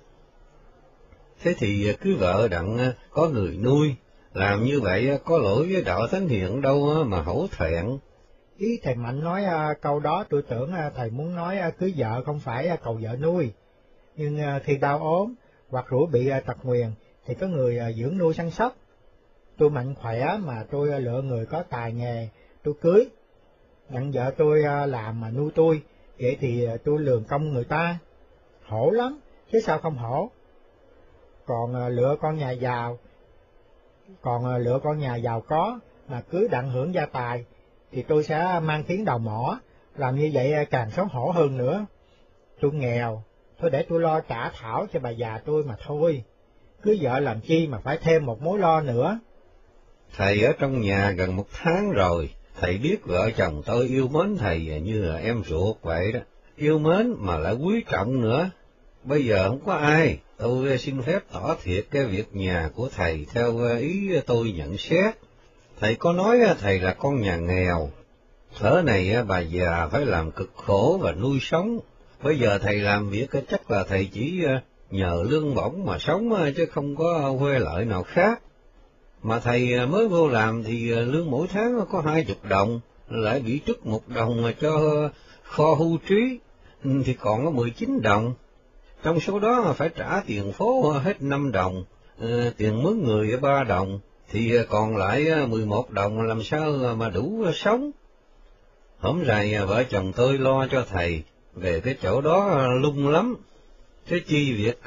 Thế 1.41 1.53
thì 1.57 1.93
cưới 2.01 2.13
vợ 2.13 2.47
đặng 2.47 2.77
có 3.11 3.29
người 3.29 3.57
nuôi, 3.57 3.95
làm 4.33 4.63
như 4.63 4.79
vậy 4.81 5.19
có 5.25 5.37
lỗi 5.37 5.67
với 5.71 5.81
đạo 5.81 6.07
thánh 6.07 6.27
hiện 6.27 6.61
đâu 6.61 7.03
mà 7.05 7.21
hổ 7.21 7.47
thẹn. 7.51 7.97
Ý 8.57 8.79
thầy 8.83 8.95
Mạnh 8.95 9.23
nói 9.23 9.43
câu 9.81 9.99
đó 9.99 10.25
tôi 10.29 10.41
tưởng 10.41 10.71
thầy 10.95 11.09
muốn 11.09 11.35
nói 11.35 11.57
cưới 11.79 11.93
vợ 11.97 12.23
không 12.25 12.39
phải 12.39 12.77
cầu 12.83 12.99
vợ 13.01 13.15
nuôi, 13.21 13.51
nhưng 14.15 14.39
khi 14.63 14.77
đau 14.77 14.99
ốm 14.99 15.33
hoặc 15.69 15.85
rủi 15.91 16.07
bị 16.11 16.29
tật 16.45 16.57
nguyền 16.63 16.91
thì 17.25 17.33
có 17.33 17.47
người 17.47 17.79
dưỡng 17.97 18.17
nuôi 18.17 18.33
săn 18.33 18.51
sóc. 18.51 18.75
Tôi 19.57 19.69
mạnh 19.69 19.95
khỏe 19.95 20.37
mà 20.39 20.65
tôi 20.71 20.89
ờ, 20.89 20.99
lựa 20.99 21.21
người 21.21 21.45
có 21.45 21.63
tài 21.69 21.93
nghề, 21.93 22.29
tôi 22.63 22.73
cưới. 22.81 23.09
Nhận 23.89 24.11
vợ 24.11 24.31
tôi 24.37 24.63
ờ, 24.63 24.85
làm 24.85 25.21
mà 25.21 25.29
nuôi 25.29 25.51
tôi, 25.55 25.81
vậy 26.19 26.37
thì 26.39 26.63
ờ, 26.63 26.77
tôi 26.77 26.99
lường 26.99 27.23
công 27.23 27.53
người 27.53 27.63
ta. 27.63 27.99
Hổ 28.65 28.91
lắm, 28.91 29.19
chứ 29.51 29.59
sao 29.59 29.79
không 29.79 29.97
hổ. 29.97 30.29
Còn 31.45 31.87
lựa 31.87 32.15
con 32.21 32.37
nhà 32.37 32.51
giàu, 32.51 32.97
còn 34.21 34.55
lựa 34.55 34.79
con 34.83 34.99
nhà 34.99 35.15
giàu 35.15 35.41
có 35.41 35.79
mà 36.07 36.21
cưới 36.21 36.47
đặng 36.51 36.69
hưởng 36.69 36.93
gia 36.93 37.05
tài, 37.05 37.45
thì 37.91 38.03
tôi 38.03 38.23
sẽ 38.23 38.59
mang 38.63 38.83
tiếng 38.83 39.05
đầu 39.05 39.17
mỏ, 39.17 39.59
làm 39.95 40.15
như 40.15 40.29
vậy 40.33 40.65
càng 40.69 40.91
xấu 40.91 41.05
hổ 41.05 41.31
hơn 41.31 41.57
nữa. 41.57 41.85
Tôi 42.61 42.71
nghèo, 42.73 43.23
thôi 43.59 43.69
để 43.69 43.85
tôi 43.89 43.99
lo 43.99 44.19
trả 44.19 44.49
thảo 44.49 44.85
cho 44.93 44.99
bà 44.99 45.09
già 45.09 45.39
tôi 45.45 45.63
mà 45.63 45.75
thôi. 45.85 46.23
Cưới 46.81 46.99
vợ 47.01 47.19
làm 47.19 47.41
chi 47.41 47.67
mà 47.67 47.77
phải 47.77 47.97
thêm 47.97 48.25
một 48.25 48.41
mối 48.41 48.59
lo 48.59 48.81
nữa. 48.81 49.19
Thầy 50.15 50.43
ở 50.43 50.53
trong 50.59 50.81
nhà 50.81 51.11
gần 51.11 51.35
một 51.35 51.47
tháng 51.53 51.91
rồi, 51.91 52.29
thầy 52.59 52.77
biết 52.77 53.05
vợ 53.05 53.29
chồng 53.37 53.61
tôi 53.65 53.87
yêu 53.87 54.07
mến 54.07 54.37
thầy 54.37 54.81
như 54.83 55.01
là 55.01 55.17
em 55.17 55.43
ruột 55.47 55.75
vậy 55.81 56.11
đó. 56.11 56.19
Yêu 56.55 56.79
mến 56.79 57.15
mà 57.17 57.37
lại 57.37 57.53
quý 57.53 57.83
trọng 57.89 58.21
nữa. 58.21 58.49
Bây 59.03 59.25
giờ 59.25 59.47
không 59.47 59.59
có 59.65 59.73
ai, 59.73 60.19
tôi 60.37 60.77
xin 60.77 61.01
phép 61.01 61.19
tỏ 61.31 61.55
thiệt 61.63 61.85
cái 61.91 62.05
việc 62.05 62.35
nhà 62.35 62.69
của 62.75 62.89
thầy 62.95 63.25
theo 63.33 63.57
ờ, 63.57 63.77
ý 63.77 64.09
tôi 64.25 64.51
nhận 64.51 64.77
xét. 64.77 65.15
Thầy 65.79 65.95
có 65.95 66.13
nói 66.13 66.39
ờ, 66.39 66.55
thầy 66.61 66.79
là 66.79 66.93
con 66.93 67.21
nhà 67.21 67.37
nghèo, 67.37 67.89
thở 68.59 68.81
này 68.85 69.13
ờ, 69.13 69.23
bà 69.23 69.39
già 69.39 69.87
phải 69.91 70.05
làm 70.05 70.31
cực 70.31 70.51
khổ 70.55 70.99
và 71.01 71.11
nuôi 71.11 71.39
sống. 71.41 71.79
Bây 72.23 72.39
giờ 72.39 72.57
thầy 72.57 72.79
làm 72.79 73.09
việc 73.09 73.29
chắc 73.49 73.71
là 73.71 73.83
thầy 73.83 74.09
chỉ 74.13 74.41
nhờ 74.91 75.23
lương 75.29 75.55
bổng 75.55 75.85
mà 75.85 75.97
sống 75.99 76.51
chứ 76.55 76.65
không 76.65 76.95
có 76.95 77.35
huê 77.39 77.59
lợi 77.59 77.85
nào 77.85 78.03
khác. 78.03 78.41
Mà 79.27 79.39
thầy 79.39 79.73
à, 79.73 79.85
mới 79.85 80.07
vô 80.07 80.27
làm 80.27 80.63
thì 80.63 80.91
à, 80.93 80.99
lương 80.99 81.31
mỗi 81.31 81.47
tháng 81.47 81.85
có 81.91 82.01
hai 82.01 82.23
chục 82.23 82.37
đồng, 82.49 82.79
lại 83.09 83.39
bị 83.39 83.61
trút 83.65 83.85
một 83.85 84.07
đồng 84.07 84.51
cho 84.61 84.79
kho 85.43 85.73
hưu 85.73 85.97
trí, 86.09 86.39
ừ, 86.83 86.91
thì 87.05 87.13
còn 87.13 87.45
có 87.45 87.51
mười 87.51 87.69
chín 87.69 88.01
đồng. 88.01 88.33
Trong 89.03 89.19
số 89.19 89.39
đó 89.39 89.73
phải 89.77 89.89
trả 89.89 90.21
tiền 90.27 90.51
phố 90.51 90.91
hết 90.91 91.21
năm 91.21 91.51
đồng, 91.51 91.83
ừ, 92.19 92.51
tiền 92.57 92.83
mướn 92.83 93.03
người 93.03 93.37
ba 93.37 93.63
đồng, 93.63 93.99
thì 94.31 94.57
à, 94.57 94.63
còn 94.69 94.97
lại 94.97 95.47
mười 95.47 95.65
một 95.65 95.91
đồng 95.91 96.21
làm 96.21 96.43
sao 96.43 96.95
mà 96.97 97.09
đủ 97.09 97.45
sống. 97.53 97.91
Hôm 98.99 99.23
nay 99.23 99.65
vợ 99.65 99.83
chồng 99.83 100.11
tôi 100.15 100.37
lo 100.37 100.67
cho 100.67 100.85
thầy, 100.89 101.23
về 101.53 101.79
cái 101.79 101.95
chỗ 102.01 102.21
đó 102.21 102.67
lung 102.81 103.09
lắm. 103.09 103.35
Thế 104.07 104.19
chi 104.27 104.53
việc 104.53 104.79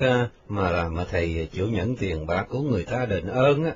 mà 0.48 0.70
làm 0.70 0.94
mà 0.94 1.04
thầy 1.10 1.48
chịu 1.52 1.68
nhận 1.68 1.96
tiền 1.96 2.26
bạc 2.26 2.46
của 2.48 2.60
người 2.60 2.84
ta 2.84 3.06
đền 3.06 3.26
ơn 3.26 3.64
á, 3.64 3.72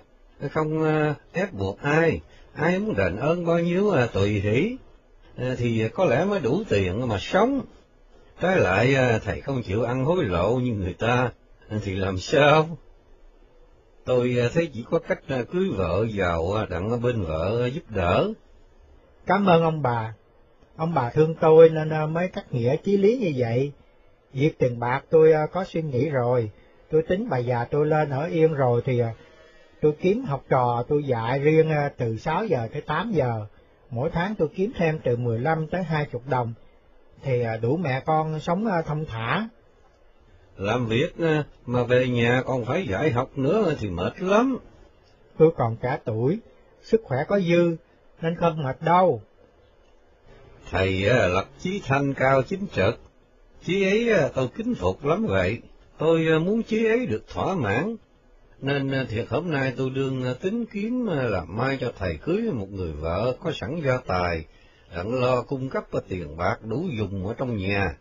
không 0.51 0.83
ờ, 0.83 1.15
ép 1.33 1.53
buộc 1.53 1.81
ai, 1.83 2.21
ai 2.55 2.79
muốn 2.79 2.97
đền 2.97 3.17
ơn 3.17 3.47
bao 3.47 3.59
nhiêu 3.59 3.95
là 3.95 4.07
tùy 4.07 4.41
hỷ, 4.41 4.77
ờ, 5.37 5.55
thì 5.55 5.89
có 5.95 6.05
lẽ 6.05 6.25
mới 6.25 6.41
đủ 6.41 6.63
tiền 6.69 7.09
mà 7.09 7.19
sống. 7.19 7.61
Trái 8.41 8.57
lại 8.57 8.97
thầy 9.25 9.41
không 9.41 9.63
chịu 9.63 9.83
ăn 9.83 10.05
hối 10.05 10.25
lộ 10.25 10.57
như 10.57 10.73
người 10.73 10.95
ta, 10.95 11.31
thì 11.83 11.95
làm 11.95 12.19
sao? 12.19 12.79
Tôi 14.05 14.37
thấy 14.55 14.67
chỉ 14.67 14.85
có 14.91 14.99
cách 14.99 15.21
cưới 15.29 15.69
vợ 15.77 16.07
giàu, 16.11 16.67
đặng 16.71 17.03
bên 17.03 17.23
vợ 17.23 17.71
giúp 17.75 17.83
đỡ. 17.89 18.33
Cảm 19.27 19.47
ơn 19.47 19.63
ông 19.63 19.83
bà. 19.83 20.15
Ông 20.77 20.95
bà 20.95 21.11
thương 21.11 21.35
tôi 21.41 21.69
nên 21.69 22.13
mới 22.13 22.29
cắt 22.29 22.53
nghĩa 22.53 22.77
chí 22.77 22.97
lý 22.97 23.17
như 23.17 23.33
vậy. 23.37 23.73
Việc 24.33 24.59
tiền 24.59 24.79
bạc 24.79 25.05
tôi 25.11 25.33
có 25.53 25.65
suy 25.65 25.83
nghĩ 25.83 26.09
rồi, 26.09 26.51
tôi 26.91 27.03
tính 27.03 27.29
bà 27.31 27.39
già 27.39 27.65
tôi 27.65 27.87
lên 27.87 28.11
ở 28.11 28.25
yên 28.25 28.55
rồi 28.55 28.83
thì 28.85 29.03
tôi 29.85 29.93
kiếm 30.01 30.25
học 30.25 30.45
trò 30.49 30.85
tôi 30.89 31.05
dạy 31.05 31.39
riêng 31.39 31.71
từ 31.97 32.17
6 32.17 32.45
giờ 32.47 32.69
tới 32.73 32.83
8 32.83 33.13
giờ, 33.13 33.47
mỗi 33.91 34.11
tháng 34.11 34.35
tôi 34.35 34.49
kiếm 34.55 34.73
thêm 34.77 34.99
từ 35.05 35.17
15 35.17 35.67
tới 35.67 35.83
20 35.83 36.23
đồng, 36.29 36.55
thì 37.23 37.45
đủ 37.63 37.77
mẹ 37.77 38.01
con 38.01 38.41
sống 38.41 38.67
thông 38.87 39.05
thả. 39.05 39.49
Làm 40.57 40.87
việc 40.87 41.17
mà 41.67 41.83
về 41.83 42.09
nhà 42.09 42.43
còn 42.47 42.65
phải 42.65 42.87
dạy 42.87 43.11
học 43.11 43.39
nữa 43.39 43.75
thì 43.79 43.91
mệt 43.91 44.21
lắm. 44.21 44.59
Tôi 45.39 45.51
còn 45.57 45.77
cả 45.77 45.99
tuổi, 46.05 46.39
sức 46.83 47.01
khỏe 47.05 47.19
có 47.29 47.41
dư, 47.41 47.77
nên 48.21 48.37
không 48.37 48.63
mệt 48.63 48.77
đâu. 48.83 49.23
Thầy 50.71 51.03
lập 51.29 51.47
chí 51.59 51.83
thanh 51.85 52.15
cao 52.15 52.43
chính 52.43 52.67
trực, 52.73 53.01
chí 53.65 53.85
ấy 53.85 54.31
tôi 54.35 54.49
kính 54.55 54.75
phục 54.75 55.05
lắm 55.05 55.27
vậy. 55.27 55.61
Tôi 55.99 56.41
muốn 56.41 56.63
chí 56.63 56.87
ấy 56.87 57.07
được 57.07 57.25
thỏa 57.29 57.55
mãn, 57.55 57.97
nên 58.65 59.07
thiệt 59.09 59.27
hôm 59.29 59.51
nay 59.51 59.73
tôi 59.77 59.91
đương 59.91 60.25
tính 60.41 60.65
kiếm 60.73 61.07
làm 61.07 61.57
mai 61.57 61.79
cho 61.81 61.93
thầy 61.99 62.17
cưới 62.17 62.43
một 62.53 62.71
người 62.71 62.93
vợ 62.93 63.37
có 63.41 63.53
sẵn 63.53 63.81
gia 63.85 63.97
tài, 64.07 64.45
đặng 64.95 65.21
lo 65.21 65.43
cung 65.43 65.69
cấp 65.69 65.85
tiền 66.09 66.37
bạc 66.37 66.57
đủ 66.65 66.89
dùng 66.99 67.27
ở 67.27 67.35
trong 67.39 67.57
nhà, 67.57 67.97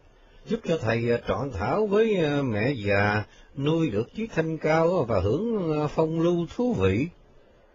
giúp 0.46 0.60
cho 0.68 0.78
thầy 0.78 1.22
trọn 1.28 1.52
thảo 1.52 1.88
với 1.88 2.18
mẹ 2.44 2.72
già, 2.72 3.24
nuôi 3.58 3.90
được 3.90 4.14
chiếc 4.16 4.32
thanh 4.36 4.58
cao 4.58 5.04
và 5.04 5.20
hưởng 5.20 5.88
phong 5.90 6.20
lưu 6.20 6.46
thú 6.56 6.74
vị. 6.74 7.08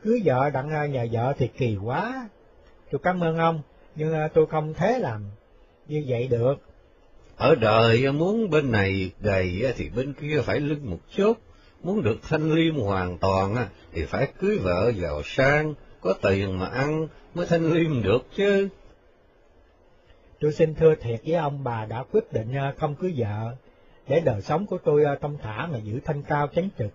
Cưới 0.04 0.22
vợ 0.24 0.50
đặng 0.50 0.92
nhà 0.92 1.06
vợ 1.12 1.32
thì 1.38 1.48
kỳ 1.48 1.76
quá. 1.84 2.28
Tôi 2.90 3.00
cảm 3.02 3.20
ơn 3.20 3.36
ông, 3.36 3.62
nhưng 3.96 4.14
tôi 4.34 4.46
không 4.46 4.74
thế 4.74 4.98
làm 4.98 5.24
như 5.88 6.04
vậy 6.08 6.28
được. 6.28 6.54
Ở 7.36 7.54
đời 7.54 8.12
muốn 8.12 8.50
bên 8.50 8.72
này 8.72 9.10
gầy 9.20 9.72
thì 9.76 9.88
bên 9.88 10.12
kia 10.12 10.40
phải 10.44 10.60
lưng 10.60 10.90
một 10.90 10.98
chút 11.16 11.34
muốn 11.82 12.02
được 12.02 12.16
thanh 12.22 12.52
liêm 12.52 12.74
hoàn 12.74 13.18
toàn 13.18 13.68
thì 13.92 14.04
phải 14.04 14.32
cưới 14.38 14.58
vợ 14.58 14.92
giàu 14.96 15.22
sang, 15.24 15.74
có 16.00 16.14
tiền 16.22 16.58
mà 16.58 16.66
ăn 16.66 17.08
mới 17.34 17.46
thanh 17.46 17.72
liêm 17.72 18.02
được 18.02 18.26
chứ. 18.36 18.68
Tôi 20.40 20.52
xin 20.52 20.74
thưa 20.74 20.94
thiệt 20.94 21.20
với 21.24 21.34
ông 21.34 21.64
bà 21.64 21.84
đã 21.84 22.04
quyết 22.12 22.32
định 22.32 22.52
không 22.76 22.94
cưới 22.94 23.14
vợ, 23.16 23.56
để 24.08 24.20
đời 24.20 24.42
sống 24.42 24.66
của 24.66 24.78
tôi 24.78 25.04
thông 25.20 25.38
thả 25.38 25.66
mà 25.66 25.78
giữ 25.78 26.00
thanh 26.04 26.22
cao 26.22 26.48
chánh 26.54 26.68
trực. 26.78 26.90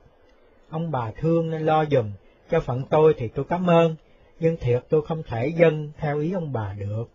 Ông 0.70 0.92
bà 0.92 1.12
thương 1.12 1.52
nên 1.52 1.62
lo 1.62 1.86
dùm, 1.86 2.12
cho 2.52 2.60
phận 2.60 2.84
tôi 2.90 3.14
thì 3.18 3.28
tôi 3.28 3.46
cảm 3.50 3.70
ơn, 3.70 3.96
nhưng 4.40 4.58
thiệt 4.58 4.84
tôi 4.90 5.02
không 5.08 5.24
thể 5.24 5.48
dân 5.48 5.92
theo 5.98 6.20
ý 6.20 6.32
ông 6.32 6.54
bà 6.54 6.76
được. 6.80 7.06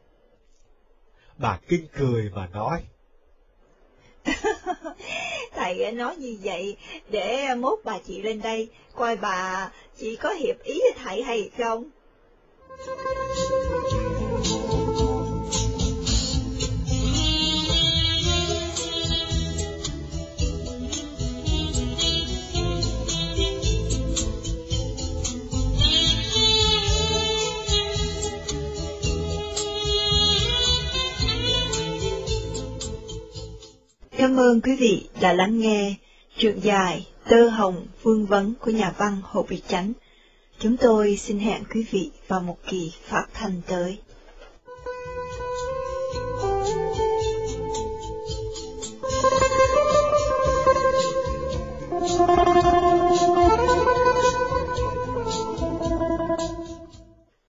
Bà 1.38 1.58
kinh 1.68 1.86
cười 1.96 2.30
mà 2.34 2.46
nói 2.46 2.82
thầy 5.58 5.92
nói 5.92 6.16
như 6.16 6.36
vậy 6.42 6.76
để 7.08 7.54
mốt 7.54 7.78
bà 7.84 7.98
chị 8.06 8.22
lên 8.22 8.40
đây, 8.42 8.68
coi 8.94 9.16
bà 9.16 9.70
chị 9.98 10.16
có 10.16 10.30
hiệp 10.30 10.62
ý 10.62 10.80
với 10.80 10.92
thầy 11.04 11.22
hay 11.22 11.50
không? 11.58 11.90
Cảm 34.18 34.36
ơn 34.36 34.60
quý 34.60 34.76
vị 34.76 35.08
đã 35.20 35.32
lắng 35.32 35.58
nghe 35.58 35.94
truyện 36.36 36.60
dài 36.62 37.06
Tơ 37.28 37.48
Hồng 37.48 37.86
Vương 38.02 38.26
Vấn 38.26 38.54
của 38.60 38.70
nhà 38.70 38.94
văn 38.98 39.16
Hồ 39.22 39.42
Việt 39.42 39.60
Chánh. 39.68 39.92
Chúng 40.58 40.76
tôi 40.76 41.16
xin 41.16 41.38
hẹn 41.38 41.62
quý 41.74 41.86
vị 41.90 42.10
vào 42.28 42.40
một 42.40 42.56
kỳ 42.66 42.92
phát 43.02 43.26
thanh 43.34 43.60
tới. 43.66 43.98